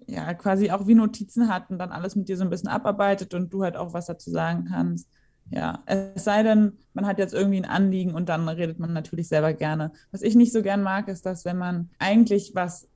ja 0.07 0.33
quasi 0.33 0.71
auch 0.71 0.87
wie 0.87 0.95
Notizen 0.95 1.47
hat 1.47 1.69
und 1.69 1.77
dann 1.77 1.91
alles 1.91 2.15
mit 2.15 2.27
dir 2.27 2.37
so 2.37 2.43
ein 2.43 2.49
bisschen 2.49 2.69
abarbeitet 2.69 3.33
und 3.33 3.53
du 3.53 3.63
halt 3.63 3.77
auch 3.77 3.93
was 3.93 4.07
dazu 4.07 4.31
sagen 4.31 4.65
kannst. 4.65 5.07
Ja, 5.51 5.83
es 5.85 6.23
sei 6.23 6.43
denn, 6.43 6.73
man 6.93 7.07
hat 7.07 7.17
jetzt 7.17 7.33
irgendwie 7.33 7.57
ein 7.57 7.65
Anliegen 7.65 8.13
und 8.13 8.29
dann 8.29 8.47
redet 8.47 8.79
man 8.79 8.93
natürlich 8.93 9.27
selber 9.27 9.53
gerne. 9.53 9.91
Was 10.11 10.21
ich 10.21 10.35
nicht 10.35 10.53
so 10.53 10.61
gern 10.61 10.83
mag, 10.83 11.07
ist, 11.07 11.25
dass 11.25 11.43
wenn 11.43 11.57
man 11.57 11.89
eigentlich 11.97 12.51
was, 12.53 12.87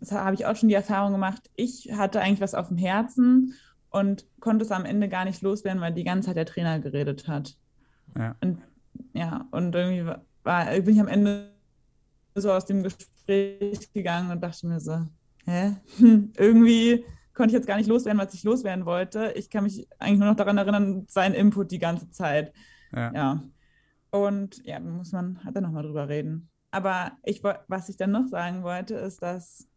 das 0.00 0.10
habe 0.10 0.34
ich 0.34 0.46
auch 0.46 0.56
schon 0.56 0.68
die 0.68 0.74
Erfahrung 0.74 1.12
gemacht, 1.12 1.50
ich 1.54 1.92
hatte 1.96 2.20
eigentlich 2.20 2.40
was 2.40 2.54
auf 2.54 2.68
dem 2.68 2.78
Herzen 2.78 3.54
und 3.94 4.26
konnte 4.40 4.64
es 4.64 4.72
am 4.72 4.84
Ende 4.84 5.08
gar 5.08 5.24
nicht 5.24 5.40
loswerden, 5.40 5.80
weil 5.80 5.94
die 5.94 6.02
ganze 6.02 6.26
Zeit 6.26 6.36
der 6.36 6.46
Trainer 6.46 6.80
geredet 6.80 7.28
hat. 7.28 7.56
Ja. 8.18 8.34
Und 8.40 8.58
ja, 9.12 9.46
und 9.52 9.72
irgendwie 9.72 10.12
war, 10.42 10.64
bin 10.80 10.94
ich 10.94 11.00
am 11.00 11.06
Ende 11.06 11.52
so 12.34 12.50
aus 12.50 12.66
dem 12.66 12.82
Gespräch 12.82 13.92
gegangen 13.92 14.32
und 14.32 14.40
dachte 14.40 14.66
mir 14.66 14.80
so, 14.80 15.06
hä? 15.44 15.76
Irgendwie 16.36 17.04
konnte 17.34 17.52
ich 17.52 17.58
jetzt 17.58 17.68
gar 17.68 17.76
nicht 17.76 17.88
loswerden, 17.88 18.20
was 18.20 18.34
ich 18.34 18.42
loswerden 18.42 18.84
wollte. 18.84 19.32
Ich 19.36 19.48
kann 19.48 19.62
mich 19.62 19.86
eigentlich 20.00 20.18
nur 20.18 20.28
noch 20.28 20.36
daran 20.36 20.58
erinnern, 20.58 21.06
sein 21.08 21.32
Input 21.32 21.70
die 21.70 21.78
ganze 21.78 22.10
Zeit. 22.10 22.52
Ja. 22.92 23.12
ja. 23.14 23.42
Und 24.10 24.64
ja, 24.66 24.80
muss 24.80 25.12
man, 25.12 25.44
hat 25.44 25.54
er 25.54 25.62
nochmal 25.62 25.84
drüber 25.84 26.08
reden. 26.08 26.50
Aber 26.72 27.12
ich, 27.22 27.44
was 27.44 27.88
ich 27.88 27.96
dann 27.96 28.10
noch 28.10 28.26
sagen 28.26 28.64
wollte, 28.64 28.96
ist, 28.96 29.22
dass 29.22 29.68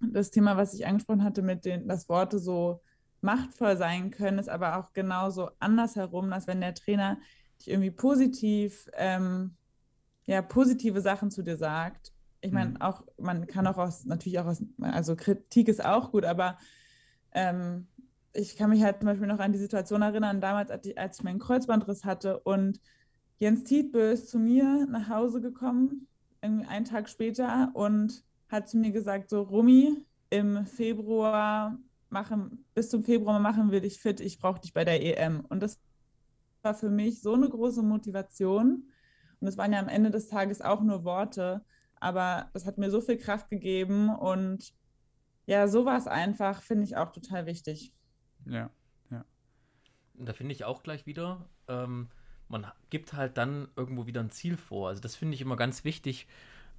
das 0.00 0.30
Thema, 0.30 0.56
was 0.56 0.72
ich 0.72 0.86
angesprochen 0.86 1.22
hatte, 1.22 1.42
mit 1.42 1.66
den, 1.66 1.86
dass 1.86 2.08
Worte 2.08 2.38
so 2.38 2.80
machtvoll 3.20 3.76
sein 3.76 4.10
können, 4.10 4.38
ist 4.38 4.48
aber 4.48 4.78
auch 4.78 4.92
genauso 4.92 5.50
andersherum, 5.58 6.30
dass 6.30 6.46
wenn 6.46 6.60
der 6.60 6.74
Trainer 6.74 7.18
dich 7.58 7.68
irgendwie 7.68 7.90
positiv, 7.90 8.88
ähm, 8.94 9.56
ja, 10.26 10.42
positive 10.42 11.00
Sachen 11.00 11.30
zu 11.30 11.42
dir 11.42 11.56
sagt 11.56 12.12
ich 12.40 12.52
meine, 12.52 12.70
mhm. 12.70 12.80
auch, 12.80 13.02
man 13.18 13.46
kann 13.46 13.66
auch 13.66 13.78
aus, 13.78 14.04
natürlich 14.04 14.38
auch 14.38 14.46
aus, 14.46 14.62
also 14.80 15.16
Kritik 15.16 15.68
ist 15.68 15.84
auch 15.84 16.12
gut, 16.12 16.24
aber 16.24 16.58
ähm, 17.32 17.86
ich 18.32 18.56
kann 18.56 18.70
mich 18.70 18.82
halt 18.82 18.98
zum 18.98 19.06
Beispiel 19.06 19.26
noch 19.26 19.40
an 19.40 19.52
die 19.52 19.58
Situation 19.58 20.02
erinnern, 20.02 20.40
damals, 20.40 20.70
als 20.70 20.86
ich, 20.86 21.24
meinen 21.24 21.40
Kreuzbandriss 21.40 22.04
hatte 22.04 22.38
und 22.40 22.80
Jens 23.38 23.64
Tietbö 23.64 24.12
ist 24.12 24.28
zu 24.28 24.38
mir 24.38 24.86
nach 24.88 25.08
Hause 25.08 25.40
gekommen, 25.40 26.06
irgendwie 26.42 26.66
einen 26.66 26.84
Tag 26.84 27.08
später 27.08 27.70
und 27.74 28.24
hat 28.48 28.68
zu 28.68 28.78
mir 28.78 28.92
gesagt, 28.92 29.30
so 29.30 29.42
Rumi, 29.42 30.04
im 30.30 30.66
Februar 30.66 31.78
machen, 32.10 32.64
bis 32.74 32.90
zum 32.90 33.02
Februar 33.04 33.38
machen 33.40 33.70
wir 33.70 33.80
dich 33.80 34.00
fit, 34.00 34.20
ich 34.20 34.38
brauche 34.38 34.60
dich 34.60 34.72
bei 34.74 34.84
der 34.84 35.02
EM. 35.02 35.40
Und 35.40 35.60
das 35.62 35.80
war 36.62 36.74
für 36.74 36.90
mich 36.90 37.22
so 37.22 37.34
eine 37.34 37.48
große 37.48 37.82
Motivation. 37.82 38.90
Und 39.40 39.48
es 39.48 39.56
waren 39.58 39.72
ja 39.72 39.80
am 39.80 39.88
Ende 39.88 40.10
des 40.10 40.28
Tages 40.28 40.60
auch 40.62 40.82
nur 40.82 41.04
Worte, 41.04 41.64
aber 41.96 42.50
das 42.54 42.66
hat 42.66 42.78
mir 42.78 42.90
so 42.90 43.00
viel 43.00 43.18
Kraft 43.18 43.50
gegeben 43.50 44.10
und 44.10 44.72
ja, 45.46 45.68
sowas 45.68 46.06
einfach 46.08 46.62
finde 46.62 46.84
ich 46.84 46.96
auch 46.96 47.12
total 47.12 47.46
wichtig. 47.46 47.94
Ja, 48.46 48.70
ja. 49.10 49.24
Da 50.14 50.32
finde 50.32 50.52
ich 50.52 50.64
auch 50.64 50.82
gleich 50.82 51.06
wieder, 51.06 51.48
ähm, 51.68 52.08
man 52.48 52.66
gibt 52.90 53.12
halt 53.12 53.36
dann 53.38 53.68
irgendwo 53.76 54.06
wieder 54.06 54.20
ein 54.22 54.30
Ziel 54.30 54.56
vor. 54.56 54.88
Also 54.88 55.00
das 55.00 55.16
finde 55.16 55.34
ich 55.34 55.40
immer 55.42 55.56
ganz 55.56 55.84
wichtig, 55.84 56.26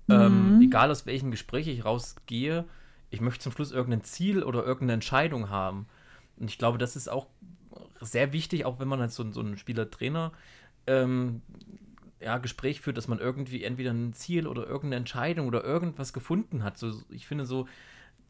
ähm, 0.10 0.56
Mhm. 0.56 0.62
egal 0.62 0.92
aus 0.92 1.06
welchem 1.06 1.32
Gespräch 1.32 1.68
ich 1.68 1.86
rausgehe, 1.86 2.68
ich 3.10 3.22
möchte 3.22 3.43
zum 3.43 3.52
Schluss 3.52 3.72
irgendein 3.72 4.04
Ziel 4.04 4.43
oder 4.43 4.63
irgendeine 4.63 4.93
Entscheidung 4.93 5.50
haben. 5.50 5.88
Und 6.38 6.50
ich 6.50 6.58
glaube, 6.58 6.78
das 6.78 6.95
ist 6.95 7.10
auch 7.10 7.28
sehr 8.00 8.34
wichtig, 8.34 8.65
auch 8.65 8.80
wenn 8.80 8.88
man 8.88 9.00
halt 9.00 9.12
so, 9.12 9.30
so 9.32 9.41
ein 9.41 9.58
Spieler-Trainer 9.58 10.32
ähm, 10.88 11.41
ja, 12.22 12.38
Gespräch 12.38 12.82
führt, 12.82 12.98
dass 12.98 13.08
man 13.08 13.19
irgendwie 13.19 13.63
entweder 13.63 13.91
ein 13.91 14.13
Ziel 14.13 14.48
oder 14.48 14.63
irgendeine 14.67 14.98
Entscheidung 14.98 15.48
oder 15.48 15.63
irgendwas 15.63 16.13
gefunden 16.13 16.63
hat. 16.63 16.78
So, 16.78 16.93
ich 17.10 17.28
finde 17.28 17.45
so, 17.45 17.67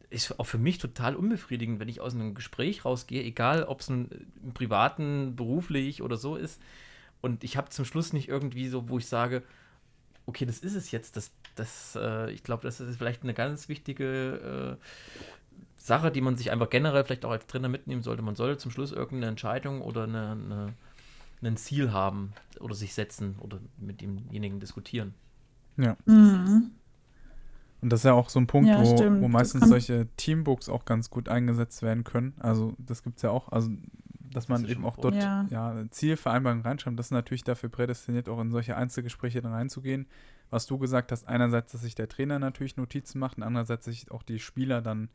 ist 0.10 0.40
auch 0.40 0.46
für 0.46 0.58
mich 0.58 0.78
total 0.78 1.16
unbefriedigend, 1.16 1.80
wenn 1.80 1.90
ich 1.90 2.02
aus 2.02 2.16
einem 2.16 2.34
Gespräch 2.34 2.86
rausgehe, 2.86 3.24
egal 3.24 3.64
ob 3.64 3.82
es 3.82 3.90
im 3.90 4.10
privaten, 4.54 5.36
beruflich 5.36 6.02
oder 6.02 6.18
so 6.18 6.36
ist. 6.36 6.62
Und 7.22 7.44
ich 7.44 7.58
habe 7.58 7.70
zum 7.70 7.86
Schluss 7.86 8.14
nicht 8.14 8.28
irgendwie 8.28 8.70
so, 8.70 8.90
wo 8.90 8.98
ich 8.98 9.08
sage, 9.08 9.44
okay, 10.30 10.46
das 10.46 10.60
ist 10.60 10.76
es 10.76 10.92
jetzt. 10.92 11.18
Das, 11.18 11.32
das, 11.56 11.98
äh, 12.00 12.32
ich 12.32 12.44
glaube, 12.44 12.64
das 12.64 12.80
ist 12.80 12.98
vielleicht 12.98 13.24
eine 13.24 13.34
ganz 13.34 13.68
wichtige 13.68 14.78
äh, 14.80 14.86
Sache, 15.76 16.12
die 16.12 16.22
man 16.22 16.38
sich 16.38 16.52
einfach 16.52 16.70
generell 16.70 17.04
vielleicht 17.04 17.26
auch 17.26 17.32
als 17.32 17.48
Trainer 17.48 17.68
mitnehmen 17.68 18.04
sollte. 18.04 18.22
Man 18.22 18.36
sollte 18.36 18.58
zum 18.58 18.72
Schluss 18.72 18.92
irgendeine 18.92 19.32
Entscheidung 19.32 19.82
oder 19.82 20.04
eine, 20.04 20.32
eine, 20.32 20.74
ein 21.42 21.58
Ziel 21.58 21.92
haben 21.92 22.34
oder 22.60 22.76
sich 22.76 22.94
setzen 22.94 23.36
oder 23.40 23.60
mit 23.78 24.02
demjenigen 24.02 24.60
diskutieren. 24.60 25.14
Mhm. 25.78 26.72
Und 27.82 27.90
das 27.90 28.02
ist 28.02 28.06
ja 28.06 28.14
auch 28.14 28.30
so 28.30 28.40
ein 28.40 28.48
Punkt, 28.48 28.68
Ja, 28.68 28.82
wo, 28.82 28.98
stimmt. 28.98 29.22
wo 29.22 29.30
meistens 29.30 29.68
solche 29.68 30.08
Teambooks 30.18 30.68
auch 30.68 30.84
ganz 30.86 31.10
gut 31.10 31.30
eingesetzt 31.30 31.82
werden 31.82 32.04
können. 32.04 32.34
Also 32.40 32.74
das 32.78 33.04
gibt 33.04 33.18
es 33.18 33.24
ja 33.24 33.32
auch, 33.32 33.52
also 33.52 33.72
dass 34.32 34.48
man 34.48 34.64
ist 34.64 34.72
eben 34.72 34.86
auch 34.86 34.98
dort 34.98 35.16
Ja. 35.16 35.46
ja. 35.50 35.90
Zielvereinbarungen 35.90 36.64
reinschreibt. 36.64 36.98
Das 37.00 37.08
ist 37.08 37.12
natürlich 37.12 37.44
dafür 37.44 37.70
prädestiniert, 37.70 38.30
auch 38.30 38.40
in 38.40 38.52
solche 38.52 38.78
Einzelgespräche 38.78 39.42
dann 39.42 39.54
reinzugehen. 39.54 40.08
Was 40.50 40.66
du 40.66 40.78
gesagt 40.78 41.12
hast, 41.12 41.28
einerseits, 41.28 41.72
dass 41.72 41.82
sich 41.82 41.96
der 41.96 42.08
Trainer 42.08 42.40
natürlich 42.40 42.78
Notizen 42.78 43.20
macht 43.20 43.38
und 43.38 43.44
andererseits 43.44 43.86
sich 43.86 44.12
auch 44.12 44.24
die 44.24 44.40
Spieler 44.40 44.82
dann 44.82 45.10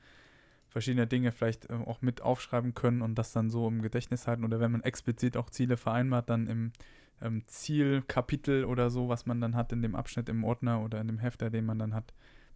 verschiedene 0.69 1.07
Dinge 1.07 1.33
vielleicht 1.33 1.71
äh, 1.71 1.75
auch 1.75 2.03
mit 2.03 2.23
aufschreiben 2.23 2.75
können 2.75 3.03
und 3.03 3.17
das 3.17 3.33
dann 3.33 3.51
so 3.51 3.69
im 3.69 3.83
Gedächtnis 3.83 4.27
halten. 4.27 4.45
Oder 4.45 4.61
wenn 4.61 4.73
man 4.73 4.83
explizit 4.83 5.37
auch 5.37 5.51
Ziele 5.51 5.77
vereinbart, 5.77 6.29
dann 6.29 6.47
im 6.47 6.73
ähm, 7.23 7.43
Zielkapitel 7.47 8.65
oder 8.65 8.91
so, 8.91 9.09
was 9.09 9.27
man 9.27 9.41
dann 9.41 9.55
hat 9.55 9.73
in 9.73 9.83
dem 9.83 9.95
Abschnitt 9.95 10.29
im 10.29 10.45
Ordner 10.45 10.83
oder 10.83 11.01
in 11.01 11.07
dem 11.07 11.19
Hefter, 11.19 11.51
den 11.51 11.65
man 11.65 11.79
dann 11.79 11.95
hat, 11.95 12.13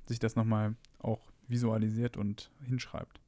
sich 0.07 0.19
das 0.19 0.35
nochmal 0.37 0.75
auch 0.99 1.31
visualisiert 1.47 2.17
und 2.17 2.51
hinschreibt. 2.65 3.21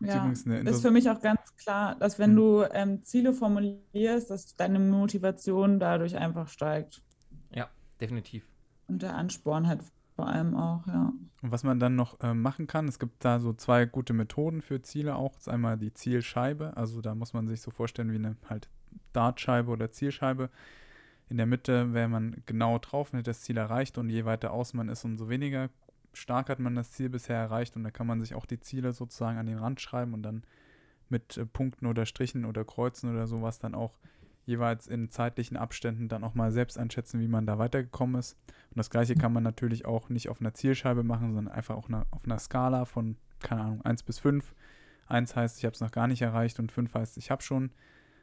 Ja, 0.00 0.26
ist 0.28 0.82
für 0.82 0.90
mich 0.90 1.08
auch 1.08 1.20
ganz 1.20 1.40
klar, 1.56 1.94
dass 1.96 2.18
wenn 2.18 2.32
Mhm. 2.32 2.36
du 2.36 2.62
ähm, 2.72 3.02
Ziele 3.04 3.32
formulierst, 3.32 4.30
dass 4.30 4.54
deine 4.56 4.78
Motivation 4.78 5.78
dadurch 5.78 6.16
einfach 6.16 6.48
steigt. 6.48 7.02
Ja, 7.54 7.68
definitiv. 8.00 8.44
Und 8.86 9.02
der 9.02 9.14
Ansporn 9.16 9.66
halt 9.66 9.82
vor 10.16 10.28
allem 10.28 10.54
auch, 10.54 10.86
ja. 10.86 11.12
Und 11.42 11.52
was 11.52 11.64
man 11.64 11.78
dann 11.80 11.96
noch 11.96 12.18
ähm, 12.22 12.42
machen 12.42 12.66
kann, 12.66 12.88
es 12.88 12.98
gibt 12.98 13.24
da 13.24 13.38
so 13.40 13.52
zwei 13.52 13.84
gute 13.86 14.12
Methoden 14.12 14.62
für 14.62 14.80
Ziele 14.82 15.16
auch. 15.16 15.32
Das 15.32 15.42
ist 15.42 15.48
einmal 15.48 15.76
die 15.76 15.92
Zielscheibe, 15.92 16.76
also 16.76 17.00
da 17.00 17.14
muss 17.14 17.32
man 17.32 17.46
sich 17.48 17.60
so 17.60 17.70
vorstellen 17.70 18.12
wie 18.12 18.16
eine 18.16 18.36
halt 18.48 18.68
Dartscheibe 19.12 19.70
oder 19.70 19.90
Zielscheibe. 19.90 20.50
In 21.28 21.38
der 21.38 21.46
Mitte 21.46 21.92
wäre 21.94 22.08
man 22.08 22.42
genau 22.46 22.78
drauf 22.78 23.12
und 23.12 23.18
hat 23.20 23.26
das 23.26 23.42
Ziel 23.42 23.56
erreicht 23.56 23.98
und 23.98 24.10
je 24.10 24.24
weiter 24.24 24.52
aus 24.52 24.74
man 24.74 24.88
ist, 24.88 25.04
umso 25.04 25.28
weniger 25.28 25.70
stark 26.14 26.48
hat 26.48 26.58
man 26.58 26.74
das 26.74 26.92
Ziel 26.92 27.08
bisher 27.08 27.36
erreicht 27.36 27.76
und 27.76 27.84
da 27.84 27.90
kann 27.90 28.06
man 28.06 28.20
sich 28.20 28.34
auch 28.34 28.46
die 28.46 28.60
Ziele 28.60 28.92
sozusagen 28.92 29.38
an 29.38 29.46
den 29.46 29.58
Rand 29.58 29.80
schreiben 29.80 30.14
und 30.14 30.22
dann 30.22 30.44
mit 31.08 31.36
äh, 31.36 31.46
Punkten 31.46 31.86
oder 31.86 32.06
Strichen 32.06 32.44
oder 32.44 32.64
Kreuzen 32.64 33.12
oder 33.12 33.26
sowas 33.26 33.58
dann 33.58 33.74
auch 33.74 33.98
jeweils 34.46 34.86
in 34.86 35.08
zeitlichen 35.08 35.56
Abständen 35.56 36.08
dann 36.08 36.24
auch 36.24 36.34
mal 36.34 36.52
selbst 36.52 36.78
einschätzen, 36.78 37.20
wie 37.20 37.28
man 37.28 37.46
da 37.46 37.58
weitergekommen 37.58 38.16
ist. 38.16 38.36
Und 38.70 38.76
das 38.76 38.90
gleiche 38.90 39.14
kann 39.14 39.32
man 39.32 39.42
natürlich 39.42 39.86
auch 39.86 40.10
nicht 40.10 40.28
auf 40.28 40.40
einer 40.40 40.52
Zielscheibe 40.52 41.02
machen, 41.02 41.34
sondern 41.34 41.54
einfach 41.54 41.76
auch 41.76 41.88
auf 42.10 42.24
einer 42.24 42.38
Skala 42.38 42.84
von, 42.84 43.16
keine 43.40 43.62
Ahnung, 43.62 43.82
1 43.82 44.02
bis 44.02 44.18
5. 44.18 44.54
1 45.06 45.36
heißt, 45.36 45.58
ich 45.58 45.64
habe 45.64 45.74
es 45.74 45.80
noch 45.80 45.92
gar 45.92 46.08
nicht 46.08 46.22
erreicht 46.22 46.58
und 46.58 46.72
5 46.72 46.94
heißt, 46.94 47.16
ich 47.16 47.30
habe 47.30 47.42
schon 47.42 47.70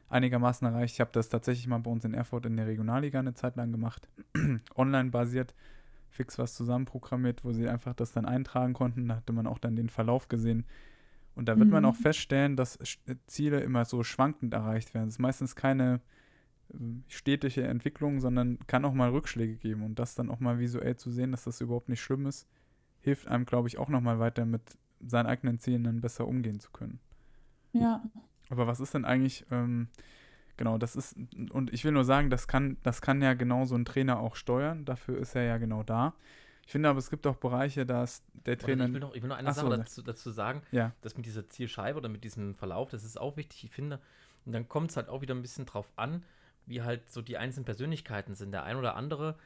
einigermaßen 0.08 0.66
erreicht. 0.66 0.94
Ich 0.94 1.00
habe 1.00 1.10
das 1.12 1.28
tatsächlich 1.28 1.66
mal 1.66 1.78
bei 1.78 1.90
uns 1.90 2.04
in 2.04 2.14
Erfurt 2.14 2.46
in 2.46 2.56
der 2.56 2.66
Regionalliga 2.66 3.18
eine 3.18 3.34
Zeit 3.34 3.56
lang 3.56 3.72
gemacht, 3.72 4.08
online 4.76 5.10
basiert, 5.10 5.54
fix 6.12 6.38
was 6.38 6.54
zusammenprogrammiert, 6.54 7.44
wo 7.44 7.52
sie 7.52 7.68
einfach 7.68 7.94
das 7.94 8.12
dann 8.12 8.26
eintragen 8.26 8.74
konnten. 8.74 9.08
Da 9.08 9.16
hatte 9.16 9.32
man 9.32 9.46
auch 9.46 9.58
dann 9.58 9.76
den 9.76 9.88
Verlauf 9.88 10.28
gesehen. 10.28 10.64
Und 11.34 11.46
da 11.48 11.58
wird 11.58 11.70
man 11.70 11.82
Mhm. 11.82 11.88
auch 11.88 11.96
feststellen, 11.96 12.56
dass 12.56 12.78
Ziele 13.26 13.60
immer 13.60 13.84
so 13.86 14.04
schwankend 14.04 14.52
erreicht 14.54 14.92
werden. 14.94 15.08
Es 15.08 15.14
ist 15.14 15.18
meistens 15.18 15.56
keine 15.56 16.00
äh, 16.72 16.76
stetige 17.08 17.62
Entwicklung, 17.64 18.20
sondern 18.20 18.58
kann 18.66 18.84
auch 18.84 18.92
mal 18.94 19.10
Rückschläge 19.10 19.56
geben. 19.56 19.82
Und 19.82 19.98
das 19.98 20.14
dann 20.14 20.30
auch 20.30 20.40
mal 20.40 20.58
visuell 20.58 20.96
zu 20.96 21.10
sehen, 21.10 21.32
dass 21.32 21.44
das 21.44 21.60
überhaupt 21.60 21.88
nicht 21.88 22.02
schlimm 22.02 22.26
ist, 22.26 22.46
hilft 23.00 23.26
einem, 23.28 23.46
glaube 23.46 23.68
ich, 23.68 23.78
auch 23.78 23.88
nochmal 23.88 24.18
weiter 24.18 24.44
mit 24.44 24.62
seinen 25.04 25.26
eigenen 25.26 25.58
Zielen 25.58 25.84
dann 25.84 26.00
besser 26.00 26.28
umgehen 26.28 26.60
zu 26.60 26.70
können. 26.70 27.00
Ja, 27.72 28.02
Aber 28.50 28.66
was 28.66 28.80
ist 28.80 28.92
denn 28.94 29.04
eigentlich, 29.06 29.46
ähm, 29.50 29.88
genau, 30.56 30.78
das 30.78 30.96
ist, 30.96 31.16
und 31.50 31.72
ich 31.72 31.84
will 31.84 31.92
nur 31.92 32.04
sagen, 32.04 32.30
das 32.30 32.48
kann, 32.48 32.76
das 32.82 33.00
kann 33.00 33.22
ja 33.22 33.34
genau 33.34 33.64
so 33.64 33.74
ein 33.74 33.84
Trainer 33.84 34.20
auch 34.20 34.36
steuern, 34.36 34.84
dafür 34.84 35.18
ist 35.18 35.34
er 35.34 35.42
ja 35.42 35.58
genau 35.58 35.82
da. 35.82 36.14
Ich 36.64 36.72
finde 36.72 36.88
aber, 36.88 36.98
es 36.98 37.10
gibt 37.10 37.26
auch 37.26 37.36
Bereiche, 37.36 37.84
da 37.84 38.04
ist 38.04 38.24
der 38.32 38.56
Trainer. 38.56 38.86
Ich 38.86 38.92
will 38.92 39.00
noch, 39.00 39.14
ich 39.14 39.22
will 39.22 39.28
noch 39.28 39.36
eine 39.36 39.48
Ach 39.48 39.54
so, 39.54 39.62
Sache 39.62 39.78
dazu, 39.78 40.02
dazu 40.02 40.30
sagen. 40.30 40.62
Ja, 40.70 40.92
das 41.00 41.16
mit 41.16 41.26
dieser 41.26 41.48
Zielscheibe 41.48 41.98
oder 41.98 42.08
mit 42.08 42.24
diesem 42.24 42.54
Verlauf, 42.54 42.90
das 42.90 43.04
ist 43.04 43.20
auch 43.20 43.36
wichtig, 43.36 43.64
ich 43.64 43.70
finde. 43.70 44.00
Und 44.44 44.52
dann 44.52 44.68
kommt 44.68 44.90
es 44.90 44.96
halt 44.96 45.08
auch 45.08 45.22
wieder 45.22 45.34
ein 45.34 45.42
bisschen 45.42 45.66
drauf 45.66 45.92
an, 45.96 46.24
wie 46.66 46.82
halt 46.82 47.10
so 47.10 47.22
die 47.22 47.36
einzelnen 47.36 47.64
Persönlichkeiten 47.64 48.34
sind. 48.34 48.52
Der 48.52 48.62
ein 48.64 48.76
oder 48.76 48.94
andere 48.96 49.36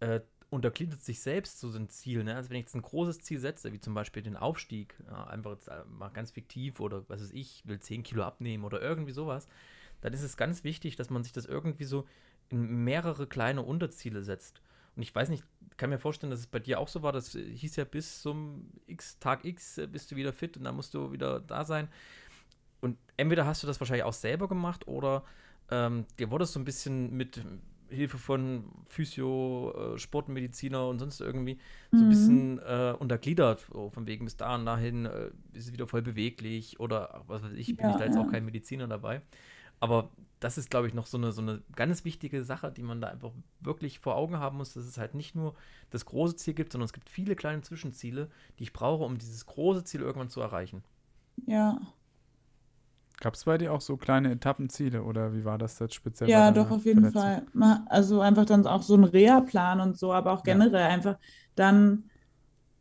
äh, 0.00 0.20
untergliedert 0.50 1.02
sich 1.02 1.20
selbst 1.20 1.60
so 1.60 1.68
ein 1.74 1.88
Ziel. 1.88 2.24
Ne? 2.24 2.36
Also 2.36 2.50
wenn 2.50 2.56
ich 2.56 2.64
jetzt 2.64 2.74
ein 2.74 2.82
großes 2.82 3.20
Ziel 3.20 3.38
setze, 3.38 3.72
wie 3.72 3.80
zum 3.80 3.94
Beispiel 3.94 4.22
den 4.22 4.36
Aufstieg, 4.36 4.94
ja, 5.06 5.24
einfach 5.24 5.52
jetzt 5.52 5.68
äh, 5.68 5.84
mal 5.88 6.10
ganz 6.10 6.30
fiktiv 6.30 6.80
oder 6.80 7.08
was 7.08 7.20
weiß 7.20 7.32
ich, 7.32 7.66
will 7.66 7.80
10 7.80 8.02
Kilo 8.02 8.22
abnehmen 8.22 8.64
oder 8.64 8.80
irgendwie 8.80 9.12
sowas, 9.12 9.48
dann 10.04 10.12
ist 10.14 10.22
es 10.22 10.36
ganz 10.38 10.64
wichtig, 10.64 10.96
dass 10.96 11.10
man 11.10 11.24
sich 11.24 11.32
das 11.32 11.46
irgendwie 11.46 11.84
so 11.84 12.06
in 12.50 12.84
mehrere 12.84 13.26
kleine 13.26 13.62
Unterziele 13.62 14.22
setzt. 14.22 14.62
Und 14.96 15.02
ich 15.02 15.14
weiß 15.14 15.30
nicht, 15.30 15.44
kann 15.76 15.90
mir 15.90 15.98
vorstellen, 15.98 16.30
dass 16.30 16.40
es 16.40 16.46
bei 16.46 16.60
dir 16.60 16.78
auch 16.78 16.88
so 16.88 17.02
war. 17.02 17.12
Das 17.12 17.34
äh, 17.34 17.44
hieß 17.56 17.76
ja 17.76 17.84
bis 17.84 18.22
zum 18.22 18.70
X, 18.86 19.18
Tag 19.20 19.44
X 19.44 19.78
äh, 19.78 19.88
bist 19.88 20.12
du 20.12 20.16
wieder 20.16 20.32
fit 20.32 20.56
und 20.56 20.64
dann 20.64 20.76
musst 20.76 20.94
du 20.94 21.12
wieder 21.12 21.40
da 21.40 21.64
sein. 21.64 21.88
Und 22.80 22.98
entweder 23.16 23.46
hast 23.46 23.62
du 23.62 23.66
das 23.66 23.80
wahrscheinlich 23.80 24.04
auch 24.04 24.12
selber 24.12 24.48
gemacht 24.48 24.86
oder 24.88 25.24
ähm, 25.70 26.06
dir 26.18 26.30
wurde 26.30 26.44
es 26.44 26.52
so 26.52 26.60
ein 26.60 26.64
bisschen 26.64 27.12
mit 27.16 27.40
Hilfe 27.88 28.18
von 28.18 28.64
Physio, 28.88 29.94
äh, 29.94 29.98
Sportmediziner 29.98 30.88
und 30.88 30.98
sonst 30.98 31.20
irgendwie 31.20 31.58
so 31.94 32.04
ein 32.04 32.08
Mhm. 32.08 32.08
bisschen 32.08 32.58
äh, 32.58 32.94
untergliedert. 32.98 33.66
So 33.72 33.90
von 33.90 34.06
wegen 34.06 34.24
bis 34.26 34.36
da 34.36 34.54
und 34.56 34.66
dahin 34.66 35.06
äh, 35.06 35.30
ist 35.52 35.66
es 35.68 35.72
wieder 35.72 35.86
voll 35.86 36.02
beweglich 36.02 36.80
oder 36.80 37.22
was 37.26 37.42
weiß 37.42 37.52
ich, 37.54 37.76
bin 37.76 37.88
Ja, 37.88 37.88
ich 37.88 37.96
da 37.96 38.04
jetzt 38.04 38.18
auch 38.18 38.26
ja. 38.26 38.28
kein 38.28 38.44
Mediziner 38.44 38.88
dabei. 38.88 39.22
Aber 39.84 40.10
das 40.40 40.58
ist, 40.58 40.70
glaube 40.70 40.88
ich, 40.88 40.94
noch 40.94 41.06
so 41.06 41.16
eine, 41.18 41.32
so 41.32 41.42
eine 41.42 41.62
ganz 41.76 42.04
wichtige 42.04 42.44
Sache, 42.44 42.70
die 42.72 42.82
man 42.82 43.00
da 43.00 43.08
einfach 43.08 43.32
wirklich 43.60 43.98
vor 44.00 44.16
Augen 44.16 44.38
haben 44.38 44.58
muss, 44.58 44.74
dass 44.74 44.84
es 44.84 44.98
halt 44.98 45.14
nicht 45.14 45.34
nur 45.34 45.54
das 45.90 46.04
große 46.06 46.36
Ziel 46.36 46.54
gibt, 46.54 46.72
sondern 46.72 46.86
es 46.86 46.92
gibt 46.92 47.08
viele 47.10 47.36
kleine 47.36 47.62
Zwischenziele, 47.62 48.30
die 48.58 48.64
ich 48.64 48.72
brauche, 48.72 49.04
um 49.04 49.18
dieses 49.18 49.46
große 49.46 49.84
Ziel 49.84 50.00
irgendwann 50.02 50.30
zu 50.30 50.40
erreichen. 50.40 50.84
ja. 51.46 51.94
gab 53.20 53.34
es 53.34 53.44
bei 53.44 53.58
dir 53.58 53.72
auch 53.72 53.80
so 53.80 53.96
kleine 53.96 54.30
Etappenziele 54.30 55.02
oder 55.02 55.32
wie 55.34 55.44
war 55.44 55.58
das 55.58 55.78
jetzt 55.80 55.94
speziell? 55.94 56.28
Ja, 56.28 56.50
doch, 56.52 56.70
auf 56.70 56.84
jeden 56.86 57.06
Verletzung? 57.06 57.12
Fall. 57.12 57.46
Also 57.88 58.20
einfach 58.20 58.46
dann 58.46 58.66
auch 58.66 58.82
so 58.82 58.94
ein 58.96 59.04
Reha-Plan 59.04 59.80
und 59.80 59.98
so, 59.98 60.12
aber 60.12 60.32
auch 60.32 60.42
Ja. 60.44 60.52
generell 60.52 60.84
einfach 60.84 61.18
dann 61.54 62.10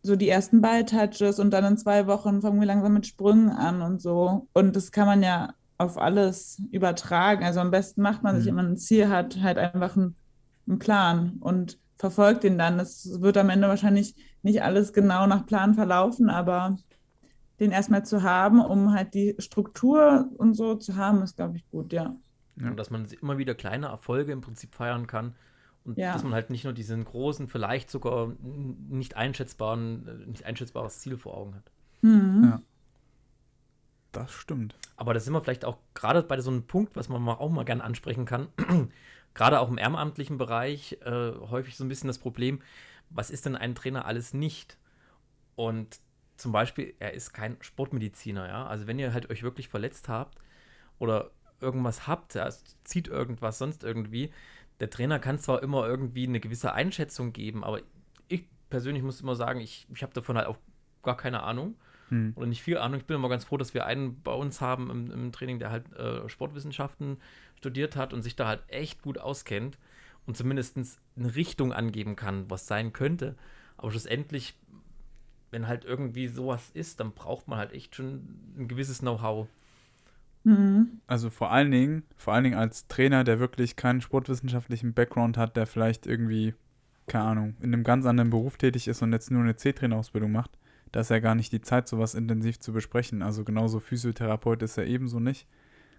so 0.04 0.16
die 0.16 0.30
ersten 0.30 0.62
Ball-Touches 0.62 1.40
und 1.40 1.52
dann 1.52 1.66
in 1.66 1.78
zwei 1.78 2.08
Wochen 2.08 2.42
fangen 2.42 2.60
wir 2.60 2.68
langsam 2.68 2.94
mit 2.94 3.08
Sprüngen 3.08 3.50
an 3.52 3.82
und 3.82 4.02
so. 4.02 4.50
Und 4.54 4.76
das 4.76 4.92
kann 4.92 5.08
man 5.08 5.24
ja 5.24 5.54
auf 5.84 5.98
alles 5.98 6.62
übertragen. 6.72 7.44
Also 7.46 7.60
am 7.60 7.72
besten 7.72 8.02
macht 8.02 8.24
man 8.24 8.36
sich, 8.36 8.46
Mhm. 8.46 8.48
wenn 8.50 8.56
man 8.66 8.68
ein 8.74 8.78
Ziel 8.78 9.10
hat, 9.10 9.42
halt 9.42 9.58
einfach 9.58 9.96
einen, 9.98 10.16
einen 10.68 10.80
Plan 10.80 11.38
und 11.40 11.80
verfolgt 11.98 12.44
den 12.44 12.58
dann. 12.58 12.80
Es 12.80 13.22
wird 13.22 13.38
am 13.38 13.50
Ende 13.50 13.68
wahrscheinlich 13.68 14.16
nicht 14.42 14.64
alles 14.64 14.94
genau 14.94 15.28
nach 15.28 15.46
Plan 15.46 15.74
verlaufen, 15.76 16.30
aber 16.30 16.78
den 17.60 17.72
erstmal 17.72 18.04
zu 18.06 18.24
haben, 18.24 18.60
um 18.60 18.94
halt 18.94 19.14
die 19.14 19.36
Struktur 19.40 20.30
und 20.38 20.54
so 20.56 20.76
zu 20.76 20.96
haben, 20.96 21.22
ist, 21.22 21.36
glaube 21.38 21.58
ich, 21.58 21.70
gut, 21.70 21.94
ja. 21.94 22.16
Ja. 22.56 22.68
Und 22.70 22.78
dass 22.78 22.90
man 22.92 23.06
immer 23.22 23.38
wieder 23.38 23.56
kleine 23.56 23.88
Erfolge 23.88 24.32
im 24.32 24.42
Prinzip 24.42 24.76
feiern 24.76 25.08
kann 25.08 25.36
Und 25.86 25.98
Ja. 25.98 26.14
dass 26.14 26.24
man 26.24 26.34
halt 26.34 26.50
nicht 26.50 26.64
nur 26.64 26.72
diesen 26.74 27.04
großen, 27.04 27.50
vielleicht 27.50 27.90
sogar 27.92 28.32
nicht 28.42 29.18
einschätzbaren, 29.18 30.08
äh, 30.08 30.26
nicht 30.30 30.46
einschätzbares 30.46 31.00
Ziel 31.00 31.18
vor 31.18 31.36
Augen 31.38 31.56
hat. 31.56 31.72
Mhm. 32.02 32.42
Ja. 32.46 32.62
Das 34.14 34.32
stimmt. 34.32 34.76
Aber 34.96 35.14
da 35.14 35.20
sind 35.20 35.34
wir 35.34 35.42
vielleicht 35.42 35.66
auch 35.66 35.78
gerade 35.96 36.22
bei 36.22 36.40
so 36.40 36.52
einem 36.52 36.66
Punkt, 36.68 36.96
was 36.96 37.10
man 37.10 37.28
auch 37.28 37.50
mal 37.50 37.66
gerne 37.66 37.84
ansprechen 37.84 38.26
kann. 38.26 38.48
gerade 39.34 39.60
auch 39.60 39.70
im 39.70 39.80
ehrenamtlichen 39.80 40.38
Bereich 40.38 41.00
äh, 41.04 41.32
häufig 41.50 41.76
so 41.76 41.84
ein 41.84 41.90
bisschen 41.90 42.08
das 42.08 42.20
Problem, 42.20 42.62
was 43.10 43.32
ist 43.32 43.46
denn 43.48 43.56
ein 43.56 43.74
Trainer 43.74 44.06
alles 44.06 44.34
nicht? 44.34 44.78
Und 45.56 46.00
zum 46.38 46.52
Beispiel, 46.52 46.94
er 47.00 47.14
ist 47.14 47.34
kein 47.34 47.58
Sportmediziner, 47.60 48.48
ja. 48.48 48.68
Also 48.68 48.86
wenn 48.86 49.00
ihr 49.00 49.14
halt 49.14 49.32
euch 49.32 49.42
wirklich 49.42 49.68
verletzt 49.68 50.10
habt 50.10 50.38
oder 51.00 51.32
irgendwas 51.60 52.08
habt, 52.08 52.36
ja, 52.36 52.48
zieht 52.84 53.08
irgendwas, 53.08 53.58
sonst 53.58 53.84
irgendwie, 53.84 54.32
der 54.80 54.92
Trainer 54.92 55.18
kann 55.18 55.40
zwar 55.40 55.64
immer 55.64 55.88
irgendwie 55.88 56.28
eine 56.28 56.40
gewisse 56.40 56.74
Einschätzung 56.74 57.34
geben, 57.34 57.64
aber 57.64 57.82
ich 58.28 58.46
persönlich 58.70 59.02
muss 59.02 59.22
immer 59.22 59.36
sagen, 59.36 59.60
ich, 59.60 59.88
ich 59.92 60.04
habe 60.04 60.14
davon 60.14 60.38
halt 60.38 60.48
auch 60.48 60.58
gar 61.02 61.18
keine 61.18 61.42
Ahnung 61.42 61.76
Hm. 62.10 62.34
oder 62.36 62.48
nicht 62.48 62.62
viel 62.62 62.78
Ahnung. 62.78 63.00
Ich 63.00 63.06
bin 63.06 63.16
immer 63.16 63.30
ganz 63.30 63.46
froh, 63.46 63.58
dass 63.58 63.74
wir 63.74 63.86
einen 63.86 64.22
bei 64.22 64.34
uns 64.34 64.62
haben 64.62 64.90
im, 64.90 65.12
im 65.12 65.32
Training, 65.32 65.60
der 65.60 65.72
halt 65.72 65.92
äh, 65.94 66.28
Sportwissenschaften 66.28 67.18
studiert 67.58 67.96
hat 67.96 68.14
und 68.14 68.22
sich 68.22 68.36
da 68.36 68.48
halt 68.48 68.62
echt 68.68 69.02
gut 69.02 69.18
auskennt 69.18 69.78
und 70.26 70.38
zumindest 70.38 70.78
eine 71.16 71.36
Richtung 71.36 71.74
angeben 71.74 72.16
kann, 72.16 72.50
was 72.50 72.68
sein 72.68 72.94
könnte. 72.94 73.36
Aber 73.78 73.92
schlussendlich, 73.92 74.56
wenn 75.52 75.68
halt 75.68 75.86
irgendwie 75.86 76.28
sowas 76.28 76.72
ist, 76.74 77.00
dann 77.00 77.12
braucht 77.12 77.48
man 77.48 77.60
halt 77.60 77.74
echt 77.74 77.96
schon 77.96 78.54
ein 78.58 78.68
gewisses 78.68 79.00
Know-how. 79.00 79.48
Mhm. 80.44 81.00
Also 81.08 81.30
vor 81.30 81.52
allen 81.52 81.72
Dingen, 81.72 82.04
vor 82.16 82.34
allen 82.34 82.44
Dingen 82.44 82.58
als 82.58 82.88
Trainer, 82.88 83.24
der 83.24 83.40
wirklich 83.40 83.76
keinen 83.76 84.02
sportwissenschaftlichen 84.02 84.94
Background 84.94 85.38
hat, 85.38 85.56
der 85.56 85.68
vielleicht 85.68 86.06
irgendwie, 86.06 86.54
keine 87.08 87.26
Ahnung, 87.26 87.56
in 87.62 87.74
einem 87.74 87.84
ganz 87.84 88.06
anderen 88.06 88.30
Beruf 88.30 88.58
tätig 88.58 88.88
ist 88.88 89.02
und 89.02 89.14
jetzt 89.14 89.32
nur 89.32 89.42
eine 89.42 89.56
C-Trainer-Ausbildung 89.56 90.32
macht, 90.32 90.52
da 90.94 91.02
ist 91.02 91.10
ja 91.10 91.20
gar 91.20 91.36
nicht 91.36 91.52
die 91.52 91.60
Zeit, 91.60 91.90
sowas 91.90 92.16
intensiv 92.16 92.60
zu 92.60 92.72
besprechen. 92.72 93.22
Also 93.22 93.44
genauso 93.44 93.82
Physiotherapeut 93.82 94.62
ist 94.64 94.78
er 94.78 94.86
ebenso 94.86 95.20
nicht. 95.20 95.46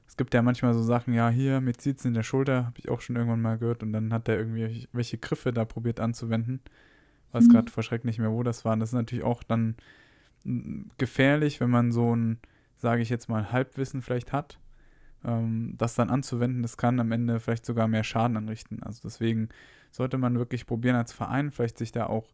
Es 0.07 0.17
gibt 0.17 0.33
ja 0.33 0.41
manchmal 0.41 0.73
so 0.73 0.83
Sachen, 0.83 1.13
ja, 1.13 1.29
hier, 1.29 1.61
mir 1.61 1.75
zieht's 1.75 2.05
in 2.07 2.15
der 2.15 2.23
Schulter, 2.23 2.65
habe 2.65 2.79
ich 2.79 2.89
auch 2.89 3.03
schon 3.03 3.17
irgendwann 3.17 3.43
mal 3.43 3.59
gehört, 3.59 3.83
und 3.83 3.93
dann 3.93 4.13
hat 4.13 4.29
er 4.29 4.39
irgendwie 4.39 4.89
welche 4.93 5.19
Griffe 5.19 5.53
da 5.53 5.67
probiert 5.67 6.01
anzuwenden. 6.01 6.61
Weiß 7.33 7.49
Mhm. 7.49 7.53
gerade 7.53 7.73
verschreckt 7.73 8.07
nicht 8.07 8.19
mehr, 8.19 8.33
wo 8.33 8.43
das 8.43 8.65
war. 8.65 8.73
Und 8.73 8.81
das 8.81 8.91
ist 8.91 8.95
natürlich 8.95 9.25
auch 9.25 9.43
dann 9.43 9.77
mm, 10.45 10.85
gefährlich, 10.97 11.61
wenn 11.61 11.71
man 11.71 11.93
so 11.93 12.17
ein, 12.17 12.39
sage 12.77 13.03
ich 13.03 13.11
jetzt 13.11 13.29
mal, 13.29 13.53
Halbwissen 13.53 14.01
vielleicht 14.01 14.33
hat 14.33 14.59
ähm, 15.25 15.75
das 15.79 15.95
dann 15.95 16.11
anzuwenden, 16.11 16.63
das 16.63 16.77
kann 16.77 17.01
am 17.01 17.11
Ende 17.13 17.41
vielleicht 17.41 17.67
sogar 17.67 17.89
mehr 17.89 18.05
Schaden 18.05 18.37
anrichten. 18.37 18.83
Also 18.83 19.01
deswegen 19.05 19.49
sollte 19.91 20.19
man 20.19 20.39
wirklich 20.39 20.67
probieren 20.67 20.97
als 20.97 21.13
Verein, 21.13 21.51
vielleicht 21.51 21.79
sich 21.79 21.93
da 21.93 22.07
auch 22.07 22.29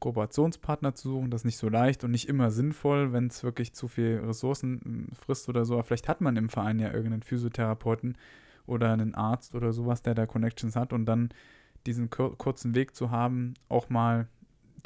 Kooperationspartner 0.00 0.94
zu 0.94 1.10
suchen. 1.10 1.30
Das 1.30 1.42
ist 1.42 1.46
nicht 1.46 1.58
so 1.58 1.68
leicht 1.68 2.04
und 2.04 2.10
nicht 2.10 2.28
immer 2.28 2.50
sinnvoll, 2.50 3.12
wenn 3.12 3.26
es 3.26 3.42
wirklich 3.42 3.74
zu 3.74 3.88
viel 3.88 4.20
Ressourcen 4.24 4.80
ähm, 4.84 5.08
frisst 5.12 5.48
oder 5.48 5.64
so. 5.64 5.74
Aber 5.74 5.84
vielleicht 5.84 6.08
hat 6.08 6.20
man 6.20 6.36
im 6.36 6.48
Verein 6.48 6.78
ja 6.78 6.92
irgendeinen 6.92 7.22
Physiotherapeuten 7.22 8.16
oder 8.66 8.92
einen 8.92 9.14
Arzt 9.14 9.54
oder 9.54 9.72
sowas, 9.72 10.02
der 10.02 10.14
da 10.14 10.26
Connections 10.26 10.76
hat 10.76 10.92
und 10.92 11.06
dann 11.06 11.30
diesen 11.86 12.10
kur 12.10 12.36
kurzen 12.36 12.74
Weg 12.74 12.94
zu 12.94 13.10
haben, 13.10 13.54
auch 13.68 13.88
mal 13.88 14.28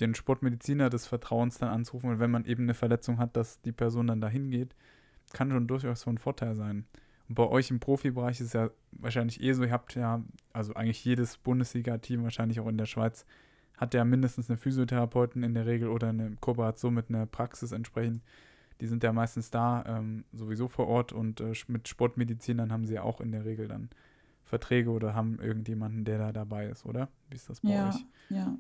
den 0.00 0.14
Sportmediziner 0.14 0.88
des 0.88 1.06
Vertrauens 1.06 1.58
dann 1.58 1.68
anzurufen 1.68 2.10
und 2.10 2.18
wenn 2.18 2.30
man 2.30 2.44
eben 2.44 2.64
eine 2.64 2.74
Verletzung 2.74 3.18
hat, 3.18 3.36
dass 3.36 3.60
die 3.60 3.72
Person 3.72 4.06
dann 4.06 4.20
dahin 4.20 4.50
geht, 4.50 4.74
kann 5.32 5.50
schon 5.50 5.66
durchaus 5.66 6.04
von 6.04 6.18
Vorteil 6.18 6.54
sein. 6.54 6.86
Und 7.28 7.34
bei 7.34 7.46
euch 7.46 7.70
im 7.70 7.80
Profibereich 7.80 8.40
ist 8.40 8.54
ja 8.54 8.70
wahrscheinlich 8.92 9.42
eh 9.42 9.52
so, 9.52 9.64
ihr 9.64 9.70
habt 9.70 9.94
ja, 9.94 10.22
also 10.52 10.74
eigentlich 10.74 11.04
jedes 11.04 11.36
Bundesliga-Team, 11.38 12.22
wahrscheinlich 12.22 12.60
auch 12.60 12.68
in 12.68 12.78
der 12.78 12.86
Schweiz, 12.86 13.26
hat 13.76 13.94
ja 13.94 14.04
mindestens 14.04 14.48
einen 14.50 14.58
Physiotherapeuten 14.58 15.42
in 15.42 15.54
der 15.54 15.66
Regel 15.66 15.88
oder 15.88 16.08
eine 16.10 16.36
Kooperation 16.40 16.94
mit 16.94 17.08
einer 17.08 17.26
Praxis 17.26 17.72
entsprechend. 17.72 18.22
Die 18.80 18.86
sind 18.86 19.02
ja 19.02 19.12
meistens 19.12 19.50
da 19.50 19.84
ähm, 19.86 20.24
sowieso 20.32 20.68
vor 20.68 20.88
Ort 20.88 21.12
und 21.12 21.40
äh, 21.40 21.52
mit 21.68 21.88
Sportmedizinern 21.88 22.72
haben 22.72 22.86
sie 22.86 22.94
ja 22.94 23.02
auch 23.02 23.20
in 23.20 23.32
der 23.32 23.44
Regel 23.44 23.68
dann 23.68 23.90
Verträge 24.44 24.90
oder 24.90 25.14
haben 25.14 25.38
irgendjemanden, 25.40 26.04
der 26.04 26.18
da 26.18 26.32
dabei 26.32 26.66
ist, 26.66 26.84
oder? 26.84 27.08
Wie 27.30 27.36
ist 27.36 27.48
das 27.48 27.60
bei 27.60 27.68
Ja, 27.68 27.88
euch? 27.88 28.06
ja. 28.28 28.56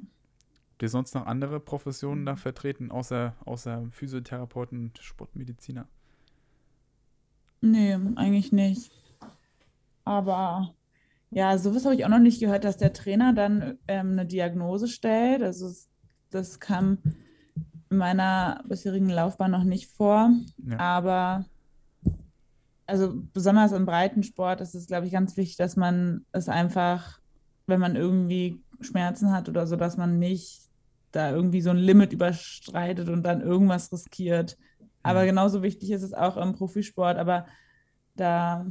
Habt 0.72 0.82
ihr 0.82 0.88
sonst 0.88 1.14
noch 1.14 1.26
andere 1.26 1.60
Professionen 1.60 2.26
da 2.26 2.36
vertreten, 2.36 2.90
außer, 2.90 3.34
außer 3.44 3.86
Physiotherapeuten 3.90 4.78
und 4.86 4.98
Sportmediziner? 4.98 5.88
Nee, 7.60 7.94
eigentlich 8.16 8.52
nicht. 8.52 8.92
Aber 10.04 10.74
ja, 11.32 11.56
sowas 11.58 11.84
habe 11.84 11.94
ich 11.94 12.04
auch 12.04 12.10
noch 12.10 12.18
nicht 12.18 12.40
gehört, 12.40 12.64
dass 12.64 12.76
der 12.76 12.92
Trainer 12.92 13.32
dann 13.32 13.78
ähm, 13.88 14.12
eine 14.12 14.26
Diagnose 14.26 14.86
stellt. 14.86 15.42
Also 15.42 15.72
das 16.30 16.60
kam 16.60 16.98
in 17.90 17.96
meiner 17.96 18.62
bisherigen 18.68 19.08
Laufbahn 19.08 19.50
noch 19.50 19.64
nicht 19.64 19.90
vor. 19.90 20.30
Ja. 20.58 20.78
Aber 20.78 21.46
also 22.86 23.14
besonders 23.32 23.72
im 23.72 23.86
Breitensport 23.86 24.60
ist 24.60 24.74
es, 24.74 24.86
glaube 24.86 25.06
ich, 25.06 25.12
ganz 25.12 25.36
wichtig, 25.36 25.56
dass 25.56 25.76
man 25.76 26.26
es 26.32 26.48
einfach, 26.48 27.20
wenn 27.66 27.80
man 27.80 27.96
irgendwie 27.96 28.60
Schmerzen 28.80 29.32
hat 29.32 29.48
oder 29.48 29.66
so, 29.66 29.76
dass 29.76 29.96
man 29.96 30.18
nicht 30.18 30.60
da 31.12 31.30
irgendwie 31.30 31.60
so 31.60 31.70
ein 31.70 31.76
Limit 31.76 32.12
überstreitet 32.12 33.08
und 33.08 33.22
dann 33.22 33.40
irgendwas 33.40 33.90
riskiert. 33.92 34.58
Aber 35.02 35.22
Mhm. 35.22 35.26
genauso 35.26 35.62
wichtig 35.62 35.90
ist 35.92 36.02
es 36.02 36.12
auch 36.12 36.36
im 36.36 36.52
Profisport. 36.54 37.16
Aber 37.18 37.46
da 38.16 38.66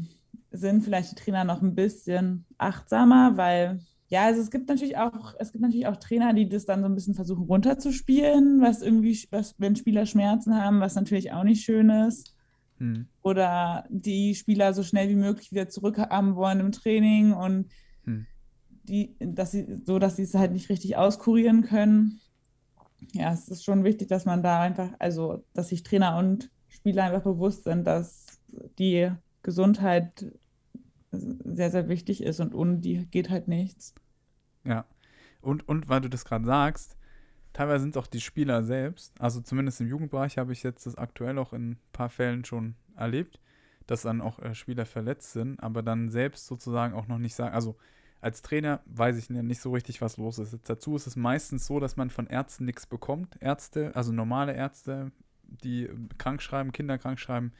sind 0.52 0.84
vielleicht 0.84 1.12
die 1.12 1.16
Trainer 1.16 1.43
noch 1.43 1.62
ein 1.62 1.76
bisschen 1.76 2.45
achtsamer, 2.58 3.38
weil 3.38 3.80
ja, 4.12 4.26
also 4.26 4.41
es 4.41 4.52
gibt 4.52 4.68
natürlich 4.68 4.97
auch, 4.97 5.36
es 5.39 5.54
gibt 5.54 5.62
natürlich 5.62 5.88
auch 5.88 5.95
Trainer, 5.95 6.34
die 6.34 6.49
das 6.49 6.66
dann 6.66 6.82
so 6.82 6.88
ein 6.88 6.95
bisschen 6.95 7.16
versuchen 7.16 7.45
runterzuspielen, 7.45 8.60
was 8.60 8.82
irgendwie, 8.82 9.18
was, 9.32 9.56
wenn 9.58 9.78
Spieler 9.78 10.06
Schmerzen 10.06 10.54
haben, 10.62 10.82
was 10.82 10.95
natürlich 10.95 11.32
auch 11.32 11.45
nicht 11.45 11.64
schön 11.64 11.89
ist. 11.89 12.36
Hm. 12.80 13.08
Oder 13.22 13.86
die 13.89 14.36
Spieler 14.36 14.74
so 14.74 14.84
schnell 14.84 15.08
wie 15.08 15.16
möglich 15.16 15.52
wieder 15.52 15.70
zurückhaben 15.70 16.36
wollen 16.36 16.60
im 16.60 16.74
Training 16.74 17.32
und 17.32 17.72
Hm. 18.04 18.26
die, 18.84 19.16
dass 19.20 19.52
sie, 19.52 19.66
so 19.86 19.99
dass 19.99 20.18
sie 20.18 20.24
es 20.24 20.34
halt 20.34 20.52
nicht 20.52 20.70
richtig 20.70 20.97
auskurieren 20.97 21.62
können. 21.62 22.20
Ja, 23.14 23.32
es 23.32 23.47
ist 23.47 23.64
schon 23.64 23.84
wichtig, 23.84 24.10
dass 24.10 24.26
man 24.26 24.43
da 24.43 24.62
einfach, 24.62 24.89
also 24.99 25.45
dass 25.54 25.70
sich 25.70 25.84
Trainer 25.84 26.18
und 26.18 26.52
Spieler 26.68 27.06
einfach 27.06 27.24
bewusst 27.24 27.64
sind, 27.64 27.86
dass 27.86 28.26
die 28.78 29.10
Gesundheit 29.43 30.26
sehr, 31.12 31.72
sehr 31.72 31.88
wichtig 31.89 32.24
ist 32.24 32.39
und 32.39 32.53
ohne 32.53 32.78
die 32.78 33.05
geht 33.07 33.30
halt 33.30 33.47
nichts. 33.47 33.93
Ja. 34.64 34.86
Und, 35.41 35.68
und 35.68 35.89
weil 35.89 36.01
du 36.01 36.09
das 36.09 36.26
gerade 36.26 36.45
sagst, 36.45 36.97
teilweise 37.53 37.82
sind 37.82 37.95
es 37.95 37.97
auch 37.97 38.07
die 38.07 38.22
Spieler 38.22 38.64
selbst, 38.64 39.20
also 39.20 39.41
zumindest 39.41 39.82
im 39.82 39.88
Jugendbereich 39.88 40.38
habe 40.38 40.53
ich 40.53 40.64
jetzt 40.64 40.86
das 40.86 40.95
aktuell 40.95 41.38
auch 41.38 41.53
in 41.53 41.72
ein 41.72 41.80
paar 41.91 42.09
Fällen 42.09 42.45
schon 42.45 42.76
erlebt, 42.95 43.39
dass 43.88 44.03
dann 44.03 44.22
auch 44.22 44.39
äh, 44.39 44.53
Spieler 44.53 44.86
verletzt 44.86 45.34
sind, 45.34 45.59
aber 45.59 45.82
dann 45.82 46.09
selbst 46.09 46.47
sozusagen 46.47 46.93
auch 46.93 47.07
noch 47.07 47.18
nicht 47.18 47.36
sagen, 47.36 47.53
also 47.53 47.76
als 48.22 48.43
Trainer 48.43 48.82
weiß 48.86 49.18
ich 49.18 49.30
nicht 49.32 49.62
so 49.62 49.72
richtig, 49.72 49.99
was 49.99 50.18
los 50.18 50.38
ist. 50.38 50.53
Jetzt 50.53 50.70
dazu 50.70 50.95
ist 50.95 51.07
es 51.07 51.16
meistens 51.16 51.66
so, 51.66 51.80
dass 51.80 51.97
man 51.97 52.12
von 52.12 52.28
Ärzten 52.28 52.66
nichts 52.66 52.86
bekommt. 52.86 53.36
Ärzte, 53.39 53.95
also 53.95 54.12
normale 54.12 54.53
Ärzte, 54.53 55.12
die 55.43 55.86
äh, 55.86 55.95
krank 56.18 56.41
schreiben, 56.41 56.72
Kinder 56.72 56.97
krank 56.97 57.20
schreiben, 57.20 57.51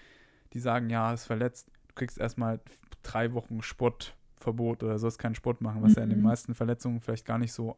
die 0.54 0.60
sagen, 0.60 0.89
ja, 0.89 1.14
ist 1.14 1.26
verletzt, 1.26 1.72
du 1.92 1.96
kriegst 1.96 2.18
erstmal 2.18 2.60
drei 3.04 3.34
Wochen 3.34 3.62
Sportverbot 3.62 4.84
oder 4.84 4.98
sollst 4.98 5.20
keinen 5.20 5.36
Sport 5.36 5.62
machen, 5.62 5.82
was 5.84 5.96
ja 5.96 6.04
in 6.04 6.10
den 6.10 6.20
Mhm. 6.20 6.26
meisten 6.26 6.56
Verletzungen 6.56 7.00
vielleicht 7.00 7.26
gar 7.26 7.38
nicht 7.38 7.54
so 7.54 7.76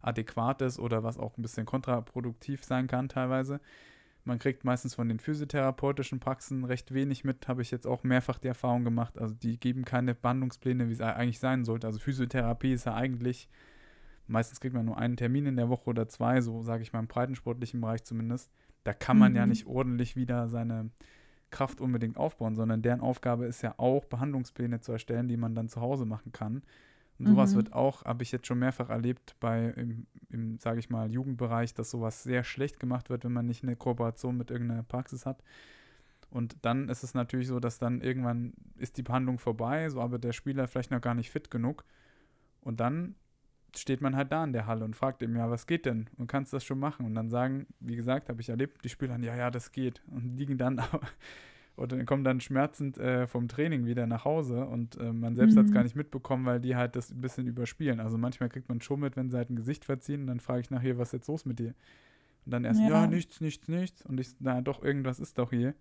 adäquat 0.00 0.62
ist 0.62 0.78
oder 0.78 1.02
was 1.02 1.18
auch 1.18 1.36
ein 1.36 1.42
bisschen 1.42 1.66
kontraproduktiv 1.66 2.64
sein 2.64 2.86
kann 2.86 3.08
teilweise. 3.08 3.60
Man 4.24 4.38
kriegt 4.38 4.64
meistens 4.64 4.94
von 4.94 5.08
den 5.08 5.18
physiotherapeutischen 5.20 6.20
Praxen 6.20 6.64
recht 6.64 6.92
wenig 6.92 7.24
mit, 7.24 7.48
habe 7.48 7.62
ich 7.62 7.70
jetzt 7.70 7.86
auch 7.86 8.04
mehrfach 8.04 8.38
die 8.38 8.48
Erfahrung 8.48 8.84
gemacht. 8.84 9.18
Also 9.18 9.34
die 9.34 9.58
geben 9.58 9.84
keine 9.84 10.14
Behandlungspläne, 10.14 10.88
wie 10.88 10.92
es 10.92 11.00
eigentlich 11.00 11.38
sein 11.40 11.64
sollte. 11.64 11.86
Also 11.86 11.98
Physiotherapie 11.98 12.72
ist 12.72 12.84
ja 12.86 12.94
eigentlich, 12.94 13.48
meistens 14.26 14.60
kriegt 14.60 14.74
man 14.74 14.84
nur 14.86 14.98
einen 14.98 15.16
Termin 15.16 15.46
in 15.46 15.56
der 15.56 15.68
Woche 15.68 15.88
oder 15.90 16.08
zwei, 16.08 16.40
so 16.42 16.62
sage 16.62 16.82
ich 16.82 16.92
mal 16.92 16.98
im 17.00 17.08
breitensportlichen 17.08 17.80
Bereich 17.80 18.04
zumindest. 18.04 18.50
Da 18.84 18.92
kann 18.92 19.18
man 19.18 19.34
ja 19.34 19.44
Mhm. 19.46 19.50
nicht 19.50 19.66
ordentlich 19.66 20.14
wieder 20.14 20.48
seine 20.48 20.90
Kraft 21.50 21.80
unbedingt 21.80 22.16
aufbauen, 22.16 22.54
sondern 22.54 22.82
deren 22.82 23.00
Aufgabe 23.00 23.46
ist 23.46 23.62
ja 23.62 23.74
auch, 23.78 24.04
Behandlungspläne 24.04 24.80
zu 24.80 24.92
erstellen, 24.92 25.28
die 25.28 25.36
man 25.36 25.54
dann 25.54 25.68
zu 25.68 25.80
Hause 25.80 26.04
machen 26.04 26.32
kann. 26.32 26.62
Und 27.18 27.26
sowas 27.26 27.54
Mhm. 27.54 27.56
wird 27.56 27.72
auch, 27.72 28.04
habe 28.04 28.22
ich 28.22 28.30
jetzt 28.32 28.46
schon 28.46 28.58
mehrfach 28.60 28.90
erlebt, 28.90 29.36
bei 29.40 29.70
im, 29.76 30.06
im 30.30 30.58
sage 30.60 30.78
ich 30.78 30.90
mal, 30.90 31.10
Jugendbereich, 31.10 31.74
dass 31.74 31.90
sowas 31.90 32.22
sehr 32.22 32.44
schlecht 32.44 32.78
gemacht 32.78 33.10
wird, 33.10 33.24
wenn 33.24 33.32
man 33.32 33.46
nicht 33.46 33.64
eine 33.64 33.76
Kooperation 33.76 34.36
mit 34.36 34.50
irgendeiner 34.50 34.84
Praxis 34.84 35.26
hat. 35.26 35.42
Und 36.30 36.56
dann 36.62 36.88
ist 36.88 37.02
es 37.02 37.14
natürlich 37.14 37.48
so, 37.48 37.58
dass 37.60 37.78
dann 37.78 38.00
irgendwann 38.02 38.52
ist 38.76 38.98
die 38.98 39.02
Behandlung 39.02 39.38
vorbei, 39.38 39.88
so 39.88 40.00
aber 40.00 40.18
der 40.18 40.32
Spieler 40.32 40.68
vielleicht 40.68 40.90
noch 40.90 41.00
gar 41.00 41.14
nicht 41.14 41.30
fit 41.30 41.50
genug. 41.50 41.84
Und 42.60 42.80
dann 42.80 43.14
steht 43.80 44.00
man 44.00 44.16
halt 44.16 44.32
da 44.32 44.44
in 44.44 44.52
der 44.52 44.66
Halle 44.66 44.84
und 44.84 44.96
fragt 44.96 45.22
ihm, 45.22 45.36
ja, 45.36 45.50
was 45.50 45.66
geht 45.66 45.86
denn? 45.86 46.08
Und 46.16 46.26
kannst 46.26 46.52
das 46.52 46.64
schon 46.64 46.78
machen? 46.78 47.06
Und 47.06 47.14
dann 47.14 47.30
sagen, 47.30 47.66
wie 47.80 47.96
gesagt, 47.96 48.28
habe 48.28 48.40
ich 48.40 48.48
erlebt, 48.48 48.84
die 48.84 48.88
Spieler, 48.88 49.18
ja, 49.18 49.36
ja, 49.36 49.50
das 49.50 49.72
geht. 49.72 50.02
Und 50.08 50.36
liegen 50.36 50.58
dann 50.58 50.82
und 51.76 51.92
dann 51.92 52.06
kommen 52.06 52.24
dann 52.24 52.40
schmerzend 52.40 52.98
äh, 52.98 53.26
vom 53.26 53.48
Training 53.48 53.86
wieder 53.86 54.06
nach 54.06 54.24
Hause 54.24 54.66
und 54.66 54.96
äh, 54.96 55.12
man 55.12 55.36
selbst 55.36 55.54
mhm. 55.54 55.60
hat 55.60 55.66
es 55.66 55.72
gar 55.72 55.82
nicht 55.84 55.96
mitbekommen, 55.96 56.44
weil 56.44 56.60
die 56.60 56.74
halt 56.76 56.96
das 56.96 57.10
ein 57.10 57.20
bisschen 57.20 57.46
überspielen. 57.46 58.00
Also 58.00 58.18
manchmal 58.18 58.48
kriegt 58.48 58.68
man 58.68 58.80
schon 58.80 59.00
mit, 59.00 59.16
wenn 59.16 59.30
sie 59.30 59.36
halt 59.36 59.50
ein 59.50 59.56
Gesicht 59.56 59.84
verziehen 59.84 60.22
und 60.22 60.26
dann 60.26 60.40
frage 60.40 60.60
ich 60.60 60.70
nachher, 60.70 60.98
was 60.98 61.08
ist 61.08 61.12
jetzt 61.12 61.28
los 61.28 61.44
mit 61.44 61.58
dir? 61.58 61.74
Und 62.44 62.52
dann 62.52 62.64
erst, 62.64 62.80
ja. 62.80 62.88
ja, 62.88 63.06
nichts, 63.06 63.40
nichts, 63.40 63.68
nichts. 63.68 64.04
Und 64.04 64.18
ich, 64.18 64.28
na 64.40 64.60
doch, 64.60 64.82
irgendwas 64.82 65.20
ist 65.20 65.38
doch 65.38 65.50
hier. 65.50 65.74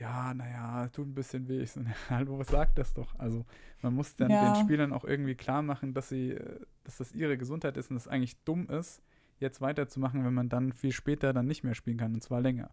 Ja, 0.00 0.32
naja, 0.32 0.88
tut 0.88 1.08
ein 1.08 1.14
bisschen 1.14 1.46
weh. 1.46 1.60
Ich 1.60 1.72
so, 1.72 1.82
hallo, 2.10 2.38
was 2.38 2.48
sagt 2.48 2.78
das 2.78 2.94
doch? 2.94 3.14
Also 3.18 3.44
man 3.82 3.94
muss 3.94 4.16
dann 4.16 4.30
ja. 4.30 4.52
den 4.52 4.64
Spielern 4.64 4.92
auch 4.94 5.04
irgendwie 5.04 5.34
klar 5.34 5.62
machen, 5.62 5.92
dass 5.92 6.08
sie, 6.08 6.30
äh, 6.30 6.60
dass 6.84 6.96
das 6.96 7.12
ihre 7.12 7.36
Gesundheit 7.36 7.76
ist 7.76 7.90
und 7.90 7.96
es 7.96 8.08
eigentlich 8.08 8.42
dumm 8.44 8.66
ist, 8.68 9.02
jetzt 9.38 9.60
weiterzumachen, 9.60 10.24
wenn 10.24 10.34
man 10.34 10.48
dann 10.48 10.72
viel 10.72 10.92
später 10.92 11.34
dann 11.34 11.46
nicht 11.46 11.64
mehr 11.64 11.74
spielen 11.74 11.98
kann 11.98 12.14
und 12.14 12.22
zwar 12.22 12.40
länger. 12.40 12.70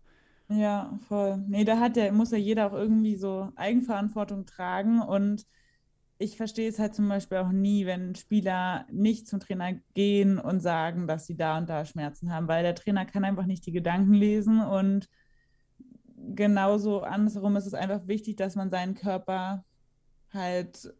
Ja, 0.49 0.97
voll. 1.09 1.43
Nee, 1.49 1.65
da 1.65 1.79
hat 1.79 1.97
der, 1.97 2.13
muss 2.13 2.31
ja 2.31 2.37
jeder 2.37 2.67
auch 2.67 2.73
irgendwie 2.73 3.17
so 3.17 3.51
Eigenverantwortung 3.57 4.45
tragen 4.45 5.01
und 5.01 5.45
ich 6.19 6.37
verstehe 6.37 6.69
es 6.69 6.79
halt 6.79 6.95
zum 6.95 7.09
Beispiel 7.09 7.39
auch 7.39 7.51
nie, 7.51 7.85
wenn 7.85 8.15
Spieler 8.15 8.85
nicht 8.89 9.27
zum 9.27 9.41
Trainer 9.41 9.73
gehen 9.93 10.39
und 10.39 10.61
sagen, 10.61 11.07
dass 11.07 11.27
sie 11.27 11.35
da 11.35 11.57
und 11.57 11.69
da 11.69 11.83
Schmerzen 11.83 12.33
haben, 12.33 12.47
weil 12.47 12.63
der 12.63 12.73
Trainer 12.73 13.05
kann 13.05 13.25
einfach 13.25 13.45
nicht 13.45 13.65
die 13.65 13.73
Gedanken 13.73 14.13
lesen 14.13 14.61
und 14.61 15.09
genauso 16.35 17.01
andersherum 17.01 17.55
ist 17.55 17.65
es 17.65 17.73
einfach 17.73 18.07
wichtig, 18.07 18.37
dass 18.37 18.55
man 18.55 18.69
seinen 18.69 18.95
Körper 18.95 19.63
halt 20.33 20.93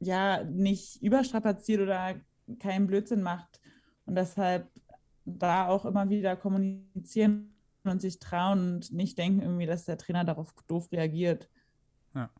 ja 0.00 0.44
nicht 0.44 1.02
überstrapaziert 1.02 1.80
oder 1.80 2.14
keinen 2.58 2.86
Blödsinn 2.86 3.22
macht 3.22 3.60
und 4.06 4.14
deshalb 4.14 4.70
da 5.24 5.68
auch 5.68 5.84
immer 5.84 6.08
wieder 6.08 6.36
kommunizieren 6.36 7.54
und 7.84 8.00
sich 8.00 8.18
trauen 8.18 8.76
und 8.76 8.92
nicht 8.92 9.18
denken 9.18 9.42
irgendwie, 9.42 9.66
dass 9.66 9.84
der 9.84 9.98
Trainer 9.98 10.24
darauf 10.24 10.54
doof 10.66 10.90
reagiert. 10.92 11.48
Ja. 12.14 12.30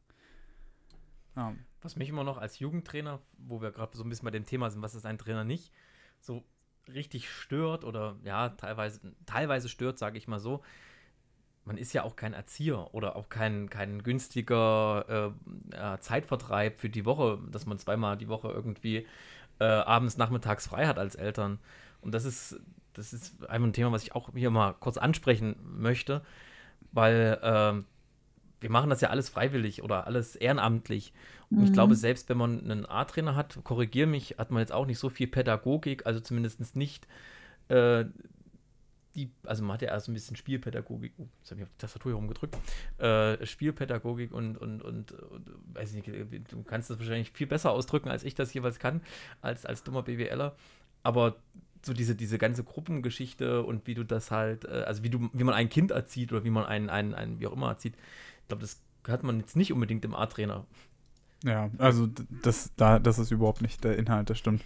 ja. 1.37 1.55
Was 1.81 1.97
mich 1.97 2.09
immer 2.09 2.25
noch 2.25 2.39
als 2.39 2.59
Jugendtrainer, 2.59 3.21
wo 3.37 3.61
wir 3.61 3.71
gerade 3.71 3.97
so 3.97 4.03
ein 4.03 4.09
bisschen 4.09 4.25
bei 4.25 4.31
dem 4.31 4.47
Thema 4.47 4.71
sind, 4.71 4.83
was 4.83 4.95
ist 4.95 5.07
ein 5.07 5.19
Trainer 5.19 5.45
nicht, 5.45 5.73
so 6.21 6.45
richtig 6.93 7.31
stört 7.31 7.85
oder 7.85 8.19
ja, 8.25 8.49
teilweise, 8.51 9.15
teilweise 9.27 9.69
stört, 9.69 9.99
sage 9.99 10.19
ich 10.19 10.27
mal 10.27 10.41
so. 10.41 10.63
Man 11.69 11.77
ist 11.77 11.93
ja 11.93 12.03
auch 12.03 12.17
kein 12.17 12.33
Erzieher 12.33 12.95
oder 12.95 13.15
auch 13.15 13.29
kein, 13.29 13.69
kein 13.69 14.03
günstiger 14.03 15.35
äh, 15.71 15.99
Zeitvertreib 16.01 16.81
für 16.81 16.89
die 16.89 17.05
Woche, 17.05 17.39
dass 17.53 17.67
man 17.67 17.79
zweimal 17.79 18.17
die 18.17 18.29
Woche 18.29 18.49
irgendwie 18.49 19.07
äh, 19.61 19.65
abends, 19.65 20.17
nachmittags 20.17 20.67
frei 20.67 20.87
hat 20.87 20.99
als 20.99 21.15
Eltern. 21.15 21.59
Und 22.01 22.15
das 22.15 22.25
ist, 22.25 22.59
das 22.95 23.13
ist 23.13 23.47
einfach 23.51 23.69
ein 23.69 23.75
Thema, 23.75 23.93
was 23.93 24.03
ich 24.03 24.15
auch 24.15 24.31
hier 24.35 24.49
mal 24.51 24.73
kurz 24.81 24.97
ansprechen 24.97 25.57
möchte, 25.63 26.23
weil 26.93 27.39
äh, 27.43 27.83
wir 28.61 28.71
machen 28.71 28.89
das 28.89 29.03
ja 29.03 29.11
alles 29.11 29.29
freiwillig 29.29 29.83
oder 29.83 30.07
alles 30.07 30.37
ehrenamtlich. 30.37 31.13
Und 31.51 31.59
mhm. 31.59 31.65
ich 31.65 31.73
glaube, 31.75 31.97
selbst 31.97 32.31
wenn 32.31 32.39
man 32.39 32.61
einen 32.61 32.87
A-Trainer 32.87 33.37
hat, 33.37 33.59
korrigiere 33.63 34.07
mich, 34.07 34.37
hat 34.39 34.51
man 34.51 34.61
jetzt 34.61 34.73
auch 34.73 34.87
nicht 34.87 34.99
so 34.99 35.11
viel 35.11 35.27
Pädagogik, 35.27 36.07
also 36.07 36.21
zumindest 36.21 36.77
nicht 36.77 37.07
äh, 37.69 38.07
die, 39.15 39.31
also 39.45 39.63
man 39.63 39.75
hat 39.75 39.83
ja 39.83 39.89
erst 39.89 40.09
ein 40.09 40.15
bisschen 40.15 40.37
Spielpädagogik, 40.37 41.13
oh, 41.19 41.27
jetzt 41.41 41.51
habe 41.51 41.61
ich 41.61 41.65
auf 41.65 41.73
die 41.73 41.79
Tastatur 41.79 42.13
hier 42.13 42.17
rumgedrückt, 42.17 42.57
äh, 42.99 43.45
Spielpädagogik 43.45 44.33
und, 44.33 44.57
und, 44.57 44.83
und, 44.83 45.13
und, 45.13 45.51
weiß 45.75 45.93
nicht, 45.93 46.07
du 46.07 46.63
kannst 46.63 46.91
das 46.91 46.99
wahrscheinlich 46.99 47.33
viel 47.33 47.47
besser 47.47 47.73
ausdrücken, 47.73 48.09
als 48.11 48.25
ich 48.25 48.35
das 48.35 48.53
jeweils 48.55 48.79
kann, 48.79 49.01
als, 49.41 49.67
als 49.67 49.83
dummer 49.83 50.03
BWLer. 50.03 50.55
Aber 51.03 51.37
so 51.83 51.95
diese, 51.95 52.15
diese 52.15 52.39
ganze 52.39 52.65
Gruppengeschichte 52.65 53.63
und 53.63 53.87
wie 53.87 53.95
du 53.95 54.05
das 54.05 54.31
halt, 54.31 54.65
äh, 54.65 54.85
also 54.87 55.03
wie 55.03 55.11
du, 55.11 55.31
wie 55.33 55.45
man 55.45 55.55
ein 55.55 55.69
Kind 55.69 55.91
erzieht 55.91 56.33
oder 56.33 56.45
wie 56.45 56.51
man 56.51 56.67
einen, 56.67 56.91
einen, 56.91 57.15
einen 57.15 57.41
wie 57.41 57.47
auch 57.47 57.53
immer 57.53 57.69
erzieht, 57.69 57.95
ich 58.43 58.49
glaube, 58.49 58.63
das 58.63 58.81
hat 59.07 59.23
man 59.23 59.41
jetzt 59.41 59.57
nicht 59.57 59.73
unbedingt 59.73 60.05
im 60.05 60.15
A-Trainer. 60.15 60.65
Ja, 61.45 61.71
also 61.79 62.09
das, 62.43 62.73
da, 62.77 62.99
das 62.99 63.19
ist 63.19 63.31
überhaupt 63.31 63.63
nicht 63.63 63.85
der 63.85 63.97
Inhalt, 63.97 64.29
das 64.29 64.39
stimmt. 64.39 64.63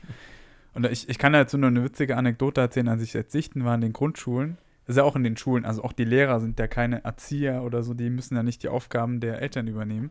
Und 0.74 0.86
ich, 0.86 1.08
ich 1.08 1.18
kann 1.18 1.32
dazu 1.32 1.58
nur 1.58 1.68
eine 1.68 1.84
witzige 1.84 2.16
Anekdote 2.16 2.60
erzählen, 2.60 2.88
als 2.88 3.02
ich 3.02 3.12
jetzt 3.12 3.32
sichten 3.32 3.64
war 3.64 3.74
in 3.74 3.80
den 3.80 3.92
Grundschulen. 3.92 4.56
Das 4.86 4.94
ist 4.94 4.98
ja 4.98 5.04
auch 5.04 5.16
in 5.16 5.22
den 5.22 5.36
Schulen, 5.36 5.64
also 5.64 5.84
auch 5.84 5.92
die 5.92 6.04
Lehrer 6.04 6.40
sind 6.40 6.58
ja 6.58 6.66
keine 6.66 7.04
Erzieher 7.04 7.62
oder 7.62 7.82
so, 7.82 7.94
die 7.94 8.10
müssen 8.10 8.34
ja 8.34 8.42
nicht 8.42 8.62
die 8.64 8.68
Aufgaben 8.68 9.20
der 9.20 9.40
Eltern 9.40 9.68
übernehmen. 9.68 10.10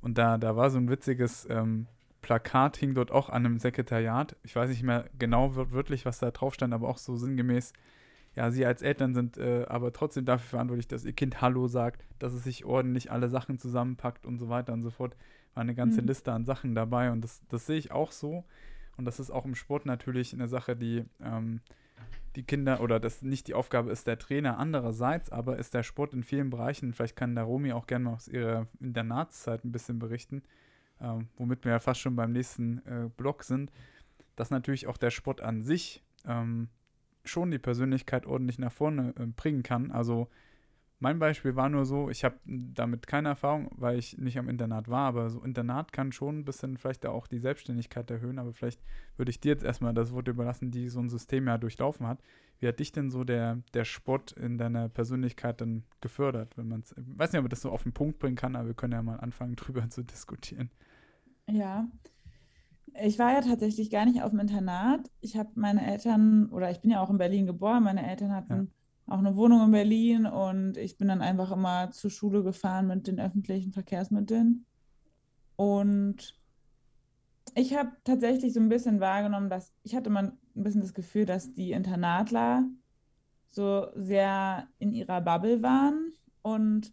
Und 0.00 0.18
da, 0.18 0.38
da 0.38 0.54
war 0.54 0.70
so 0.70 0.78
ein 0.78 0.88
witziges 0.88 1.48
ähm, 1.50 1.86
Plakat, 2.22 2.76
hing 2.76 2.94
dort 2.94 3.10
auch 3.10 3.28
an 3.28 3.44
einem 3.44 3.58
Sekretariat. 3.58 4.36
Ich 4.44 4.54
weiß 4.54 4.70
nicht 4.70 4.84
mehr 4.84 5.06
genau 5.18 5.56
wörtlich, 5.56 6.04
was 6.04 6.20
da 6.20 6.30
drauf 6.30 6.54
stand, 6.54 6.74
aber 6.74 6.88
auch 6.88 6.98
so 6.98 7.16
sinngemäß, 7.16 7.72
ja, 8.36 8.52
sie 8.52 8.64
als 8.64 8.82
Eltern 8.82 9.14
sind 9.14 9.36
äh, 9.36 9.64
aber 9.68 9.92
trotzdem 9.92 10.24
dafür 10.24 10.48
verantwortlich, 10.48 10.86
dass 10.86 11.04
ihr 11.04 11.12
Kind 11.12 11.40
Hallo 11.40 11.66
sagt, 11.66 12.04
dass 12.20 12.32
es 12.32 12.44
sich 12.44 12.64
ordentlich 12.64 13.10
alle 13.10 13.28
Sachen 13.28 13.58
zusammenpackt 13.58 14.26
und 14.26 14.38
so 14.38 14.48
weiter 14.48 14.72
und 14.72 14.82
so 14.82 14.90
fort. 14.90 15.16
War 15.54 15.62
eine 15.62 15.74
ganze 15.74 16.02
mhm. 16.02 16.08
Liste 16.08 16.32
an 16.32 16.44
Sachen 16.44 16.76
dabei 16.76 17.10
und 17.10 17.22
das, 17.22 17.42
das 17.48 17.66
sehe 17.66 17.78
ich 17.78 17.90
auch 17.90 18.12
so. 18.12 18.44
Und 18.98 19.06
das 19.06 19.18
ist 19.20 19.30
auch 19.30 19.46
im 19.46 19.54
Sport 19.54 19.86
natürlich 19.86 20.34
eine 20.34 20.48
Sache, 20.48 20.76
die 20.76 21.04
ähm, 21.22 21.60
die 22.36 22.44
Kinder 22.44 22.80
oder 22.80 23.00
das 23.00 23.22
nicht 23.22 23.48
die 23.48 23.54
Aufgabe 23.54 23.90
ist 23.90 24.06
der 24.06 24.18
Trainer. 24.18 24.58
Andererseits 24.58 25.30
aber 25.30 25.58
ist 25.58 25.74
der 25.74 25.82
Sport 25.82 26.14
in 26.14 26.22
vielen 26.22 26.50
Bereichen, 26.50 26.92
vielleicht 26.92 27.16
kann 27.16 27.34
der 27.34 27.44
Romi 27.44 27.72
auch 27.72 27.86
gerne 27.86 28.04
mal 28.04 28.14
aus 28.14 28.28
ihrer 28.28 28.68
Internatszeit 28.80 29.64
ein 29.64 29.72
bisschen 29.72 29.98
berichten, 29.98 30.42
ähm, 31.00 31.28
womit 31.36 31.64
wir 31.64 31.72
ja 31.72 31.78
fast 31.80 32.00
schon 32.00 32.16
beim 32.16 32.32
nächsten 32.32 32.78
äh, 32.86 33.08
Block 33.16 33.42
sind, 33.42 33.72
dass 34.36 34.50
natürlich 34.50 34.86
auch 34.86 34.96
der 34.96 35.10
Sport 35.10 35.40
an 35.40 35.62
sich 35.62 36.04
ähm, 36.26 36.68
schon 37.24 37.50
die 37.50 37.58
Persönlichkeit 37.58 38.26
ordentlich 38.26 38.58
nach 38.58 38.72
vorne 38.72 39.14
äh, 39.18 39.26
bringen 39.26 39.62
kann. 39.62 39.90
Also 39.90 40.28
mein 41.00 41.18
Beispiel 41.20 41.54
war 41.54 41.68
nur 41.68 41.86
so, 41.86 42.10
ich 42.10 42.24
habe 42.24 42.36
damit 42.44 43.06
keine 43.06 43.28
Erfahrung, 43.28 43.70
weil 43.76 43.98
ich 43.98 44.18
nicht 44.18 44.38
am 44.38 44.48
Internat 44.48 44.88
war, 44.88 45.06
aber 45.06 45.30
so 45.30 45.42
Internat 45.42 45.92
kann 45.92 46.10
schon 46.10 46.40
ein 46.40 46.44
bisschen 46.44 46.76
vielleicht 46.76 47.06
auch 47.06 47.28
die 47.28 47.38
Selbstständigkeit 47.38 48.10
erhöhen, 48.10 48.38
aber 48.38 48.52
vielleicht 48.52 48.80
würde 49.16 49.30
ich 49.30 49.38
dir 49.38 49.50
jetzt 49.50 49.64
erstmal 49.64 49.94
das 49.94 50.12
Wort 50.12 50.26
überlassen, 50.26 50.72
die 50.72 50.88
so 50.88 50.98
ein 50.98 51.08
System 51.08 51.46
ja 51.46 51.56
durchlaufen 51.56 52.06
hat. 52.06 52.20
Wie 52.58 52.66
hat 52.66 52.80
dich 52.80 52.90
denn 52.90 53.10
so 53.10 53.22
der, 53.22 53.62
der 53.74 53.84
Sport 53.84 54.32
in 54.32 54.58
deiner 54.58 54.88
Persönlichkeit 54.88 55.60
dann 55.60 55.84
gefördert, 56.00 56.58
wenn 56.58 56.66
man 56.66 56.80
es, 56.80 56.92
ich 56.92 57.18
weiß 57.18 57.32
nicht, 57.32 57.38
ob 57.38 57.44
man 57.44 57.50
das 57.50 57.60
so 57.60 57.70
auf 57.70 57.84
den 57.84 57.92
Punkt 57.92 58.18
bringen 58.18 58.36
kann, 58.36 58.56
aber 58.56 58.66
wir 58.66 58.74
können 58.74 58.92
ja 58.92 59.02
mal 59.02 59.20
anfangen, 59.20 59.54
drüber 59.56 59.88
zu 59.90 60.02
diskutieren. 60.02 60.70
Ja, 61.46 61.86
ich 63.00 63.20
war 63.20 63.32
ja 63.32 63.40
tatsächlich 63.40 63.90
gar 63.90 64.04
nicht 64.04 64.22
auf 64.22 64.30
dem 64.30 64.40
Internat. 64.40 65.08
Ich 65.20 65.36
habe 65.36 65.50
meine 65.54 65.86
Eltern, 65.86 66.48
oder 66.50 66.72
ich 66.72 66.80
bin 66.80 66.90
ja 66.90 67.00
auch 67.00 67.10
in 67.10 67.18
Berlin 67.18 67.46
geboren, 67.46 67.84
meine 67.84 68.04
Eltern 68.04 68.34
hatten 68.34 68.52
ja. 68.52 68.77
Auch 69.08 69.18
eine 69.18 69.36
Wohnung 69.36 69.64
in 69.64 69.70
Berlin 69.70 70.26
und 70.26 70.76
ich 70.76 70.98
bin 70.98 71.08
dann 71.08 71.22
einfach 71.22 71.50
immer 71.50 71.90
zur 71.90 72.10
Schule 72.10 72.42
gefahren 72.42 72.86
mit 72.86 73.06
den 73.06 73.20
öffentlichen 73.20 73.72
Verkehrsmitteln. 73.72 74.66
Und 75.56 76.38
ich 77.54 77.76
habe 77.76 77.92
tatsächlich 78.04 78.52
so 78.52 78.60
ein 78.60 78.68
bisschen 78.68 79.00
wahrgenommen, 79.00 79.50
dass 79.50 79.72
ich 79.82 79.94
hatte 79.94 80.10
mal 80.10 80.32
ein 80.56 80.62
bisschen 80.62 80.82
das 80.82 80.94
Gefühl, 80.94 81.24
dass 81.24 81.54
die 81.54 81.72
Internatler 81.72 82.64
so 83.50 83.88
sehr 83.94 84.68
in 84.78 84.92
ihrer 84.92 85.20
Bubble 85.20 85.62
waren 85.62 86.12
und 86.42 86.92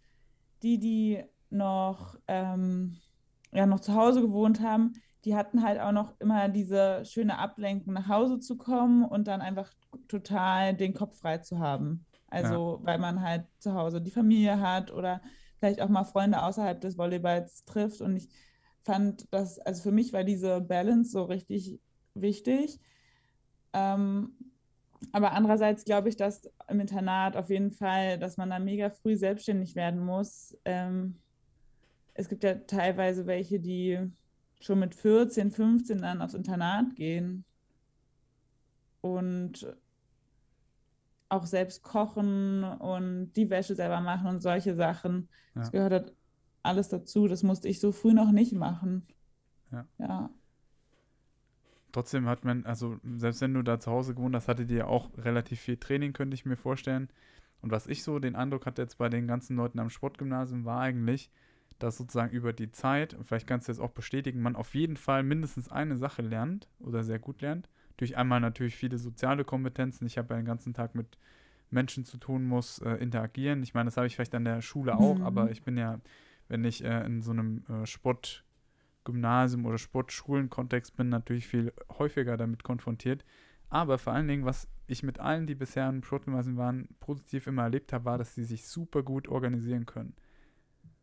die, 0.64 0.80
die 0.80 1.24
noch, 1.50 2.18
ähm, 2.28 2.98
ja, 3.52 3.66
noch 3.66 3.80
zu 3.80 3.94
Hause 3.94 4.22
gewohnt 4.22 4.62
haben, 4.62 4.94
die 5.26 5.36
hatten 5.36 5.64
halt 5.64 5.80
auch 5.80 5.92
noch 5.92 6.14
immer 6.20 6.50
diese 6.50 7.04
schöne 7.04 7.40
Ablenkung, 7.40 7.94
nach 7.94 8.08
Hause 8.08 8.40
zu 8.40 8.58
kommen 8.58 9.04
und 9.04 9.28
dann 9.28 9.42
einfach 9.42 9.74
total 10.08 10.76
den 10.76 10.94
Kopf 10.94 11.18
frei 11.18 11.40
zu 11.40 11.60
haben. 11.60 12.06
Also, 12.28 12.80
ja. 12.80 12.86
weil 12.86 13.00
man 13.00 13.22
halt 13.22 13.46
zu 13.60 13.74
Hause 13.74 14.02
die 14.02 14.12
Familie 14.12 14.60
hat 14.60 14.92
oder 14.92 15.22
vielleicht 15.58 15.82
auch 15.82 15.90
mal 15.90 16.04
Freunde 16.04 16.44
außerhalb 16.44 16.80
des 16.80 16.98
Volleyballs 16.98 17.66
trifft. 17.66 18.02
Und 18.02 18.18
ich 18.18 18.30
fand 18.84 19.26
das, 19.32 19.58
also 19.60 19.82
für 19.82 19.92
mich 19.92 20.14
war 20.14 20.24
diese 20.24 20.62
Balance 20.62 21.12
so 21.12 21.24
richtig 21.24 21.80
wichtig. 22.14 22.80
Ähm, 23.74 24.38
aber 25.12 25.32
andererseits 25.32 25.86
glaube 25.86 26.10
ich, 26.10 26.18
dass 26.18 26.50
im 26.68 26.80
Internat 26.80 27.36
auf 27.36 27.50
jeden 27.50 27.72
Fall, 27.72 28.20
dass 28.20 28.38
man 28.38 28.52
da 28.52 28.60
mega 28.60 28.92
früh 28.92 29.16
selbstständig 29.16 29.76
werden 29.76 30.00
muss. 30.00 30.56
Ähm, 30.66 31.20
es 32.14 32.30
gibt 32.30 32.44
ja 32.44 32.56
teilweise 32.56 33.26
welche, 33.26 33.60
die 33.60 34.00
schon 34.60 34.80
mit 34.80 34.96
14, 34.96 35.52
15 35.52 36.00
dann 36.00 36.22
aufs 36.22 36.34
Internat 36.34 36.96
gehen 36.96 37.46
und 39.02 39.68
auch 41.30 41.46
selbst 41.46 41.84
kochen 41.84 42.64
und 42.64 43.34
die 43.34 43.50
Wäsche 43.50 43.76
selber 43.76 44.02
machen 44.02 44.28
und 44.28 44.42
solche 44.42 44.76
Sachen. 44.76 45.28
Ja. 45.54 45.62
Das 45.62 45.72
gehört 45.72 45.92
halt 45.92 46.14
alles 46.64 46.90
dazu. 46.90 47.28
Das 47.28 47.44
musste 47.44 47.68
ich 47.68 47.80
so 47.80 47.92
früh 47.92 48.14
noch 48.14 48.32
nicht 48.32 48.54
machen. 48.54 49.06
Ja. 49.72 49.86
ja. 49.98 50.30
Trotzdem 51.92 52.28
hat 52.28 52.44
man, 52.44 52.66
also 52.66 53.00
selbst 53.18 53.42
wenn 53.42 53.54
du 53.54 53.62
da 53.62 53.80
zu 53.80 53.92
Hause 53.92 54.16
gewohnt 54.16 54.36
hast, 54.36 54.48
hattet 54.48 54.70
ihr 54.70 54.80
ja 54.80 54.88
auch 54.88 55.18
relativ 55.18 55.62
viel 55.62 55.78
Training, 55.78 56.14
könnte 56.14 56.36
ich 56.36 56.46
mir 56.46 56.58
vorstellen. 56.58 57.10
Und 57.62 57.72
was 57.72 57.88
ich 57.88 58.04
so 58.04 58.20
den 58.20 58.36
Eindruck 58.36 58.66
hatte 58.66 58.82
jetzt 58.82 58.98
bei 58.98 59.10
den 59.10 59.28
ganzen 59.28 59.56
Leuten 59.56 59.80
am 59.80 59.90
Sportgymnasium, 59.90 60.66
war 60.66 60.82
eigentlich, 60.82 61.32
dass 61.80 61.98
sozusagen 61.98 62.32
über 62.32 62.54
die 62.54 62.72
Zeit, 62.72 63.16
vielleicht 63.22 63.48
kannst 63.48 63.68
du 63.68 63.72
das 63.72 63.80
auch 63.80 63.92
bestätigen, 63.92 64.42
man 64.42 64.56
auf 64.56 64.76
jeden 64.76 64.98
Fall 64.98 65.24
mindestens 65.24 65.70
eine 65.70 65.98
Sache 65.98 66.22
lernt 66.22 66.68
oder 66.80 67.04
sehr 67.04 67.20
gut 67.20 67.42
lernt. 67.42 67.70
Durch 67.98 68.18
einmal 68.18 68.40
natürlich 68.40 68.76
viele 68.76 68.98
soziale 68.98 69.44
Kompetenzen. 69.46 70.06
Ich 70.06 70.18
habe 70.18 70.34
ja 70.34 70.40
den 70.40 70.46
ganzen 70.46 70.74
Tag 70.74 70.96
mit, 70.96 71.18
Menschen 71.72 72.06
zu 72.06 72.18
tun 72.18 72.44
muss, 72.46 72.80
äh, 72.80 72.92
interagieren. 72.96 73.64
Ich 73.64 73.74
meine, 73.74 73.86
das 73.88 73.98
habe 73.98 74.08
ich 74.08 74.16
vielleicht 74.16 74.36
an 74.36 74.46
der 74.46 74.62
Schule 74.62 74.96
auch, 74.98 75.20
Mhm. 75.20 75.26
aber 75.26 75.52
ich 75.52 75.64
bin 75.64 75.78
ja, 75.78 76.00
wenn 76.48 76.64
ich 76.64 76.84
äh, 76.84 77.06
in 77.06 77.22
so 77.22 77.32
einem 77.32 77.64
äh, 77.70 77.86
Sportgymnasium 77.86 79.66
oder 79.66 79.78
Sportschulen-Kontext 79.78 80.96
bin, 80.96 81.10
natürlich 81.10 81.48
viel 81.48 81.74
häufiger 81.98 82.38
damit 82.38 82.64
konfrontiert. 82.64 83.26
Aber 83.70 83.98
vor 83.98 84.14
allen 84.14 84.28
Dingen, 84.28 84.46
was 84.46 84.68
ich 84.88 85.04
mit 85.04 85.20
allen, 85.20 85.48
die 85.48 85.56
bisher 85.56 85.90
im 85.90 86.04
Sportgymnasium 86.04 86.58
waren, 86.58 86.88
positiv 87.00 87.48
immer 87.48 87.64
erlebt 87.64 87.92
habe, 87.94 88.06
war, 88.06 88.18
dass 88.18 88.36
sie 88.36 88.44
sich 88.44 88.68
super 88.68 89.02
gut 89.04 89.28
organisieren 89.28 89.86
können. 89.86 90.14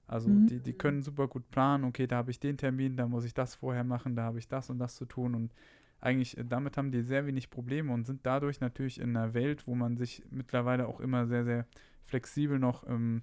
Also 0.07 0.31
Mhm. 0.31 0.47
die, 0.49 0.61
die 0.61 0.75
können 0.75 1.03
super 1.03 1.29
gut 1.29 1.51
planen, 1.51 1.85
okay, 1.85 2.07
da 2.07 2.17
habe 2.17 2.31
ich 2.31 2.41
den 2.41 2.59
Termin, 2.59 2.97
da 2.97 3.07
muss 3.07 3.25
ich 3.25 3.35
das 3.35 3.55
vorher 3.55 3.85
machen, 3.85 4.17
da 4.17 4.25
habe 4.25 4.39
ich 4.39 4.49
das 4.49 4.71
und 4.71 4.79
das 4.79 4.97
zu 4.97 5.07
tun 5.07 5.35
und 5.35 5.55
eigentlich 6.01 6.37
äh, 6.39 6.45
damit 6.45 6.77
haben 6.77 6.93
die 6.93 7.03
sehr 7.03 7.27
wenig 7.27 7.51
Probleme 7.51 7.93
und 7.93 8.05
sind 8.07 8.27
dadurch 8.27 8.61
natürlich 8.61 9.01
in 9.01 9.17
einer 9.17 9.35
Welt, 9.35 9.67
wo 9.67 9.75
man 9.75 9.97
sich 9.97 10.23
mittlerweile 10.31 10.89
auch 10.89 11.01
immer 11.01 11.27
sehr, 11.27 11.45
sehr 11.45 11.67
flexibel 12.05 12.59
noch 12.59 12.87
ähm, 12.89 13.23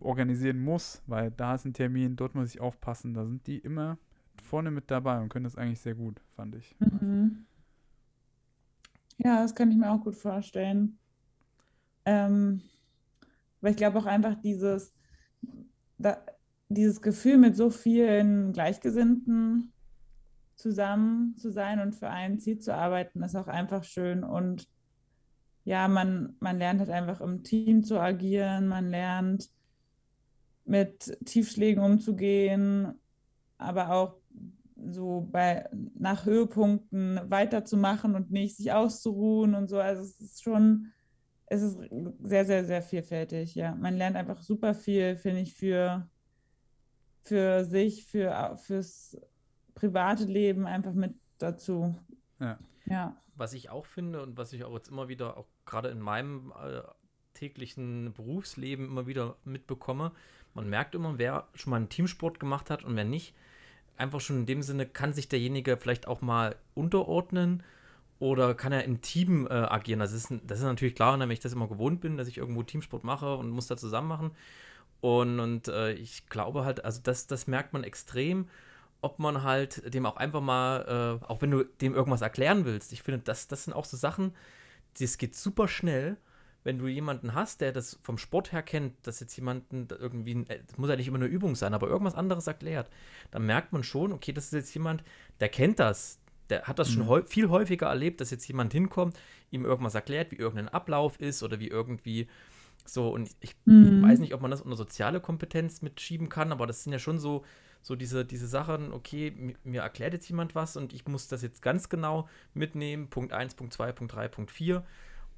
organisieren 0.00 0.60
muss, 0.60 1.02
weil 1.06 1.30
da 1.30 1.54
ist 1.54 1.64
ein 1.64 1.72
Termin, 1.74 2.16
dort 2.16 2.34
muss 2.34 2.54
ich 2.54 2.60
aufpassen, 2.60 3.14
da 3.14 3.24
sind 3.24 3.46
die 3.46 3.58
immer 3.58 3.98
vorne 4.42 4.70
mit 4.70 4.90
dabei 4.90 5.20
und 5.20 5.28
können 5.30 5.44
das 5.44 5.56
eigentlich 5.56 5.80
sehr 5.80 5.94
gut, 5.94 6.20
fand 6.36 6.54
ich. 6.56 6.76
Mhm. 6.80 7.46
Ja, 9.18 9.42
das 9.42 9.54
kann 9.54 9.70
ich 9.70 9.76
mir 9.76 9.90
auch 9.90 10.00
gut 10.02 10.16
vorstellen. 10.16 10.98
Ähm, 12.04 12.62
weil 13.60 13.72
ich 13.72 13.76
glaube 13.76 13.98
auch 13.98 14.06
einfach 14.06 14.34
dieses, 14.40 14.92
da, 15.98 16.22
dieses 16.68 17.00
Gefühl, 17.02 17.38
mit 17.38 17.56
so 17.56 17.70
vielen 17.70 18.52
Gleichgesinnten 18.52 19.72
zusammen 20.54 21.36
zu 21.36 21.50
sein 21.50 21.80
und 21.80 21.94
für 21.94 22.08
ein 22.08 22.38
Ziel 22.38 22.58
zu 22.58 22.74
arbeiten, 22.74 23.22
ist 23.22 23.36
auch 23.36 23.48
einfach 23.48 23.84
schön. 23.84 24.24
Und 24.24 24.68
ja, 25.64 25.86
man, 25.88 26.36
man 26.40 26.58
lernt 26.58 26.80
halt 26.80 26.90
einfach 26.90 27.20
im 27.20 27.44
Team 27.44 27.84
zu 27.84 28.00
agieren, 28.00 28.68
man 28.68 28.88
lernt 28.88 29.50
mit 30.64 31.18
Tiefschlägen 31.24 31.82
umzugehen, 31.82 32.94
aber 33.56 33.90
auch 33.90 34.16
so 34.92 35.28
bei 35.30 35.68
nach 35.98 36.26
Höhepunkten 36.26 37.20
weiterzumachen 37.28 38.14
und 38.14 38.30
nicht 38.30 38.56
sich 38.56 38.72
auszuruhen 38.72 39.54
und 39.54 39.68
so. 39.68 39.78
Also 39.78 40.02
es 40.02 40.20
ist 40.20 40.42
schon, 40.42 40.92
es 41.50 41.62
ist 41.62 41.78
sehr, 42.22 42.44
sehr, 42.44 42.64
sehr 42.64 42.82
vielfältig, 42.82 43.54
ja. 43.54 43.74
Man 43.74 43.96
lernt 43.96 44.16
einfach 44.16 44.42
super 44.42 44.74
viel, 44.74 45.16
finde 45.16 45.40
ich, 45.40 45.54
für, 45.54 46.08
für 47.22 47.64
sich, 47.64 48.04
für, 48.04 48.56
fürs 48.56 49.18
private 49.74 50.24
Leben 50.24 50.66
einfach 50.66 50.92
mit 50.92 51.14
dazu. 51.38 51.94
Ja. 52.40 52.58
Ja. 52.86 53.16
Was 53.34 53.52
ich 53.52 53.70
auch 53.70 53.86
finde 53.86 54.22
und 54.22 54.36
was 54.36 54.52
ich 54.52 54.64
auch 54.64 54.74
jetzt 54.74 54.88
immer 54.88 55.08
wieder, 55.08 55.36
auch 55.36 55.46
gerade 55.64 55.88
in 55.88 56.00
meinem 56.00 56.52
äh, 56.52 56.82
täglichen 57.34 58.12
Berufsleben 58.12 58.86
immer 58.86 59.06
wieder 59.06 59.36
mitbekomme, 59.44 60.12
man 60.54 60.68
merkt 60.68 60.94
immer, 60.94 61.18
wer 61.18 61.46
schon 61.54 61.70
mal 61.70 61.76
einen 61.76 61.88
Teamsport 61.88 62.40
gemacht 62.40 62.70
hat 62.70 62.84
und 62.84 62.96
wer 62.96 63.04
nicht. 63.04 63.34
Einfach 63.96 64.20
schon 64.20 64.38
in 64.38 64.46
dem 64.46 64.62
Sinne, 64.62 64.86
kann 64.86 65.12
sich 65.12 65.28
derjenige 65.28 65.76
vielleicht 65.76 66.08
auch 66.08 66.20
mal 66.20 66.56
unterordnen 66.74 67.62
oder 68.18 68.54
kann 68.54 68.72
er 68.72 68.84
im 68.84 69.00
Team 69.00 69.46
äh, 69.46 69.52
agieren. 69.52 70.00
Das 70.00 70.12
ist, 70.12 70.32
das 70.44 70.58
ist 70.58 70.64
natürlich 70.64 70.94
klar, 70.94 71.18
wenn 71.18 71.30
ich 71.30 71.40
das 71.40 71.52
immer 71.52 71.68
gewohnt 71.68 72.00
bin, 72.00 72.16
dass 72.16 72.28
ich 72.28 72.38
irgendwo 72.38 72.62
Teamsport 72.62 73.04
mache 73.04 73.36
und 73.36 73.50
muss 73.50 73.68
da 73.68 73.76
zusammen 73.76 74.08
machen. 74.08 74.30
Und, 75.00 75.38
und 75.38 75.68
äh, 75.68 75.92
ich 75.92 76.26
glaube 76.26 76.64
halt, 76.64 76.84
also 76.84 77.00
das, 77.02 77.26
das 77.28 77.46
merkt 77.46 77.72
man 77.72 77.84
extrem, 77.84 78.48
ob 79.00 79.20
man 79.20 79.44
halt 79.44 79.94
dem 79.94 80.06
auch 80.06 80.16
einfach 80.16 80.40
mal, 80.40 81.20
äh, 81.22 81.26
auch 81.26 81.40
wenn 81.40 81.52
du 81.52 81.64
dem 81.64 81.94
irgendwas 81.94 82.22
erklären 82.22 82.64
willst. 82.64 82.92
Ich 82.92 83.02
finde, 83.02 83.20
das, 83.20 83.46
das 83.46 83.64
sind 83.64 83.72
auch 83.72 83.84
so 83.84 83.96
Sachen, 83.96 84.34
das 84.98 85.18
geht 85.18 85.36
super 85.36 85.68
schnell, 85.68 86.16
wenn 86.64 86.78
du 86.78 86.88
jemanden 86.88 87.34
hast, 87.34 87.60
der 87.60 87.72
das 87.72 88.00
vom 88.02 88.18
Sport 88.18 88.50
her 88.50 88.62
kennt, 88.62 88.94
dass 89.06 89.20
jetzt 89.20 89.36
jemanden 89.36 89.86
irgendwie, 89.90 90.44
das 90.44 90.76
muss 90.76 90.90
ja 90.90 90.96
nicht 90.96 91.06
immer 91.06 91.18
eine 91.18 91.26
Übung 91.26 91.54
sein, 91.54 91.72
aber 91.72 91.86
irgendwas 91.86 92.16
anderes 92.16 92.48
erklärt, 92.48 92.90
dann 93.30 93.46
merkt 93.46 93.72
man 93.72 93.84
schon, 93.84 94.12
okay, 94.12 94.32
das 94.32 94.46
ist 94.46 94.52
jetzt 94.52 94.74
jemand, 94.74 95.04
der 95.38 95.48
kennt 95.48 95.78
das, 95.78 96.17
der 96.50 96.62
hat 96.64 96.78
das 96.78 96.90
schon 96.90 97.06
Mhm. 97.06 97.26
viel 97.26 97.48
häufiger 97.48 97.86
erlebt, 97.88 98.20
dass 98.20 98.30
jetzt 98.30 98.46
jemand 98.48 98.72
hinkommt, 98.72 99.18
ihm 99.50 99.64
irgendwas 99.64 99.94
erklärt, 99.94 100.30
wie 100.32 100.36
irgendein 100.36 100.68
Ablauf 100.68 101.20
ist 101.20 101.42
oder 101.42 101.60
wie 101.60 101.68
irgendwie 101.68 102.28
so, 102.84 103.10
und 103.10 103.30
ich 103.40 103.54
Mhm. 103.66 104.02
weiß 104.02 104.20
nicht, 104.20 104.34
ob 104.34 104.40
man 104.40 104.50
das 104.50 104.62
unter 104.62 104.76
soziale 104.76 105.20
Kompetenz 105.20 105.82
mitschieben 105.82 106.28
kann, 106.28 106.52
aber 106.52 106.66
das 106.66 106.84
sind 106.84 106.92
ja 106.92 106.98
schon 106.98 107.18
so, 107.18 107.44
so 107.82 107.96
diese, 107.96 108.24
diese 108.24 108.46
Sachen, 108.48 108.92
okay, 108.92 109.30
mi- 109.36 109.56
mir 109.64 109.82
erklärt 109.82 110.14
jetzt 110.14 110.28
jemand 110.28 110.54
was 110.54 110.76
und 110.76 110.92
ich 110.92 111.06
muss 111.06 111.28
das 111.28 111.42
jetzt 111.42 111.62
ganz 111.62 111.88
genau 111.88 112.28
mitnehmen, 112.54 113.08
Punkt 113.10 113.32
1, 113.32 113.54
Punkt 113.54 113.72
2, 113.74 113.92
Punkt 113.92 114.14
3, 114.14 114.28
Punkt 114.28 114.50
4 114.50 114.84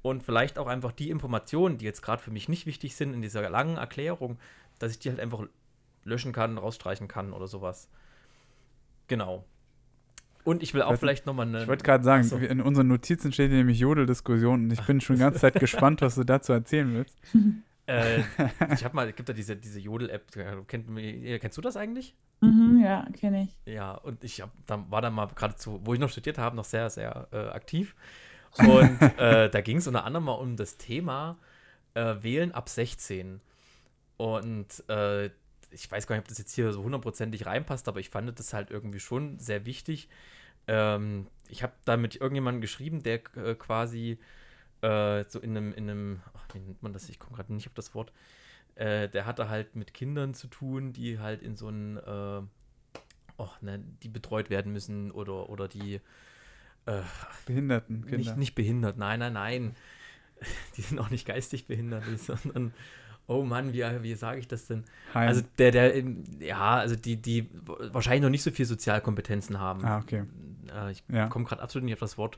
und 0.01 0.23
vielleicht 0.23 0.57
auch 0.57 0.67
einfach 0.67 0.91
die 0.93 1.09
Informationen, 1.09 1.77
die 1.77 1.85
jetzt 1.85 2.01
gerade 2.01 2.21
für 2.23 2.31
mich 2.31 2.49
nicht 2.49 2.65
wichtig 2.65 2.95
sind 2.95 3.13
in 3.13 3.21
dieser 3.21 3.47
langen 3.49 3.77
Erklärung, 3.77 4.39
dass 4.79 4.91
ich 4.91 4.99
die 4.99 5.09
halt 5.09 5.19
einfach 5.19 5.43
löschen 6.03 6.31
kann, 6.33 6.57
rausstreichen 6.57 7.07
kann 7.07 7.33
oder 7.33 7.47
sowas. 7.47 7.89
Genau. 9.07 9.45
Und 10.43 10.63
ich 10.63 10.73
will 10.73 10.81
auch 10.81 10.91
weiß 10.91 10.99
vielleicht 10.99 11.25
nochmal 11.25 11.47
eine. 11.47 11.61
Ich 11.63 11.67
wollte 11.67 11.83
gerade 11.83 12.03
sagen, 12.03 12.23
so. 12.23 12.37
in 12.37 12.61
unseren 12.61 12.87
Notizen 12.87 13.31
steht 13.31 13.51
nämlich 13.51 13.79
Jodeldiskussion 13.79 14.65
und 14.65 14.71
ich 14.71 14.81
bin 14.81 15.01
schon 15.01 15.15
die 15.15 15.21
ganze 15.21 15.39
Zeit 15.39 15.59
gespannt, 15.59 16.01
was 16.01 16.15
du 16.15 16.23
dazu 16.23 16.53
erzählen 16.53 16.93
willst. 16.93 17.17
Äh, 17.87 18.19
ich 18.73 18.85
habe 18.85 18.95
mal, 18.95 19.09
es 19.09 19.15
gibt 19.15 19.27
da 19.27 19.33
diese, 19.33 19.55
diese 19.55 19.79
Jodel-App, 19.79 20.31
kennt, 20.67 20.95
kennst 21.41 21.57
du 21.57 21.61
das 21.61 21.75
eigentlich? 21.75 22.15
Mhm, 22.41 22.81
ja, 22.83 23.05
kenne 23.19 23.43
ich. 23.43 23.73
Ja, 23.73 23.93
und 23.93 24.23
ich 24.23 24.41
hab, 24.41 24.51
da 24.65 24.85
war 24.89 25.01
dann 25.01 25.13
mal 25.13 25.27
gerade 25.27 25.55
zu, 25.55 25.81
wo 25.83 25.93
ich 25.93 25.99
noch 25.99 26.09
studiert 26.09 26.37
habe, 26.37 26.55
noch 26.55 26.65
sehr, 26.65 26.89
sehr 26.89 27.27
äh, 27.31 27.49
aktiv. 27.49 27.95
Und 28.57 29.01
äh, 29.17 29.49
da 29.49 29.61
ging 29.61 29.77
es 29.77 29.87
unter 29.87 30.03
anderem 30.03 30.25
mal 30.25 30.33
um 30.33 30.57
das 30.57 30.75
Thema 30.75 31.37
äh, 31.93 32.15
Wählen 32.19 32.51
ab 32.51 32.67
16. 32.67 33.39
Und 34.17 34.89
äh, 34.89 35.29
ich 35.71 35.91
weiß 35.91 36.07
gar 36.07 36.15
nicht, 36.15 36.23
ob 36.23 36.27
das 36.27 36.37
jetzt 36.37 36.53
hier 36.53 36.71
so 36.73 36.83
hundertprozentig 36.83 37.45
reinpasst, 37.45 37.87
aber 37.87 37.99
ich 37.99 38.09
fand 38.09 38.37
das 38.37 38.53
halt 38.53 38.71
irgendwie 38.71 38.99
schon 38.99 39.39
sehr 39.39 39.65
wichtig. 39.65 40.09
Ähm, 40.67 41.27
ich 41.49 41.63
habe 41.63 41.73
da 41.85 41.97
mit 41.97 42.15
irgendjemandem 42.15 42.61
geschrieben, 42.61 43.03
der 43.03 43.21
äh, 43.35 43.55
quasi 43.55 44.19
äh, 44.81 45.25
so 45.27 45.39
in 45.39 45.57
einem, 45.57 45.73
in 45.73 45.89
einem, 45.89 46.21
ach, 46.33 46.53
wie 46.53 46.59
nennt 46.59 46.83
man 46.83 46.93
das? 46.93 47.09
Ich 47.09 47.19
komme 47.19 47.35
gerade 47.35 47.53
nicht 47.53 47.67
auf 47.67 47.73
das 47.73 47.95
Wort. 47.95 48.11
Äh, 48.75 49.09
der 49.09 49.25
hatte 49.25 49.49
halt 49.49 49.75
mit 49.75 49.93
Kindern 49.93 50.33
zu 50.33 50.47
tun, 50.47 50.93
die 50.93 51.19
halt 51.19 51.41
in 51.41 51.55
so 51.55 51.67
einen, 51.67 51.97
äh, 51.97 52.41
oh, 53.37 53.49
ne, 53.61 53.83
die 54.03 54.09
betreut 54.09 54.49
werden 54.49 54.71
müssen 54.71 55.11
oder, 55.11 55.49
oder 55.49 55.67
die 55.67 55.99
äh, 56.85 57.01
Behinderten 57.45 58.01
Kinder. 58.01 58.17
nicht, 58.17 58.37
nicht 58.37 58.55
behindert, 58.55 58.97
nein, 58.97 59.19
nein, 59.19 59.33
nein. 59.33 59.75
Die 60.75 60.81
sind 60.81 60.97
auch 60.97 61.11
nicht 61.11 61.27
geistig 61.27 61.67
behindert, 61.67 62.03
sondern, 62.17 62.73
oh 63.31 63.43
Mann, 63.43 63.73
wie, 63.73 63.83
wie 64.03 64.13
sage 64.15 64.39
ich 64.39 64.47
das 64.47 64.67
denn? 64.67 64.83
Heim. 65.13 65.27
Also 65.29 65.41
der, 65.57 65.71
der, 65.71 66.03
ja, 66.39 66.75
also 66.75 66.95
die, 66.95 67.15
die 67.17 67.49
wahrscheinlich 67.91 68.21
noch 68.23 68.29
nicht 68.29 68.43
so 68.43 68.51
viel 68.51 68.65
Sozialkompetenzen 68.65 69.59
haben. 69.59 69.83
ah, 69.85 69.99
okay. 69.99 70.23
Äh, 70.73 70.91
ich 70.91 71.03
Ja. 71.11 71.27
komme 71.27 71.45
gerade 71.45 71.61
absolut 71.61 71.85
nicht 71.85 71.93
auf 71.93 71.99
das 71.99 72.17
Wort. 72.17 72.37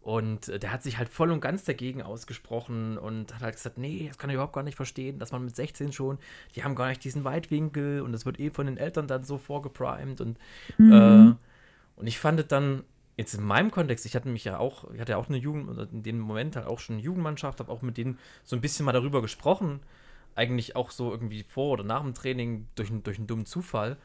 Und 0.00 0.48
äh, 0.48 0.58
der 0.60 0.70
hat 0.72 0.82
sich 0.84 0.98
halt 0.98 1.08
voll 1.08 1.32
und 1.32 1.40
ganz 1.40 1.64
dagegen 1.64 2.00
ausgesprochen 2.00 2.96
und 2.96 3.34
hat 3.34 3.42
halt 3.42 3.56
gesagt, 3.56 3.76
nee, 3.76 4.04
das 4.06 4.18
kann 4.18 4.30
ich 4.30 4.34
überhaupt 4.34 4.52
gar 4.52 4.62
nicht 4.62 4.76
verstehen, 4.76 5.18
dass 5.18 5.32
man 5.32 5.44
mit 5.44 5.56
16 5.56 5.92
schon, 5.92 6.18
die 6.54 6.62
haben 6.62 6.76
gar 6.76 6.88
nicht 6.88 7.02
diesen 7.02 7.24
Weitwinkel 7.24 8.02
und 8.02 8.12
das 8.12 8.24
wird 8.24 8.38
eh 8.38 8.50
von 8.50 8.66
den 8.66 8.76
Eltern 8.76 9.08
dann 9.08 9.24
so 9.24 9.36
vorgeprimed 9.38 10.20
und 10.20 10.38
Mhm. 10.78 10.92
äh, 10.92 11.34
und 11.98 12.06
ich 12.06 12.18
fand 12.20 12.38
es 12.38 12.46
dann 12.46 12.84
jetzt 13.16 13.34
in 13.34 13.42
meinem 13.42 13.70
Kontext, 13.70 14.04
ich 14.06 14.14
hatte 14.14 14.28
mich 14.28 14.44
ja 14.44 14.58
auch, 14.58 14.90
ich 14.92 15.00
hatte 15.00 15.12
ja 15.12 15.18
auch 15.18 15.28
eine 15.28 15.38
Jugend, 15.38 15.90
in 15.90 16.02
dem 16.02 16.20
Moment 16.20 16.54
halt 16.54 16.66
auch 16.66 16.78
schon 16.78 16.96
eine 16.96 17.02
Jugendmannschaft, 17.02 17.58
habe 17.58 17.72
auch 17.72 17.80
mit 17.82 17.96
denen 17.96 18.18
so 18.44 18.54
ein 18.54 18.60
bisschen 18.60 18.84
mal 18.86 18.92
darüber 18.92 19.22
gesprochen, 19.22 19.80
eigentlich 20.36 20.76
auch 20.76 20.90
so 20.90 21.10
irgendwie 21.10 21.42
vor 21.42 21.72
oder 21.72 21.84
nach 21.84 22.02
dem 22.02 22.14
Training 22.14 22.68
durch, 22.76 22.90
einen- 22.90 23.02
durch 23.02 23.18
einen 23.18 23.26
dummen 23.26 23.46
Zufall. 23.46 23.96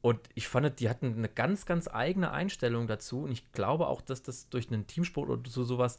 Und 0.00 0.18
ich 0.34 0.48
fand, 0.48 0.80
die 0.80 0.88
hatten 0.88 1.14
eine 1.16 1.28
ganz, 1.28 1.64
ganz 1.66 1.88
eigene 1.88 2.30
Einstellung 2.32 2.86
dazu. 2.86 3.22
Und 3.22 3.32
ich 3.32 3.50
glaube 3.52 3.86
auch, 3.86 4.00
dass 4.00 4.22
das 4.22 4.48
durch 4.48 4.68
einen 4.70 4.86
Teamsport 4.86 5.28
oder 5.30 5.50
so 5.50 5.64
sowas 5.64 5.98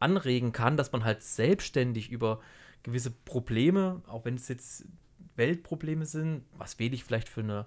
anregen 0.00 0.52
kann, 0.52 0.76
dass 0.76 0.92
man 0.92 1.04
halt 1.04 1.22
selbstständig 1.22 2.10
über 2.10 2.40
gewisse 2.82 3.10
Probleme, 3.10 4.02
auch 4.08 4.24
wenn 4.24 4.34
es 4.34 4.48
jetzt 4.48 4.84
Weltprobleme 5.36 6.04
sind, 6.06 6.44
was 6.56 6.78
wähle 6.78 6.94
ich 6.94 7.04
vielleicht 7.04 7.28
für 7.28 7.40
eine 7.42 7.66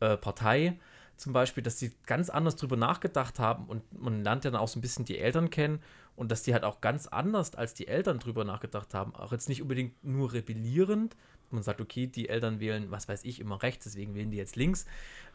äh, 0.00 0.16
Partei 0.16 0.78
zum 1.22 1.32
Beispiel, 1.32 1.62
dass 1.62 1.76
die 1.76 1.92
ganz 2.04 2.30
anders 2.30 2.56
drüber 2.56 2.76
nachgedacht 2.76 3.38
haben 3.38 3.66
und 3.66 3.82
man 4.02 4.24
lernt 4.24 4.44
ja 4.44 4.50
dann 4.50 4.60
auch 4.60 4.66
so 4.66 4.78
ein 4.78 4.82
bisschen 4.82 5.04
die 5.04 5.18
Eltern 5.18 5.50
kennen 5.50 5.80
und 6.16 6.32
dass 6.32 6.42
die 6.42 6.52
halt 6.52 6.64
auch 6.64 6.80
ganz 6.80 7.06
anders 7.06 7.54
als 7.54 7.74
die 7.74 7.86
Eltern 7.86 8.18
drüber 8.18 8.44
nachgedacht 8.44 8.92
haben. 8.92 9.14
Auch 9.14 9.30
jetzt 9.30 9.48
nicht 9.48 9.62
unbedingt 9.62 10.04
nur 10.04 10.32
rebellierend. 10.32 11.16
Man 11.50 11.62
sagt, 11.62 11.80
okay, 11.80 12.08
die 12.08 12.28
Eltern 12.28 12.58
wählen, 12.58 12.90
was 12.90 13.08
weiß 13.08 13.24
ich, 13.24 13.38
immer 13.38 13.62
rechts, 13.62 13.84
deswegen 13.84 14.14
wählen 14.16 14.30
die 14.32 14.36
jetzt 14.36 14.56
links. 14.56 14.84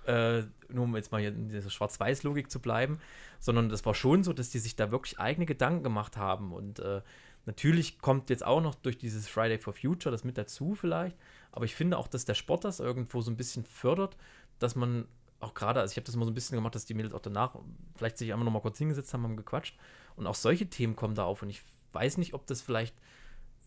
Äh, 0.05 0.41
nur 0.67 0.83
um 0.83 0.95
jetzt 0.95 1.11
mal 1.11 1.21
hier 1.21 1.29
in 1.29 1.47
dieser 1.47 1.69
Schwarz-Weiß-Logik 1.69 2.51
zu 2.51 2.59
bleiben. 2.59 2.99
Sondern 3.39 3.69
das 3.69 3.85
war 3.85 3.95
schon 3.95 4.23
so, 4.23 4.33
dass 4.33 4.49
die 4.49 4.59
sich 4.59 4.75
da 4.75 4.91
wirklich 4.91 5.19
eigene 5.19 5.45
Gedanken 5.45 5.83
gemacht 5.83 6.17
haben. 6.17 6.51
Und 6.51 6.79
äh, 6.79 7.01
natürlich 7.45 7.99
kommt 7.99 8.29
jetzt 8.29 8.45
auch 8.45 8.61
noch 8.61 8.75
durch 8.75 8.97
dieses 8.97 9.27
Friday 9.29 9.57
for 9.57 9.73
Future 9.73 10.11
das 10.11 10.23
mit 10.23 10.37
dazu 10.37 10.75
vielleicht. 10.75 11.15
Aber 11.51 11.65
ich 11.65 11.75
finde 11.75 11.97
auch, 11.97 12.07
dass 12.07 12.25
der 12.25 12.33
Sport 12.33 12.65
das 12.65 12.79
irgendwo 12.81 13.21
so 13.21 13.31
ein 13.31 13.37
bisschen 13.37 13.63
fördert, 13.63 14.17
dass 14.59 14.75
man 14.75 15.05
auch 15.39 15.53
gerade, 15.53 15.79
also 15.79 15.91
ich 15.91 15.97
habe 15.97 16.05
das 16.05 16.15
immer 16.15 16.25
so 16.25 16.31
ein 16.31 16.35
bisschen 16.35 16.55
gemacht, 16.55 16.75
dass 16.75 16.85
die 16.85 16.93
Mädels 16.93 17.13
auch 17.13 17.21
danach 17.21 17.55
vielleicht 17.95 18.17
sich 18.17 18.33
einfach 18.33 18.45
noch 18.45 18.51
mal 18.51 18.61
kurz 18.61 18.77
hingesetzt 18.77 19.13
haben, 19.13 19.23
haben 19.23 19.37
gequatscht. 19.37 19.77
Und 20.15 20.25
auch 20.25 20.35
solche 20.35 20.67
Themen 20.67 20.95
kommen 20.95 21.15
da 21.15 21.25
auf. 21.25 21.43
Und 21.43 21.49
ich 21.49 21.61
weiß 21.93 22.17
nicht, 22.17 22.33
ob 22.33 22.47
das 22.47 22.61
vielleicht 22.61 22.95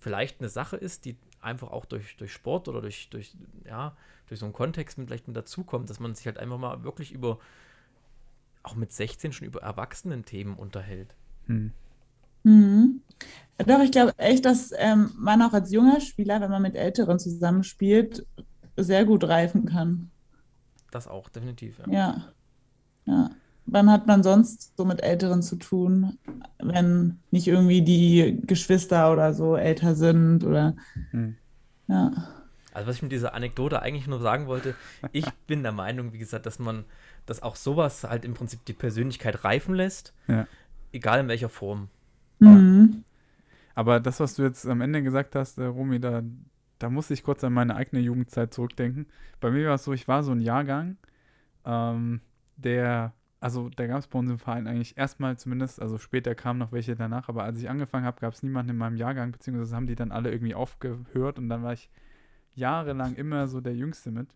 vielleicht 0.00 0.40
eine 0.40 0.48
Sache 0.48 0.76
ist, 0.76 1.04
die 1.04 1.16
einfach 1.40 1.70
auch 1.70 1.84
durch, 1.84 2.16
durch 2.16 2.32
Sport 2.32 2.68
oder 2.68 2.80
durch, 2.80 3.08
durch, 3.10 3.36
ja, 3.66 3.96
durch 4.26 4.40
so 4.40 4.46
einen 4.46 4.52
Kontext 4.52 4.98
mit, 4.98 5.08
vielleicht 5.08 5.28
mit 5.28 5.36
dazukommt, 5.36 5.88
dass 5.90 6.00
man 6.00 6.14
sich 6.14 6.26
halt 6.26 6.38
einfach 6.38 6.58
mal 6.58 6.82
wirklich 6.82 7.12
über, 7.12 7.38
auch 8.62 8.74
mit 8.74 8.92
16 8.92 9.32
schon 9.32 9.46
über 9.46 9.60
Erwachsenen-Themen 9.60 10.56
unterhält. 10.56 11.14
Hm. 11.46 11.72
Mhm. 12.42 13.02
Doch, 13.58 13.80
ich 13.80 13.92
glaube 13.92 14.14
echt, 14.16 14.46
dass 14.46 14.72
ähm, 14.76 15.10
man 15.16 15.42
auch 15.42 15.52
als 15.52 15.70
junger 15.70 16.00
Spieler, 16.00 16.40
wenn 16.40 16.50
man 16.50 16.62
mit 16.62 16.74
Älteren 16.74 17.18
zusammenspielt, 17.18 18.26
sehr 18.76 19.04
gut 19.04 19.24
reifen 19.24 19.66
kann. 19.66 20.10
Das 20.90 21.06
auch, 21.06 21.28
definitiv, 21.28 21.78
ja. 21.78 21.92
Ja. 21.92 22.24
ja. 23.06 23.30
Wann 23.66 23.90
hat 23.90 24.06
man 24.06 24.22
sonst 24.22 24.76
so 24.76 24.84
mit 24.84 25.02
Älteren 25.02 25.42
zu 25.42 25.56
tun, 25.56 26.18
wenn 26.58 27.20
nicht 27.30 27.46
irgendwie 27.46 27.82
die 27.82 28.40
Geschwister 28.44 29.12
oder 29.12 29.32
so 29.32 29.56
älter 29.56 29.94
sind 29.94 30.44
oder 30.44 30.74
hm. 31.10 31.36
ja. 31.86 32.10
Also 32.72 32.88
was 32.88 32.96
ich 32.96 33.02
mit 33.02 33.12
dieser 33.12 33.34
Anekdote 33.34 33.82
eigentlich 33.82 34.06
nur 34.06 34.20
sagen 34.20 34.46
wollte, 34.46 34.74
ich 35.12 35.26
bin 35.46 35.62
der 35.62 35.72
Meinung, 35.72 36.12
wie 36.12 36.18
gesagt, 36.18 36.46
dass 36.46 36.58
man, 36.58 36.84
dass 37.26 37.42
auch 37.42 37.56
sowas 37.56 38.04
halt 38.04 38.24
im 38.24 38.34
Prinzip 38.34 38.64
die 38.64 38.72
Persönlichkeit 38.72 39.44
reifen 39.44 39.74
lässt, 39.74 40.14
ja. 40.28 40.46
egal 40.92 41.20
in 41.20 41.28
welcher 41.28 41.48
Form. 41.48 41.88
Mhm. 42.38 43.04
Aber 43.74 44.00
das, 44.00 44.20
was 44.20 44.34
du 44.34 44.42
jetzt 44.42 44.66
am 44.66 44.80
Ende 44.80 45.02
gesagt 45.02 45.34
hast, 45.34 45.58
äh, 45.58 45.64
Romy, 45.64 46.00
da, 46.00 46.22
da 46.80 46.88
muss 46.90 47.10
ich 47.10 47.22
kurz 47.22 47.44
an 47.44 47.52
meine 47.52 47.76
eigene 47.76 48.02
Jugendzeit 48.02 48.52
zurückdenken. 48.52 49.06
Bei 49.38 49.50
mir 49.50 49.68
war 49.68 49.74
es 49.74 49.84
so, 49.84 49.92
ich 49.92 50.08
war 50.08 50.22
so 50.22 50.32
ein 50.32 50.40
Jahrgang, 50.40 50.96
ähm, 51.64 52.20
der, 52.56 53.12
also 53.38 53.68
da 53.68 53.86
gab 53.86 53.98
es 53.98 54.08
bei 54.08 54.18
uns 54.18 54.30
im 54.30 54.38
Verein 54.38 54.66
eigentlich 54.66 54.96
erstmal 54.96 55.38
zumindest, 55.38 55.80
also 55.80 55.98
später 55.98 56.34
kamen 56.34 56.58
noch 56.58 56.72
welche 56.72 56.96
danach, 56.96 57.28
aber 57.28 57.44
als 57.44 57.58
ich 57.58 57.68
angefangen 57.68 58.06
habe, 58.06 58.20
gab 58.20 58.32
es 58.32 58.42
niemanden 58.42 58.70
in 58.70 58.76
meinem 58.78 58.96
Jahrgang, 58.96 59.30
beziehungsweise 59.30 59.76
haben 59.76 59.86
die 59.86 59.94
dann 59.94 60.10
alle 60.10 60.32
irgendwie 60.32 60.54
aufgehört 60.54 61.38
und 61.38 61.48
dann 61.48 61.62
war 61.62 61.74
ich 61.74 61.90
jahrelang 62.54 63.14
immer 63.14 63.46
so 63.46 63.60
der 63.60 63.76
Jüngste 63.76 64.10
mit 64.10 64.34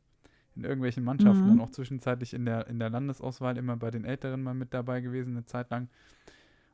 in 0.55 0.65
irgendwelchen 0.65 1.03
Mannschaften 1.03 1.47
mhm. 1.47 1.53
und 1.53 1.61
auch 1.61 1.71
zwischenzeitlich 1.71 2.35
in 2.35 2.45
der, 2.45 2.69
in 2.69 2.79
der 2.79 2.91
Landesauswahl 2.91 3.57
immer 3.57 3.77
bei 3.77 3.91
den 3.91 4.05
Älteren 4.05 4.43
mal 4.43 4.55
mit 4.55 4.73
dabei 4.73 5.01
gewesen, 5.01 5.35
eine 5.35 5.47
Zeit 5.47 5.71
lang. 5.71 5.89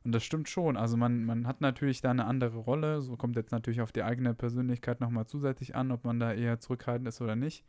Und 0.03 0.13
das 0.13 0.23
stimmt 0.23 0.49
schon. 0.49 0.77
Also 0.77 0.97
man, 0.97 1.25
man 1.25 1.45
hat 1.47 1.61
natürlich 1.61 2.01
da 2.01 2.09
eine 2.09 2.25
andere 2.25 2.57
Rolle. 2.57 3.01
So 3.01 3.17
kommt 3.17 3.35
jetzt 3.35 3.51
natürlich 3.51 3.81
auf 3.81 3.91
die 3.91 4.03
eigene 4.03 4.33
Persönlichkeit 4.33 4.99
nochmal 4.99 5.27
zusätzlich 5.27 5.75
an, 5.75 5.91
ob 5.91 6.03
man 6.03 6.19
da 6.19 6.33
eher 6.33 6.59
zurückhaltend 6.59 7.07
ist 7.07 7.21
oder 7.21 7.35
nicht. 7.35 7.63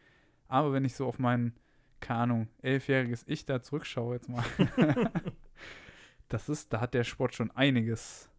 Aber 0.49 0.73
wenn 0.73 0.85
ich 0.85 0.95
so 0.95 1.07
auf 1.07 1.19
mein, 1.19 1.55
keine 2.01 2.21
Ahnung, 2.21 2.49
elfjähriges 2.63 3.25
Ich 3.27 3.45
da 3.45 3.63
zurückschaue 3.63 4.15
jetzt 4.15 4.29
mal, 4.29 4.45
das 6.29 6.49
ist, 6.49 6.73
da 6.73 6.81
hat 6.81 6.95
der 6.95 7.05
Sport 7.05 7.35
schon 7.35 7.51
einiges, 7.51 8.31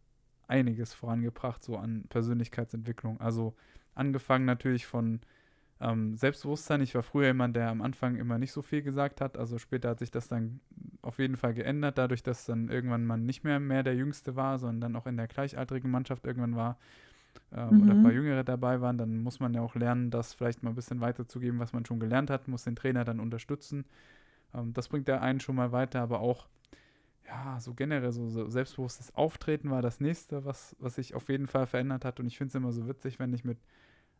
einiges 0.47 0.93
vorangebracht, 0.93 1.63
so 1.63 1.77
an 1.77 2.05
Persönlichkeitsentwicklung. 2.09 3.21
Also 3.21 3.55
angefangen 3.93 4.45
natürlich 4.45 4.87
von 4.87 5.21
ähm, 5.83 6.15
Selbstbewusstsein. 6.15 6.81
Ich 6.81 6.95
war 6.95 7.03
früher 7.03 7.27
jemand, 7.27 7.55
der 7.55 7.69
am 7.69 7.81
Anfang 7.81 8.15
immer 8.15 8.37
nicht 8.37 8.53
so 8.53 8.61
viel 8.61 8.81
gesagt 8.81 9.21
hat. 9.21 9.37
Also 9.37 9.57
später 9.57 9.89
hat 9.89 9.99
sich 9.99 10.11
das 10.11 10.27
dann 10.27 10.61
auf 11.01 11.19
jeden 11.19 11.35
Fall 11.35 11.53
geändert, 11.53 11.97
dadurch, 11.97 12.23
dass 12.23 12.45
dann 12.45 12.69
irgendwann 12.69 13.05
man 13.05 13.25
nicht 13.25 13.43
mehr, 13.43 13.59
mehr 13.59 13.83
der 13.83 13.95
Jüngste 13.95 14.35
war, 14.35 14.57
sondern 14.57 14.81
dann 14.81 14.95
auch 14.95 15.07
in 15.07 15.17
der 15.17 15.27
gleichaltrigen 15.27 15.91
Mannschaft 15.91 16.25
irgendwann 16.25 16.55
war 16.55 16.77
ähm, 17.51 17.69
mhm. 17.69 17.83
oder 17.83 17.91
ein 17.93 18.03
paar 18.03 18.13
Jüngere 18.13 18.43
dabei 18.43 18.79
waren. 18.81 18.97
Dann 18.97 19.21
muss 19.21 19.39
man 19.39 19.53
ja 19.53 19.61
auch 19.61 19.75
lernen, 19.75 20.09
das 20.09 20.33
vielleicht 20.33 20.63
mal 20.63 20.69
ein 20.69 20.75
bisschen 20.75 21.01
weiterzugeben, 21.01 21.59
was 21.59 21.73
man 21.73 21.85
schon 21.85 21.99
gelernt 21.99 22.29
hat, 22.29 22.47
muss 22.47 22.63
den 22.63 22.75
Trainer 22.75 23.03
dann 23.03 23.19
unterstützen. 23.19 23.85
Ähm, 24.53 24.73
das 24.73 24.87
bringt 24.87 25.07
der 25.09 25.21
einen 25.21 25.41
schon 25.41 25.55
mal 25.55 25.71
weiter, 25.71 26.01
aber 26.01 26.21
auch 26.21 26.47
ja, 27.27 27.59
so 27.59 27.73
generell 27.73 28.11
so, 28.11 28.29
so, 28.29 28.49
selbstbewusstes 28.49 29.15
Auftreten 29.15 29.69
war 29.69 29.81
das 29.81 29.99
nächste, 29.99 30.45
was, 30.45 30.75
was 30.79 30.95
sich 30.95 31.15
auf 31.15 31.29
jeden 31.29 31.47
Fall 31.47 31.65
verändert 31.65 32.05
hat. 32.05 32.19
Und 32.19 32.27
ich 32.27 32.37
finde 32.37 32.49
es 32.49 32.55
immer 32.55 32.71
so 32.71 32.87
witzig, 32.87 33.19
wenn 33.19 33.33
ich 33.33 33.43
mit 33.43 33.57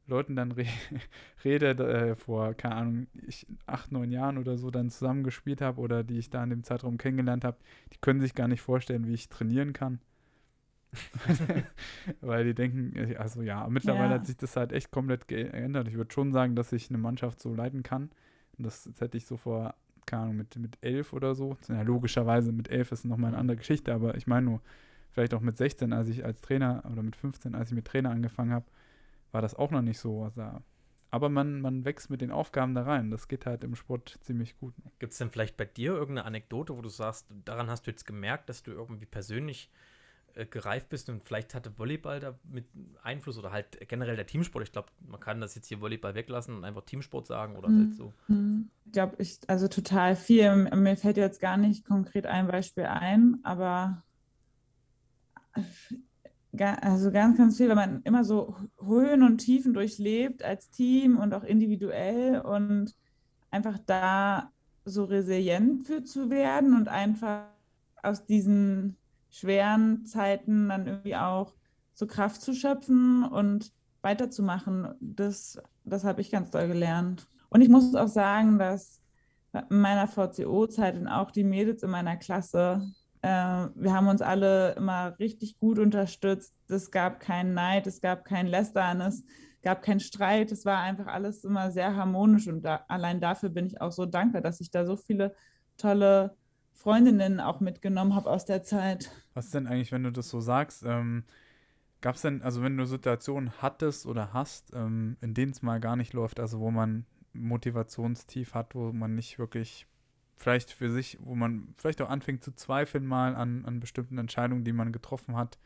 Leuten 0.08 0.36
dann 0.36 0.52
re 0.52 0.66
rede, 1.44 1.70
äh, 1.70 2.16
vor, 2.16 2.54
keine 2.54 2.76
Ahnung, 2.76 3.08
ich, 3.28 3.48
acht, 3.66 3.92
neun 3.92 4.12
Jahren 4.12 4.38
oder 4.38 4.58
so 4.58 4.72
dann 4.72 4.90
zusammengespielt 4.90 5.62
habe 5.62 5.80
oder 5.80 6.04
die 6.04 6.18
ich 6.18 6.30
da 6.30 6.44
in 6.44 6.50
dem 6.50 6.64
Zeitraum 6.64 6.98
kennengelernt 6.98 7.44
habe, 7.46 7.58
die 7.94 7.98
können 8.00 8.20
sich 8.20 8.36
gar 8.36 8.48
nicht 8.48 8.62
vorstellen, 8.62 9.08
wie 9.08 9.14
ich 9.14 9.30
trainieren 9.30 9.74
kann. 9.74 10.00
Weil 12.22 12.46
die 12.46 12.54
denken, 12.54 12.96
äh, 12.96 13.16
also 13.16 13.42
ja, 13.42 13.68
mittlerweile 13.70 14.10
ja. 14.10 14.20
hat 14.20 14.26
sich 14.26 14.38
das 14.38 14.56
halt 14.56 14.72
echt 14.72 14.92
komplett 14.92 15.28
geändert. 15.28 15.88
Ich 15.88 15.96
würde 15.96 16.14
schon 16.14 16.32
sagen, 16.32 16.56
dass 16.56 16.72
ich 16.74 16.90
eine 16.90 16.98
Mannschaft 16.98 17.40
so 17.40 17.54
leiten 17.54 17.84
kann. 17.84 18.12
Und 18.58 18.66
das, 18.66 18.84
das 18.84 19.02
hätte 19.02 19.18
ich 19.18 19.26
so 19.26 19.38
vor, 19.38 19.74
keine 20.06 20.24
Ahnung, 20.24 20.38
mit, 20.38 20.56
mit 20.58 20.78
elf 20.82 21.14
oder 21.14 21.34
so. 21.34 21.58
Ja, 21.70 21.82
logischerweise 21.82 22.52
mit 22.52 22.70
elf 22.70 22.92
ist 22.92 23.06
nochmal 23.06 23.30
eine 23.30 23.38
andere 23.38 23.58
Geschichte, 23.58 23.94
aber 23.94 24.16
ich 24.16 24.28
meine 24.28 24.46
nur, 24.46 24.62
vielleicht 25.12 25.34
auch 25.34 25.42
mit 25.42 25.58
16, 25.58 25.94
als 25.94 26.08
ich 26.10 26.26
als 26.26 26.42
Trainer 26.42 26.84
oder 26.92 27.04
mit 27.04 27.16
15, 27.16 27.56
als 27.56 27.70
ich 27.70 27.76
mit 27.76 27.86
Trainer 27.86 28.10
angefangen 28.12 28.52
habe, 28.52 28.66
war 29.34 29.42
das 29.42 29.56
auch 29.56 29.72
noch 29.72 29.82
nicht 29.82 30.00
so. 30.00 30.24
Also, 30.24 30.62
aber 31.10 31.30
man, 31.30 31.60
man 31.60 31.86
wächst 31.86 32.10
mit 32.10 32.22
den 32.22 32.32
Aufgaben 32.32 32.74
da 32.74 32.84
rein. 32.84 33.12
Das 33.12 33.28
geht 33.28 33.46
halt 33.46 33.64
im 33.64 33.76
Sport 33.76 34.18
ziemlich 34.22 34.58
gut. 34.58 34.74
Gibt 35.00 35.12
es 35.12 35.20
denn 35.20 35.30
vielleicht 35.30 35.58
bei 35.58 35.66
dir 35.66 35.94
irgendeine 35.94 36.26
Anekdote, 36.26 36.76
wo 36.78 36.82
du 36.82 36.90
sagst, 36.90 37.28
daran 37.44 37.70
hast 37.70 37.86
du 37.86 37.92
jetzt 37.92 38.06
gemerkt, 38.06 38.48
dass 38.50 38.64
du 38.64 38.72
irgendwie 38.72 39.06
persönlich 39.06 39.70
äh, 40.36 40.46
gereift 40.46 40.90
bist 40.90 41.10
und 41.10 41.24
vielleicht 41.24 41.54
hatte 41.54 41.78
Volleyball 41.78 42.20
da 42.20 42.40
mit 42.44 42.66
Einfluss 43.04 43.38
oder 43.38 43.52
halt 43.52 43.88
generell 43.88 44.16
der 44.16 44.26
Teamsport. 44.26 44.64
Ich 44.64 44.72
glaube, 44.72 44.88
man 45.08 45.20
kann 45.20 45.42
das 45.42 45.54
jetzt 45.54 45.68
hier 45.68 45.82
Volleyball 45.82 46.16
weglassen 46.16 46.56
und 46.56 46.64
einfach 46.64 46.84
Teamsport 46.84 47.28
sagen 47.28 47.56
oder 47.56 47.70
mhm. 47.70 47.80
halt 47.80 47.96
so. 47.96 48.14
Ich 48.86 48.92
glaube, 48.92 49.16
ich, 49.20 49.40
also 49.48 49.68
total 49.68 50.16
viel. 50.16 50.56
Mir 50.76 50.98
fällt 50.98 51.18
jetzt 51.18 51.40
gar 51.40 51.58
nicht 51.58 51.86
konkret 51.86 52.26
ein 52.26 52.48
Beispiel 52.48 52.86
ein, 52.86 53.40
aber 53.44 54.04
also 56.60 57.12
ganz, 57.12 57.38
ganz 57.38 57.58
viel, 57.58 57.68
weil 57.70 57.76
man 57.76 58.02
immer 58.04 58.24
so 58.24 58.56
Höhen 58.80 59.24
und 59.24 59.40
Tiefen 59.40 59.74
durchlebt 59.74 60.44
als 60.44 60.70
Team 60.70 61.18
und 61.18 61.34
auch 61.34 61.44
individuell 61.44 62.42
und 62.42 62.96
einfach 63.50 63.80
da 63.86 64.52
so 64.86 65.06
resilient 65.06 65.88
für 65.88 66.04
zu 66.04 66.30
werden 66.30 66.76
und 66.76 66.90
einfach 66.90 67.46
aus 68.02 68.26
diesen 68.26 68.98
schweren 69.30 70.06
Zeiten 70.06 70.70
dann 70.70 70.86
irgendwie 70.86 71.16
auch 71.16 71.56
so 71.94 72.06
Kraft 72.06 72.42
zu 72.42 72.54
schöpfen 72.54 73.24
und 73.24 73.72
weiterzumachen. 74.02 74.94
Das, 75.00 75.60
das 75.86 76.04
habe 76.04 76.22
ich 76.22 76.30
ganz 76.30 76.52
doll 76.52 76.68
gelernt. 76.68 77.28
Und 77.50 77.62
ich 77.62 77.70
muss 77.70 77.96
auch 77.96 78.08
sagen, 78.08 78.60
dass 78.60 79.02
in 79.54 79.82
meiner 79.82 80.08
VCO-Zeit 80.08 80.96
und 80.98 81.08
auch 81.08 81.32
die 81.32 81.44
Mädels 81.44 81.84
in 81.84 81.92
meiner 81.92 82.18
Klasse 82.18 82.92
wir 83.24 83.94
haben 83.94 84.08
uns 84.08 84.22
alle 84.22 84.74
immer 84.74 85.18
richtig 85.18 85.58
gut 85.58 85.80
unterstützt. 85.80 86.54
Es 86.68 86.92
gab 86.92 87.20
keinen 87.20 87.54
Neid, 87.54 87.88
es 87.88 88.02
gab 88.02 88.26
kein 88.26 88.48
Lästern, 88.48 89.00
es 89.02 89.24
gab 89.62 89.82
keinen 89.82 90.02
Streit. 90.02 90.52
Es 90.52 90.66
war 90.66 90.80
einfach 90.80 91.08
alles 91.08 91.44
immer 91.44 91.72
sehr 91.72 91.96
harmonisch 91.96 92.48
und 92.48 92.64
da, 92.64 92.84
allein 92.90 93.22
dafür 93.22 93.50
bin 93.50 93.66
ich 93.66 93.80
auch 93.80 93.92
so 93.92 94.06
dankbar, 94.06 94.42
dass 94.42 94.60
ich 94.60 94.72
da 94.72 94.86
so 94.86 94.98
viele 94.98 95.36
tolle 95.78 96.36
Freundinnen 96.74 97.40
auch 97.40 97.62
mitgenommen 97.62 98.14
habe 98.14 98.30
aus 98.30 98.46
der 98.46 98.64
Zeit. 98.64 99.10
Was 99.34 99.52
denn 99.52 99.68
eigentlich, 99.68 99.92
wenn 99.92 100.04
du 100.04 100.12
das 100.12 100.30
so 100.30 100.42
sagst? 100.42 100.84
Ähm, 100.86 101.24
Gab 102.04 102.16
es 102.16 102.22
denn, 102.22 102.42
also 102.42 102.62
wenn 102.62 102.76
du 102.76 102.86
Situationen 102.86 103.62
hattest 103.62 104.06
oder 104.06 104.34
hast, 104.34 104.74
ähm, 104.76 105.16
in 105.22 105.34
denen 105.34 105.54
es 105.54 105.62
mal 105.62 105.80
gar 105.80 105.96
nicht 105.96 106.12
läuft, 106.12 106.42
also 106.42 106.60
wo 106.60 106.70
man 106.70 107.06
Motivationstief 107.32 108.54
hat, 108.54 108.76
wo 108.76 108.92
man 108.92 109.16
nicht 109.16 109.40
wirklich 109.40 109.88
vielleicht 110.38 110.72
für 110.72 110.92
sich, 110.92 111.18
wo 111.22 111.36
man 111.36 111.74
vielleicht 111.78 112.02
auch 112.02 112.10
anfängt 112.10 112.44
zu 112.44 112.54
zweifeln 112.54 113.06
mal 113.06 113.36
an, 113.36 113.66
an 113.66 113.80
bestimmten 113.80 114.18
Entscheidungen, 114.18 114.64
die 114.64 114.74
man 114.74 114.92
getroffen 114.92 115.36
hat 115.36 115.58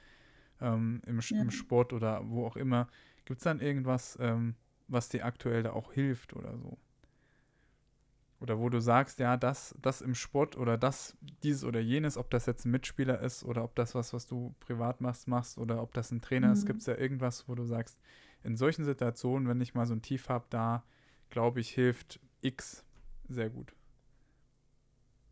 ähm, 0.62 1.02
im, 1.06 1.20
ja. 1.20 1.42
im, 1.42 1.52
Sport 1.52 1.94
oder 1.94 2.22
wo 2.30 2.46
auch 2.46 2.56
immer. 2.56 2.88
Gibt 3.26 3.40
es 3.40 3.44
dann 3.44 3.60
irgendwas, 3.60 4.18
ähm, 4.22 4.56
was 4.88 5.10
dir 5.10 5.26
aktuell 5.26 5.64
da 5.64 5.74
auch 5.74 5.94
hilft 5.94 6.34
oder 6.34 6.58
so? 6.58 6.78
Oder 8.40 8.60
wo 8.60 8.70
du 8.70 8.80
sagst, 8.80 9.18
ja, 9.20 9.36
das, 9.36 9.74
das 9.82 10.02
im 10.02 10.14
Sport 10.14 10.58
oder 10.58 10.78
das, 10.78 11.18
dieses 11.42 11.64
oder 11.64 11.80
jenes, 11.80 12.18
ob 12.18 12.30
das 12.30 12.46
jetzt 12.46 12.66
ein 12.66 12.72
Mitspieler 12.72 13.20
ist 13.20 13.44
oder 13.44 13.64
ob 13.64 13.76
das 13.76 13.96
was, 13.96 14.14
was 14.14 14.28
du 14.28 14.54
privat 14.60 15.02
machst, 15.02 15.28
machst 15.28 15.58
oder 15.58 15.82
ob 15.82 15.94
das 15.94 16.12
ein 16.12 16.22
Trainer 16.22 16.48
mhm. 16.48 16.54
ist, 16.54 16.66
gibt 16.68 16.82
es 16.82 16.86
ja 16.86 16.96
irgendwas, 16.96 17.50
wo 17.50 17.56
du 17.56 17.66
sagst, 17.66 18.00
in 18.44 18.56
solchen 18.56 18.86
Situationen, 18.86 19.48
wenn 19.48 19.60
ich 19.60 19.74
mal 19.74 19.88
so 19.88 19.96
ein 19.96 20.04
Tief 20.04 20.30
habe, 20.30 20.46
da 20.52 20.84
glaube 21.30 21.60
ich, 21.60 21.72
hilft 21.72 22.20
X 22.42 22.86
sehr 23.28 23.50
gut. 23.50 23.74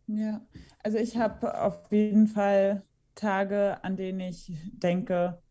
Ja, 0.07 0.41
also 0.83 0.97
ich 0.97 1.17
habe 1.17 1.61
auf 1.61 1.91
jeden 1.91 2.27
Fall 2.27 2.83
Tage, 3.15 3.83
an 3.83 3.97
denen 3.97 4.19
ich 4.19 4.51
denke, 4.73 5.41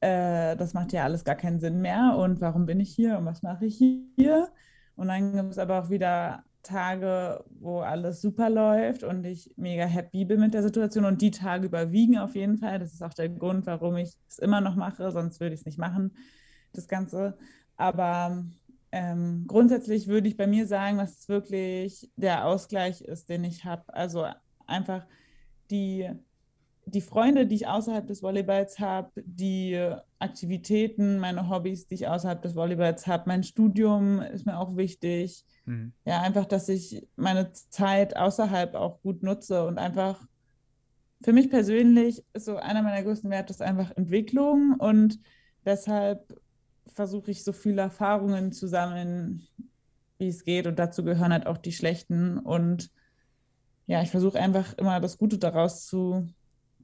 äh, 0.00 0.56
das 0.56 0.74
macht 0.74 0.92
ja 0.92 1.04
alles 1.04 1.24
gar 1.24 1.34
keinen 1.36 1.60
Sinn 1.60 1.80
mehr 1.80 2.16
und 2.18 2.40
warum 2.40 2.66
bin 2.66 2.80
ich 2.80 2.94
hier 2.94 3.18
und 3.18 3.26
was 3.26 3.42
mache 3.42 3.66
ich 3.66 3.78
hier? 3.78 4.48
Und 4.96 5.08
dann 5.08 5.32
gibt 5.34 5.50
es 5.52 5.58
aber 5.58 5.82
auch 5.82 5.90
wieder 5.90 6.44
Tage, 6.62 7.44
wo 7.58 7.80
alles 7.80 8.20
super 8.20 8.50
läuft 8.50 9.02
und 9.02 9.24
ich 9.24 9.52
mega 9.56 9.84
happy 9.86 10.24
bin 10.26 10.40
mit 10.40 10.52
der 10.54 10.62
Situation 10.62 11.04
und 11.06 11.22
die 11.22 11.30
Tage 11.30 11.66
überwiegen 11.66 12.18
auf 12.18 12.34
jeden 12.34 12.58
Fall. 12.58 12.78
Das 12.78 12.92
ist 12.92 13.02
auch 13.02 13.14
der 13.14 13.30
Grund, 13.30 13.66
warum 13.66 13.96
ich 13.96 14.14
es 14.28 14.38
immer 14.38 14.60
noch 14.60 14.76
mache, 14.76 15.10
sonst 15.10 15.40
würde 15.40 15.54
ich 15.54 15.60
es 15.60 15.66
nicht 15.66 15.78
machen, 15.78 16.12
das 16.72 16.86
Ganze. 16.88 17.38
Aber 17.76 18.44
ähm, 18.92 19.44
grundsätzlich 19.46 20.08
würde 20.08 20.28
ich 20.28 20.36
bei 20.36 20.46
mir 20.46 20.66
sagen, 20.66 20.98
dass 20.98 21.20
es 21.20 21.28
wirklich 21.28 22.10
der 22.16 22.46
Ausgleich 22.46 23.02
ist, 23.02 23.28
den 23.28 23.44
ich 23.44 23.64
habe. 23.64 23.84
Also 23.94 24.26
einfach 24.66 25.06
die, 25.70 26.10
die 26.86 27.00
Freunde, 27.00 27.46
die 27.46 27.54
ich 27.54 27.66
außerhalb 27.68 28.06
des 28.06 28.22
Volleyballs 28.22 28.80
habe, 28.80 29.10
die 29.24 29.80
Aktivitäten, 30.18 31.18
meine 31.18 31.48
Hobbys, 31.48 31.86
die 31.86 31.94
ich 31.94 32.08
außerhalb 32.08 32.42
des 32.42 32.56
Volleyballs 32.56 33.06
habe, 33.06 33.24
mein 33.26 33.44
Studium 33.44 34.20
ist 34.20 34.46
mir 34.46 34.58
auch 34.58 34.76
wichtig. 34.76 35.44
Mhm. 35.66 35.92
Ja, 36.04 36.20
einfach, 36.22 36.46
dass 36.46 36.68
ich 36.68 37.06
meine 37.16 37.52
Zeit 37.52 38.16
außerhalb 38.16 38.74
auch 38.74 39.00
gut 39.02 39.22
nutze 39.22 39.66
und 39.66 39.78
einfach 39.78 40.26
für 41.22 41.32
mich 41.32 41.50
persönlich 41.50 42.24
ist 42.32 42.46
so 42.46 42.56
einer 42.56 42.82
meiner 42.82 43.02
größten 43.02 43.30
Werte 43.30 43.52
ist 43.52 43.62
einfach 43.62 43.90
Entwicklung 43.96 44.74
und 44.78 45.20
deshalb 45.66 46.40
versuche 46.90 47.30
ich 47.30 47.44
so 47.44 47.52
viele 47.52 47.82
Erfahrungen 47.82 48.52
zu 48.52 48.66
sammeln, 48.66 49.46
wie 50.18 50.28
es 50.28 50.44
geht 50.44 50.66
und 50.66 50.78
dazu 50.78 51.04
gehören 51.04 51.32
halt 51.32 51.46
auch 51.46 51.58
die 51.58 51.72
schlechten 51.72 52.38
und 52.38 52.90
ja, 53.86 54.02
ich 54.02 54.10
versuche 54.10 54.38
einfach 54.38 54.74
immer 54.74 55.00
das 55.00 55.18
Gute 55.18 55.38
daraus 55.38 55.86
zu 55.86 56.32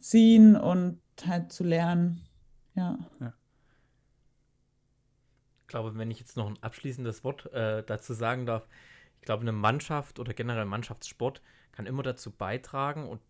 ziehen 0.01 0.57
und 0.57 1.01
halt 1.25 1.53
zu 1.53 1.63
lernen. 1.63 2.27
Ja. 2.75 2.99
ja. 3.21 3.33
Ich 5.61 5.69
glaube, 5.69 5.97
wenn 5.97 6.11
ich 6.11 6.19
jetzt 6.19 6.37
noch 6.37 6.49
ein 6.49 6.61
abschließendes 6.63 7.23
Wort 7.23 7.53
äh, 7.53 7.85
dazu 7.85 8.13
sagen 8.13 8.47
darf, 8.47 8.67
ich 9.21 9.27
glaube, 9.27 9.43
eine 9.43 9.53
Mannschaft 9.53 10.19
oder 10.19 10.35
generell 10.35 10.65
Mannschaftssport 10.65 11.43
kann 11.73 11.87
immer 11.87 12.03
dazu 12.03 12.31
beitragen 12.31 13.09
und 13.09 13.21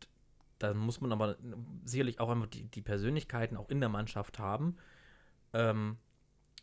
da 0.59 0.73
muss 0.73 1.01
man 1.01 1.13
aber 1.13 1.37
sicherlich 1.85 2.21
auch 2.21 2.31
einfach 2.31 2.47
die, 2.47 2.65
die 2.65 2.83
Persönlichkeiten 2.83 3.57
auch 3.57 3.69
in 3.69 3.81
der 3.81 3.89
Mannschaft 3.89 4.39
haben. 4.39 4.77
Ähm, 5.53 5.99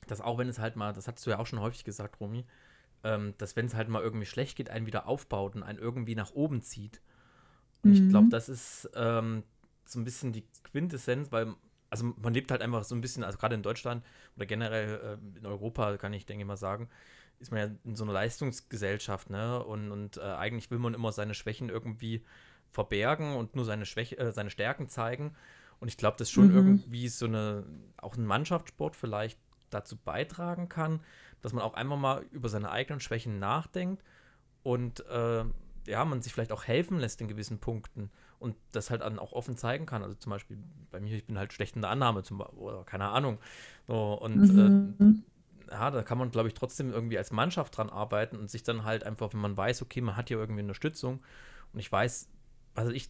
dass 0.07 0.21
auch 0.21 0.37
wenn 0.37 0.49
es 0.49 0.59
halt 0.59 0.75
mal, 0.75 0.93
das 0.93 1.07
hast 1.07 1.25
du 1.25 1.29
ja 1.29 1.39
auch 1.39 1.47
schon 1.47 1.59
häufig 1.59 1.83
gesagt, 1.83 2.19
Romy, 2.19 2.45
ähm, 3.03 3.33
dass 3.37 3.55
wenn 3.55 3.65
es 3.65 3.75
halt 3.75 3.89
mal 3.89 4.01
irgendwie 4.01 4.25
schlecht 4.25 4.55
geht, 4.55 4.69
einen 4.69 4.85
wieder 4.85 5.07
aufbaut 5.07 5.55
und 5.55 5.63
einen 5.63 5.79
irgendwie 5.79 6.15
nach 6.15 6.31
oben 6.31 6.61
zieht. 6.61 7.01
Und 7.83 7.91
mhm. 7.91 7.95
ich 7.95 8.09
glaube, 8.09 8.29
das 8.29 8.49
ist 8.49 8.89
ähm, 8.95 9.43
so 9.85 9.99
ein 9.99 10.05
bisschen 10.05 10.31
die 10.31 10.45
Quintessenz, 10.63 11.31
weil, 11.31 11.53
also 11.89 12.13
man 12.21 12.33
lebt 12.33 12.51
halt 12.51 12.61
einfach 12.61 12.83
so 12.83 12.95
ein 12.95 13.01
bisschen, 13.01 13.23
also 13.23 13.37
gerade 13.37 13.55
in 13.55 13.63
Deutschland 13.63 14.03
oder 14.35 14.45
generell 14.45 15.19
äh, 15.35 15.39
in 15.39 15.45
Europa, 15.45 15.97
kann 15.97 16.13
ich 16.13 16.25
denke 16.25 16.43
ich 16.43 16.47
mal 16.47 16.57
sagen, 16.57 16.89
ist 17.39 17.51
man 17.51 17.59
ja 17.59 17.75
in 17.83 17.95
so 17.95 18.03
einer 18.03 18.13
Leistungsgesellschaft, 18.13 19.29
ne? 19.29 19.63
Und, 19.63 19.91
und 19.91 20.17
äh, 20.17 20.21
eigentlich 20.21 20.71
will 20.71 20.79
man 20.79 20.93
immer 20.93 21.11
seine 21.11 21.33
Schwächen 21.33 21.69
irgendwie 21.69 22.23
verbergen 22.71 23.35
und 23.35 23.55
nur 23.55 23.65
seine 23.65 23.85
Schwäche, 23.85 24.17
äh, 24.17 24.31
seine 24.31 24.49
Stärken 24.49 24.87
zeigen. 24.87 25.35
Und 25.79 25.89
ich 25.89 25.97
glaube, 25.97 26.17
dass 26.17 26.31
schon 26.31 26.49
mhm. 26.49 26.55
irgendwie 26.55 27.09
so 27.09 27.25
eine, 27.25 27.65
auch 27.97 28.15
ein 28.15 28.25
Mannschaftssport 28.25 28.95
vielleicht 28.95 29.37
dazu 29.73 29.97
beitragen 29.97 30.69
kann, 30.69 31.01
dass 31.41 31.53
man 31.53 31.63
auch 31.63 31.73
einfach 31.73 31.97
mal 31.97 32.23
über 32.31 32.49
seine 32.49 32.71
eigenen 32.71 32.99
Schwächen 32.99 33.39
nachdenkt 33.39 34.03
und 34.63 35.05
äh, 35.07 35.45
ja, 35.85 36.05
man 36.05 36.21
sich 36.21 36.33
vielleicht 36.33 36.51
auch 36.51 36.63
helfen 36.65 36.99
lässt 36.99 37.19
in 37.21 37.27
gewissen 37.27 37.59
Punkten 37.59 38.09
und 38.39 38.55
das 38.71 38.89
halt 38.89 39.01
dann 39.01 39.19
auch 39.19 39.33
offen 39.33 39.57
zeigen 39.57 39.85
kann. 39.85 40.03
Also 40.03 40.15
zum 40.15 40.29
Beispiel 40.29 40.57
bei 40.91 40.99
mir, 40.99 41.15
ich 41.15 41.25
bin 41.25 41.37
halt 41.37 41.53
schlecht 41.53 41.75
in 41.75 41.81
der 41.81 41.91
Annahme 41.91 42.23
zum, 42.23 42.41
oder 42.41 42.83
keine 42.83 43.09
Ahnung. 43.09 43.39
So, 43.87 44.13
und 44.13 44.37
mhm. 44.37 45.23
äh, 45.69 45.71
ja, 45.71 45.91
da 45.91 46.03
kann 46.03 46.17
man, 46.17 46.31
glaube 46.31 46.47
ich, 46.47 46.53
trotzdem 46.53 46.91
irgendwie 46.91 47.17
als 47.17 47.31
Mannschaft 47.31 47.77
dran 47.77 47.89
arbeiten 47.89 48.37
und 48.37 48.49
sich 48.49 48.63
dann 48.63 48.83
halt 48.83 49.03
einfach, 49.03 49.33
wenn 49.33 49.41
man 49.41 49.57
weiß, 49.57 49.81
okay, 49.81 50.01
man 50.01 50.15
hat 50.15 50.29
hier 50.29 50.37
irgendwie 50.37 50.61
Unterstützung 50.61 51.23
und 51.73 51.79
ich 51.79 51.91
weiß, 51.91 52.29
also 52.75 52.91
ich, 52.91 53.09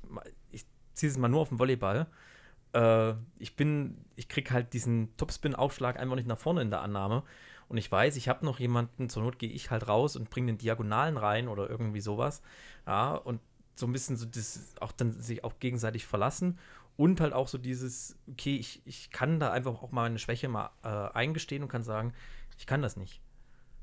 ich 0.52 0.66
ziehe 0.94 1.12
es 1.12 1.18
mal 1.18 1.28
nur 1.28 1.42
auf 1.42 1.50
den 1.50 1.60
Volleyball. 1.60 2.08
Äh, 2.74 3.14
ich 3.40 3.56
bin, 3.56 3.98
ich 4.16 4.28
kriege 4.28 4.52
halt 4.52 4.74
diesen 4.74 5.16
Topspin-Aufschlag 5.18 6.00
einfach 6.00 6.16
nicht 6.16 6.28
nach 6.28 6.38
vorne 6.38 6.62
in 6.62 6.70
der 6.70 6.82
Annahme. 6.82 7.24
Und 7.70 7.78
ich 7.78 7.92
weiß, 7.92 8.18
ich 8.18 8.28
habe 8.28 8.46
noch 8.46 8.60
jemanden, 8.60 9.10
zur 9.10 9.24
Not 9.24 9.40
gehe 9.40 9.50
ich 9.50 9.72
halt 9.72 9.88
raus 9.88 10.16
und 10.16 10.30
bringe 10.30 10.48
den 10.48 10.58
Diagonalen 10.58 11.18
rein 11.18 11.48
oder 11.48 11.70
irgendwie 11.70 12.02
sowas. 12.02 12.42
Ja, 12.86 13.14
und 13.16 13.40
so 13.76 13.88
ein 13.88 13.94
bisschen 13.94 14.18
so 14.18 14.26
das, 14.26 14.76
auch 14.80 14.92
dann 14.92 15.12
sich 15.14 15.44
auch 15.44 15.60
gegenseitig 15.60 16.06
verlassen 16.06 16.60
und 16.96 17.20
halt 17.22 17.34
auch 17.34 17.48
so 17.48 17.58
dieses, 17.58 18.20
okay, 18.30 18.56
ich, 18.58 18.84
ich 18.86 19.10
kann 19.10 19.40
da 19.40 19.52
einfach 19.52 19.82
auch 19.82 19.92
mal 19.92 20.06
eine 20.06 20.20
Schwäche 20.20 20.48
mal 20.48 20.70
äh, 20.84 20.88
eingestehen 20.88 21.64
und 21.64 21.70
kann 21.70 21.84
sagen, 21.84 22.14
ich 22.60 22.68
kann 22.68 22.84
das 22.84 22.98
nicht. 22.98 23.22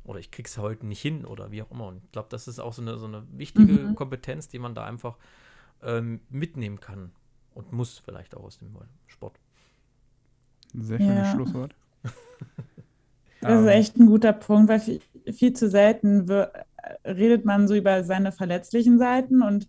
Oder 0.04 0.20
ich 0.20 0.30
krieg's 0.30 0.56
heute 0.58 0.86
nicht 0.86 1.02
hin 1.02 1.24
oder 1.24 1.50
wie 1.50 1.62
auch 1.62 1.70
immer. 1.70 1.88
Und 1.88 2.04
ich 2.04 2.12
glaube, 2.12 2.28
das 2.30 2.46
ist 2.46 2.60
auch 2.60 2.72
so 2.72 2.82
eine, 2.82 2.98
so 2.98 3.06
eine 3.06 3.26
wichtige 3.32 3.72
mhm. 3.72 3.94
Kompetenz, 3.96 4.48
die 4.48 4.60
man 4.60 4.74
da 4.74 4.84
einfach 4.84 5.16
ähm, 5.82 6.20
mitnehmen 6.30 6.78
kann 6.78 7.12
und 7.60 7.72
muss 7.72 7.98
vielleicht 7.98 8.36
auch 8.36 8.44
aus 8.44 8.58
dem 8.58 8.76
Sport. 9.06 9.38
Sehr 10.74 10.98
schönes 10.98 11.28
ja. 11.28 11.34
Schlusswort. 11.34 11.74
Das 13.42 13.52
ist 13.60 13.66
ähm. 13.66 13.68
echt 13.68 13.96
ein 13.96 14.04
guter 14.04 14.34
Punkt, 14.34 14.68
weil 14.68 14.80
viel, 14.80 15.00
viel 15.32 15.54
zu 15.54 15.70
selten 15.70 16.30
redet 17.06 17.46
man 17.46 17.68
so 17.68 17.74
über 17.74 18.04
seine 18.04 18.32
verletzlichen 18.32 18.98
Seiten 18.98 19.42
und 19.42 19.66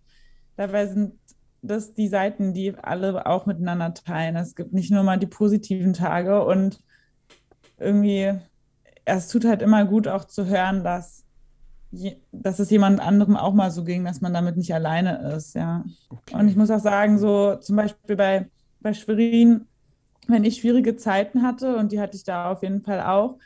dabei 0.57 0.87
sind 0.87 1.13
das 1.61 1.93
die 1.93 2.07
Seiten, 2.07 2.53
die 2.53 2.75
alle 2.75 3.25
auch 3.25 3.45
miteinander 3.45 3.93
teilen. 3.93 4.35
Es 4.35 4.55
gibt 4.55 4.73
nicht 4.73 4.91
nur 4.91 5.03
mal 5.03 5.17
die 5.17 5.27
positiven 5.27 5.93
Tage 5.93 6.43
und 6.43 6.83
irgendwie, 7.77 8.33
es 9.05 9.27
tut 9.27 9.45
halt 9.45 9.61
immer 9.61 9.85
gut 9.85 10.07
auch 10.07 10.25
zu 10.25 10.47
hören, 10.47 10.83
dass 10.83 11.25
dass 12.31 12.59
es 12.59 12.69
jemand 12.69 12.99
anderem 12.99 13.35
auch 13.35 13.53
mal 13.53 13.71
so 13.71 13.83
ging, 13.83 14.05
dass 14.05 14.21
man 14.21 14.33
damit 14.33 14.57
nicht 14.57 14.73
alleine 14.73 15.33
ist, 15.35 15.55
ja. 15.55 15.83
Okay. 16.09 16.35
Und 16.35 16.47
ich 16.47 16.55
muss 16.55 16.71
auch 16.71 16.79
sagen, 16.79 17.17
so 17.17 17.55
zum 17.55 17.75
Beispiel 17.75 18.15
bei, 18.15 18.49
bei 18.79 18.93
Schwerin, 18.93 19.65
wenn 20.27 20.43
ich 20.43 20.57
schwierige 20.57 20.95
Zeiten 20.95 21.41
hatte, 21.43 21.75
und 21.75 21.91
die 21.91 21.99
hatte 21.99 22.15
ich 22.15 22.23
da 22.23 22.51
auf 22.51 22.63
jeden 22.63 22.81
Fall 22.81 23.01
auch, 23.01 23.37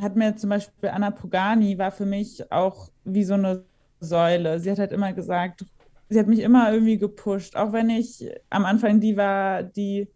hat 0.00 0.16
mir 0.16 0.36
zum 0.36 0.50
Beispiel 0.50 0.90
Anna 0.90 1.10
Pogani 1.10 1.78
war 1.78 1.90
für 1.90 2.04
mich 2.04 2.52
auch 2.52 2.90
wie 3.04 3.24
so 3.24 3.34
eine 3.34 3.64
Säule. 4.00 4.60
Sie 4.60 4.70
hat 4.70 4.78
halt 4.78 4.92
immer 4.92 5.14
gesagt, 5.14 5.64
sie 6.10 6.18
hat 6.18 6.26
mich 6.26 6.40
immer 6.40 6.70
irgendwie 6.72 6.98
gepusht, 6.98 7.56
auch 7.56 7.72
wenn 7.72 7.88
ich 7.88 8.28
am 8.50 8.66
Anfang 8.66 9.00
die 9.00 9.16
war, 9.16 9.62
die 9.62 10.08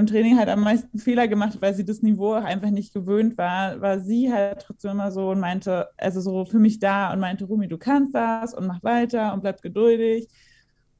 im 0.00 0.06
Training 0.06 0.38
halt 0.38 0.48
am 0.48 0.60
meisten 0.60 0.98
Fehler 0.98 1.28
gemacht, 1.28 1.58
weil 1.60 1.74
sie 1.74 1.84
das 1.84 2.02
Niveau 2.02 2.32
einfach 2.32 2.70
nicht 2.70 2.92
gewöhnt 2.92 3.38
war, 3.38 3.80
war 3.80 4.00
sie 4.00 4.32
halt 4.32 4.62
trotzdem 4.62 4.92
immer 4.92 5.12
so 5.12 5.30
und 5.30 5.40
meinte, 5.40 5.88
also 5.96 6.20
so 6.20 6.44
für 6.44 6.58
mich 6.58 6.80
da 6.80 7.12
und 7.12 7.20
meinte, 7.20 7.44
Rumi, 7.44 7.68
du 7.68 7.78
kannst 7.78 8.14
das 8.14 8.54
und 8.54 8.66
mach 8.66 8.82
weiter 8.82 9.32
und 9.32 9.42
bleib 9.42 9.62
geduldig. 9.62 10.28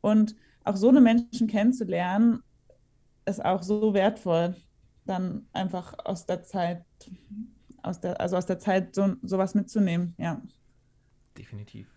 Und 0.01 0.37
auch 0.65 0.77
so 0.77 0.89
eine 0.89 1.01
Menschen 1.01 1.49
kennenzulernen, 1.49 2.43
ist 3.27 3.45
auch 3.45 3.63
so 3.63 3.95
wertvoll, 3.95 4.55
dann 5.07 5.47
einfach 5.53 5.95
aus 6.05 6.27
der 6.27 6.43
Zeit, 6.43 6.85
aus 7.83 8.01
der, 8.01 8.21
also 8.21 8.37
aus 8.37 8.47
der 8.47 8.59
Zeit 8.59 8.95
so, 8.95 9.17
sowas 9.23 9.55
mitzunehmen, 9.55 10.15
ja. 10.19 10.41
Definitiv. 11.37 11.89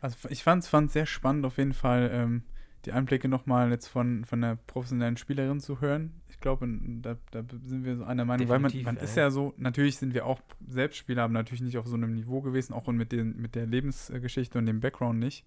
Also 0.00 0.16
ich 0.28 0.42
fand 0.42 0.64
es 0.64 0.92
sehr 0.92 1.06
spannend 1.06 1.44
auf 1.44 1.58
jeden 1.58 1.74
Fall, 1.74 2.10
ähm, 2.12 2.42
die 2.86 2.92
Einblicke 2.92 3.28
nochmal 3.28 3.70
jetzt 3.70 3.88
von, 3.88 4.24
von 4.24 4.42
einer 4.42 4.56
professionellen 4.56 5.16
Spielerin 5.16 5.60
zu 5.60 5.80
hören. 5.80 6.22
Ich 6.28 6.40
glaube, 6.40 6.66
da, 7.02 7.16
da 7.30 7.44
sind 7.62 7.84
wir 7.84 7.96
so 7.96 8.04
einer 8.04 8.24
Meinung, 8.24 8.46
Definitiv, 8.46 8.78
weil 8.78 8.82
man, 8.84 8.94
man 8.94 9.04
ist 9.04 9.16
ja 9.16 9.30
so, 9.30 9.52
natürlich 9.58 9.98
sind 9.98 10.14
wir 10.14 10.24
auch 10.24 10.40
Selbstspieler, 10.66 11.24
aber 11.24 11.34
natürlich 11.34 11.60
nicht 11.60 11.76
auf 11.76 11.86
so 11.86 11.96
einem 11.96 12.14
Niveau 12.14 12.40
gewesen, 12.40 12.72
auch 12.72 12.86
mit, 12.86 13.12
den, 13.12 13.36
mit 13.36 13.54
der 13.54 13.66
Lebensgeschichte 13.66 14.58
und 14.58 14.66
dem 14.66 14.80
Background 14.80 15.18
nicht. 15.18 15.44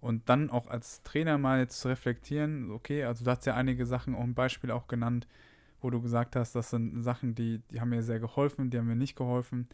Und 0.00 0.28
dann 0.28 0.50
auch 0.50 0.66
als 0.66 1.02
Trainer 1.02 1.38
mal 1.38 1.60
jetzt 1.60 1.80
zu 1.80 1.88
reflektieren, 1.88 2.70
okay, 2.70 3.04
also 3.04 3.24
du 3.24 3.30
hast 3.30 3.46
ja 3.46 3.54
einige 3.54 3.86
Sachen, 3.86 4.14
auch 4.14 4.22
ein 4.22 4.34
Beispiel 4.34 4.70
auch 4.70 4.88
genannt, 4.88 5.28
wo 5.80 5.90
du 5.90 6.00
gesagt 6.00 6.36
hast, 6.36 6.54
das 6.54 6.70
sind 6.70 7.02
Sachen, 7.02 7.34
die, 7.34 7.60
die 7.70 7.80
haben 7.80 7.90
mir 7.90 8.02
sehr 8.02 8.18
geholfen, 8.18 8.70
die 8.70 8.78
haben 8.78 8.86
mir 8.86 8.96
nicht 8.96 9.14
geholfen. 9.14 9.68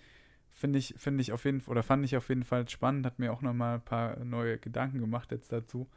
Finde 0.51 0.79
ich, 0.79 0.95
finde 0.99 1.23
ich 1.23 1.33
auf 1.33 1.45
jeden 1.45 1.61
Fall, 1.61 1.73
oder 1.73 1.83
fand 1.83 2.05
ich 2.05 2.17
auf 2.17 2.29
jeden 2.29 2.45
Fall 2.45 2.69
spannend, 2.69 3.07
hat 3.07 3.19
mir 3.19 3.33
auch 3.33 3.43
nochmal 3.43 3.77
ein 3.77 3.85
paar 3.85 4.23
neue 4.25 4.59
Gedanken 4.59 5.01
gemacht 5.01 5.31
jetzt 5.31 5.53
dazu 5.53 5.89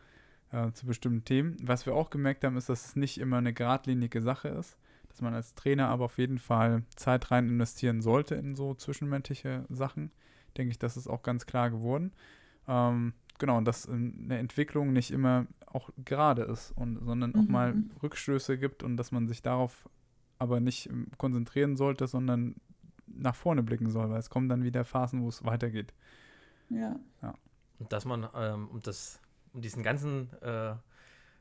äh, 0.52 0.72
zu 0.72 0.86
bestimmten 0.86 1.26
Themen. 1.26 1.58
Was 1.62 1.86
wir 1.86 1.94
auch 1.96 2.10
gemerkt 2.10 2.44
haben, 2.44 2.58
ist, 2.58 2.70
dass 2.70 2.86
es 2.86 2.96
nicht 2.96 3.20
immer 3.20 3.38
eine 3.38 3.54
geradlinige 3.54 4.22
Sache 4.22 4.50
ist, 4.50 4.78
dass 5.10 5.22
man 5.22 5.34
als 5.34 5.56
Trainer 5.56 5.90
aber 5.90 6.06
auf 6.06 6.18
jeden 6.18 6.40
Fall 6.40 6.84
Zeit 6.96 7.32
rein 7.32 7.48
investieren 7.48 8.02
sollte 8.02 8.36
in 8.36 8.56
so 8.56 8.74
zwischenmenschliche 8.74 9.66
Sachen. 9.70 10.12
Denke 10.58 10.72
ich, 10.72 10.80
das 10.80 10.98
ist 10.98 11.08
auch 11.08 11.24
ganz 11.24 11.46
klar 11.46 11.70
geworden. 11.70 12.12
Ähm, 12.68 13.14
genau, 13.38 13.58
und 13.58 13.66
dass 13.66 13.88
eine 13.88 14.38
Entwicklung 14.38 14.94
nicht 14.94 15.12
immer 15.12 15.48
auch 15.66 15.90
gerade 16.04 16.44
ist, 16.44 16.72
und, 16.72 17.00
sondern 17.04 17.32
mhm. 17.32 17.40
auch 17.40 17.48
mal 17.48 17.76
Rückstöße 18.02 18.58
gibt 18.58 18.84
und 18.84 18.98
dass 18.98 19.12
man 19.12 19.28
sich 19.28 19.42
darauf 19.42 19.90
aber 20.40 20.60
nicht 20.60 20.90
ähm, 20.90 21.08
konzentrieren 21.18 21.76
sollte, 21.76 22.08
sondern 22.08 22.56
nach 23.08 23.36
vorne 23.36 23.64
blicken 23.64 23.90
soll, 23.90 24.10
weil 24.10 24.20
es 24.20 24.30
kommen 24.30 24.50
dann 24.50 24.64
wieder 24.64 24.86
Phasen, 24.86 25.22
wo 25.22 25.28
es 25.30 25.44
weitergeht. 25.44 25.94
Ja. 26.70 26.96
ja. 27.22 27.34
Und 27.80 27.92
dass 27.92 28.06
man, 28.06 28.28
ähm, 28.36 28.68
um 28.70 28.80
das 28.82 29.20
um 29.54 29.62
diesen 29.62 29.84
ganzen, 29.84 30.32
äh, 30.42 30.76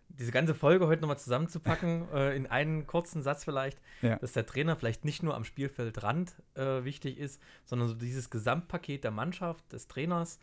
diese 0.09 0.33
ganze 0.33 0.55
Folge 0.55 0.87
heute 0.87 1.03
nochmal 1.03 1.19
zusammenzupacken, 1.19 2.09
äh, 2.15 2.37
in 2.37 2.47
einen 2.47 2.87
kurzen 2.87 3.23
Satz 3.23 3.45
vielleicht, 3.45 3.81
ja. 4.03 4.17
dass 4.17 4.33
der 4.33 4.47
Trainer 4.47 4.77
vielleicht 4.77 5.05
nicht 5.05 5.23
nur 5.23 5.35
am 5.35 5.45
Spielfeldrand 5.45 6.35
äh, 6.55 6.85
wichtig 6.85 7.19
ist, 7.19 7.41
sondern 7.65 7.89
so 7.89 7.95
dieses 7.95 8.31
Gesamtpaket 8.31 9.05
der 9.05 9.11
Mannschaft, 9.11 9.73
des 9.73 9.89
Trainers 9.89 10.39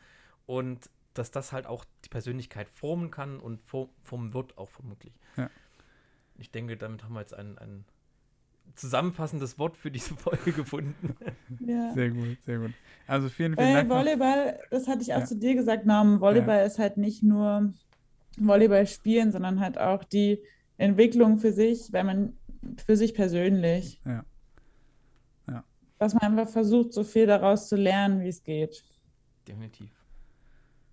und 0.45 0.89
dass 1.13 1.31
das 1.31 1.53
halt 1.53 1.65
auch 1.65 1.85
die 2.03 2.09
Persönlichkeit 2.09 2.69
formen 2.69 3.09
kann 3.09 3.39
und 3.39 3.61
formen 3.63 4.33
wird 4.33 4.57
auch 4.57 4.69
vermutlich. 4.69 5.13
Ja. 5.37 5.49
Ich 6.37 6.51
denke, 6.51 6.75
damit 6.75 7.03
haben 7.03 7.13
wir 7.13 7.21
jetzt 7.21 7.33
einen, 7.33 7.57
einen 7.57 7.85
zusammenfassendes 8.75 9.57
Wort 9.59 9.77
für 9.77 9.91
diese 9.91 10.15
Folge 10.15 10.51
gefunden. 10.51 11.15
Ja. 11.65 11.93
Sehr 11.93 12.09
gut, 12.09 12.37
sehr 12.45 12.59
gut. 12.59 12.71
Also 13.07 13.29
vielen, 13.29 13.55
vielen 13.55 13.73
Dank. 13.73 13.89
Volleyball, 13.89 14.59
das 14.71 14.87
hatte 14.87 15.01
ich 15.01 15.13
auch 15.13 15.19
ja. 15.19 15.25
zu 15.25 15.37
dir 15.37 15.55
gesagt, 15.55 15.85
Norm, 15.85 16.19
Volleyball 16.21 16.59
ja. 16.59 16.63
ist 16.63 16.79
halt 16.79 16.97
nicht 16.97 17.23
nur 17.23 17.73
Volleyball 18.37 18.87
spielen, 18.87 19.31
sondern 19.31 19.59
halt 19.59 19.77
auch 19.77 20.03
die 20.03 20.41
Entwicklung 20.77 21.37
für 21.37 21.53
sich, 21.53 21.91
weil 21.93 22.03
man 22.03 22.33
für 22.85 22.97
sich 22.97 23.13
persönlich. 23.13 24.01
Ja. 24.05 24.25
Ja. 25.47 25.63
Dass 25.99 26.13
man 26.13 26.23
einfach 26.23 26.51
versucht, 26.51 26.93
so 26.93 27.03
viel 27.03 27.27
daraus 27.27 27.69
zu 27.69 27.75
lernen, 27.75 28.21
wie 28.21 28.29
es 28.29 28.43
geht. 28.43 28.83
Definitiv. 29.47 29.89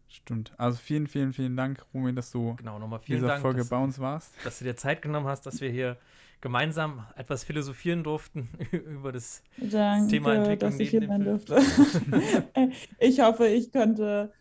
Stimmt. 0.08 0.52
Also 0.58 0.76
vielen, 0.76 1.06
vielen, 1.06 1.32
vielen 1.32 1.56
Dank, 1.56 1.86
Romy, 1.94 2.14
dass 2.14 2.30
du 2.30 2.54
Genau, 2.56 2.78
nochmal 2.78 2.98
in 3.00 3.04
vielen 3.06 3.18
dieser 3.20 3.28
Dank, 3.28 3.40
Folge 3.40 3.60
dass, 3.60 3.70
bei 3.70 3.78
uns 3.78 3.98
warst. 3.98 4.34
dass 4.44 4.58
du 4.58 4.64
dir 4.64 4.76
Zeit 4.76 5.00
genommen 5.00 5.26
hast, 5.26 5.46
dass 5.46 5.62
wir 5.62 5.70
hier 5.70 5.96
gemeinsam 6.42 7.06
etwas 7.16 7.44
philosophieren 7.44 8.04
durften 8.04 8.50
über 8.72 9.12
das 9.12 9.42
Danke, 9.56 10.08
Thema 10.08 10.34
Entwicklung 10.34 10.70
dass 10.72 10.80
ich 10.80 10.92
neben 10.92 11.08
hier 11.08 11.08
dem 11.08 11.08
sein 11.08 11.24
durfte. 11.24 12.72
ich 12.98 13.20
hoffe, 13.20 13.46
ich 13.46 13.72
konnte 13.72 14.32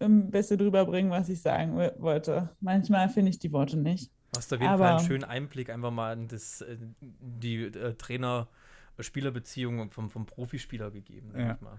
ein 0.00 0.30
bisschen 0.30 0.58
drüber 0.58 0.84
bringen, 0.86 1.10
was 1.10 1.28
ich 1.28 1.40
sagen 1.40 1.76
wollte. 1.76 2.48
Manchmal 2.60 3.08
finde 3.10 3.30
ich 3.30 3.38
die 3.38 3.52
Worte 3.52 3.76
nicht. 3.78 4.10
Du 4.32 4.38
hast 4.38 4.52
auf 4.52 4.60
jeden 4.60 4.72
Fall 4.72 4.82
einen 4.82 4.96
Aber- 4.96 5.04
schönen 5.04 5.24
Einblick 5.24 5.70
einfach 5.70 5.90
mal 5.90 6.14
in 6.14 6.26
das, 6.26 6.62
äh, 6.62 6.76
die 7.00 7.64
äh, 7.64 7.94
Trainer-Spieler-Beziehung 7.94 9.90
vom, 9.90 10.08
vom 10.08 10.24
Profispieler 10.26 10.90
gegeben. 10.90 11.32
Ja. 11.36 11.54
ich 11.54 11.60
mal. 11.60 11.76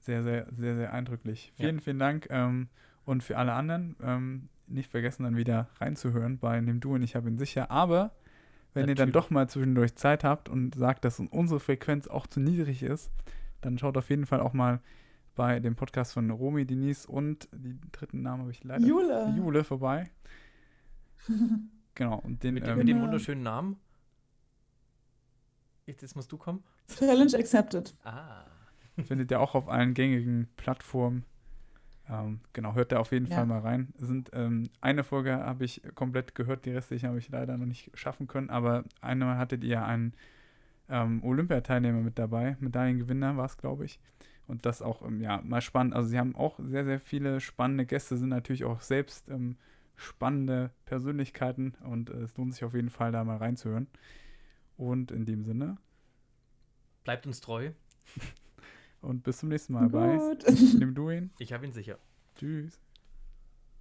Sehr, 0.00 0.22
sehr, 0.22 0.46
sehr, 0.52 0.76
sehr 0.76 0.92
eindrücklich. 0.92 1.52
Ja. 1.56 1.64
Vielen, 1.64 1.80
vielen 1.80 1.98
Dank. 1.98 2.26
Ähm, 2.30 2.68
und 3.04 3.22
für 3.22 3.38
alle 3.38 3.52
anderen, 3.54 3.96
ähm, 4.02 4.48
nicht 4.66 4.90
vergessen, 4.90 5.22
dann 5.22 5.36
wieder 5.36 5.68
reinzuhören 5.80 6.38
bei 6.38 6.60
Nimm 6.60 6.80
Du 6.80 6.94
und 6.94 7.02
ich 7.02 7.14
habe 7.14 7.28
ihn 7.30 7.38
sicher. 7.38 7.70
Aber 7.70 8.10
wenn 8.74 8.88
ihr 8.88 8.94
dann 8.94 9.12
doch 9.12 9.30
mal 9.30 9.48
zwischendurch 9.48 9.94
Zeit 9.96 10.24
habt 10.24 10.48
und 10.48 10.74
sagt, 10.74 11.04
dass 11.04 11.20
unsere 11.20 11.60
Frequenz 11.60 12.08
auch 12.08 12.26
zu 12.26 12.40
niedrig 12.40 12.82
ist, 12.82 13.10
dann 13.60 13.78
schaut 13.78 13.96
auf 13.96 14.10
jeden 14.10 14.26
Fall 14.26 14.40
auch 14.40 14.52
mal 14.54 14.80
bei 15.34 15.60
dem 15.60 15.76
Podcast 15.76 16.12
von 16.12 16.30
Romy, 16.30 16.66
Denise 16.66 17.06
und 17.06 17.48
die 17.54 17.78
dritten 17.92 18.22
Namen 18.22 18.42
habe 18.42 18.50
ich 18.50 18.64
leider 18.64 18.86
Jule. 18.86 19.34
Jule 19.36 19.64
vorbei. 19.64 20.10
genau, 21.94 22.18
und 22.20 22.42
den 22.42 22.54
Mit, 22.54 22.64
dem- 22.64 22.70
ähm, 22.72 22.78
mit 22.78 22.88
dem 22.88 22.96
Genau. 22.96 23.04
wunderschönen 23.06 23.42
Namen. 23.42 23.76
Jetzt, 25.86 26.02
jetzt 26.02 26.16
musst 26.16 26.30
du 26.32 26.36
kommen. 26.38 26.62
Challenge 26.88 27.34
accepted. 27.36 27.94
Ah. 28.04 28.44
findet 29.04 29.30
ihr 29.30 29.40
auch 29.40 29.54
auf 29.54 29.68
allen 29.68 29.94
gängigen 29.94 30.48
Plattformen. 30.56 31.24
Ähm, 32.08 32.40
genau, 32.52 32.74
hört 32.74 32.92
da 32.92 32.98
auf 32.98 33.12
jeden 33.12 33.26
Ja. 33.26 33.36
Fall 33.36 33.46
mal 33.46 33.60
rein. 33.60 33.92
Sind, 33.96 34.30
ähm, 34.32 34.68
eine 34.80 35.04
Folge 35.04 35.32
habe 35.34 35.64
ich 35.64 35.82
komplett 35.94 36.34
gehört, 36.34 36.64
die 36.64 36.70
restlichen 36.72 37.08
habe 37.08 37.18
ich 37.18 37.28
leider 37.30 37.56
noch 37.56 37.66
nicht 37.66 37.90
schaffen 37.94 38.26
können, 38.26 38.50
aber 38.50 38.84
einmal 39.00 39.38
hattet 39.38 39.62
ihr 39.64 39.84
einen 39.84 40.14
ähm, 40.88 41.22
Olympiateilnehmer 41.24 42.00
mit 42.00 42.18
dabei, 42.18 42.56
Medaillengewinner 42.60 43.36
war 43.36 43.46
es, 43.46 43.56
glaube 43.56 43.84
ich. 43.84 44.00
Und 44.48 44.66
das 44.66 44.82
auch, 44.82 45.06
ähm, 45.06 45.20
ja, 45.20 45.40
mal 45.42 45.60
spannend. 45.60 45.94
Also 45.94 46.08
sie 46.08 46.18
haben 46.18 46.34
auch 46.34 46.58
sehr, 46.58 46.84
sehr 46.84 47.00
viele 47.00 47.40
spannende 47.40 47.86
Gäste, 47.86 48.16
sind 48.16 48.28
natürlich 48.30 48.64
auch 48.64 48.80
selbst 48.80 49.28
ähm, 49.30 49.56
spannende 49.94 50.70
Persönlichkeiten 50.84 51.74
und 51.84 52.10
äh, 52.10 52.22
es 52.22 52.36
lohnt 52.36 52.52
sich 52.52 52.64
auf 52.64 52.74
jeden 52.74 52.90
Fall, 52.90 53.12
da 53.12 53.22
mal 53.24 53.36
reinzuhören. 53.36 53.86
Und 54.76 55.12
in 55.12 55.24
dem 55.24 55.44
Sinne 55.44 55.78
Bleibt 57.04 57.26
uns 57.26 57.40
treu. 57.40 57.70
und 59.02 59.22
bis 59.22 59.38
zum 59.38 59.50
nächsten 59.50 59.74
Mal 59.74 59.88
bei 59.88 60.16
Gut. 60.16 60.44
Nimm 60.78 60.94
du 60.94 61.10
ihn. 61.10 61.30
Ich 61.38 61.52
habe 61.52 61.66
ihn 61.66 61.72
sicher. 61.72 61.98
Tschüss. 62.36 62.80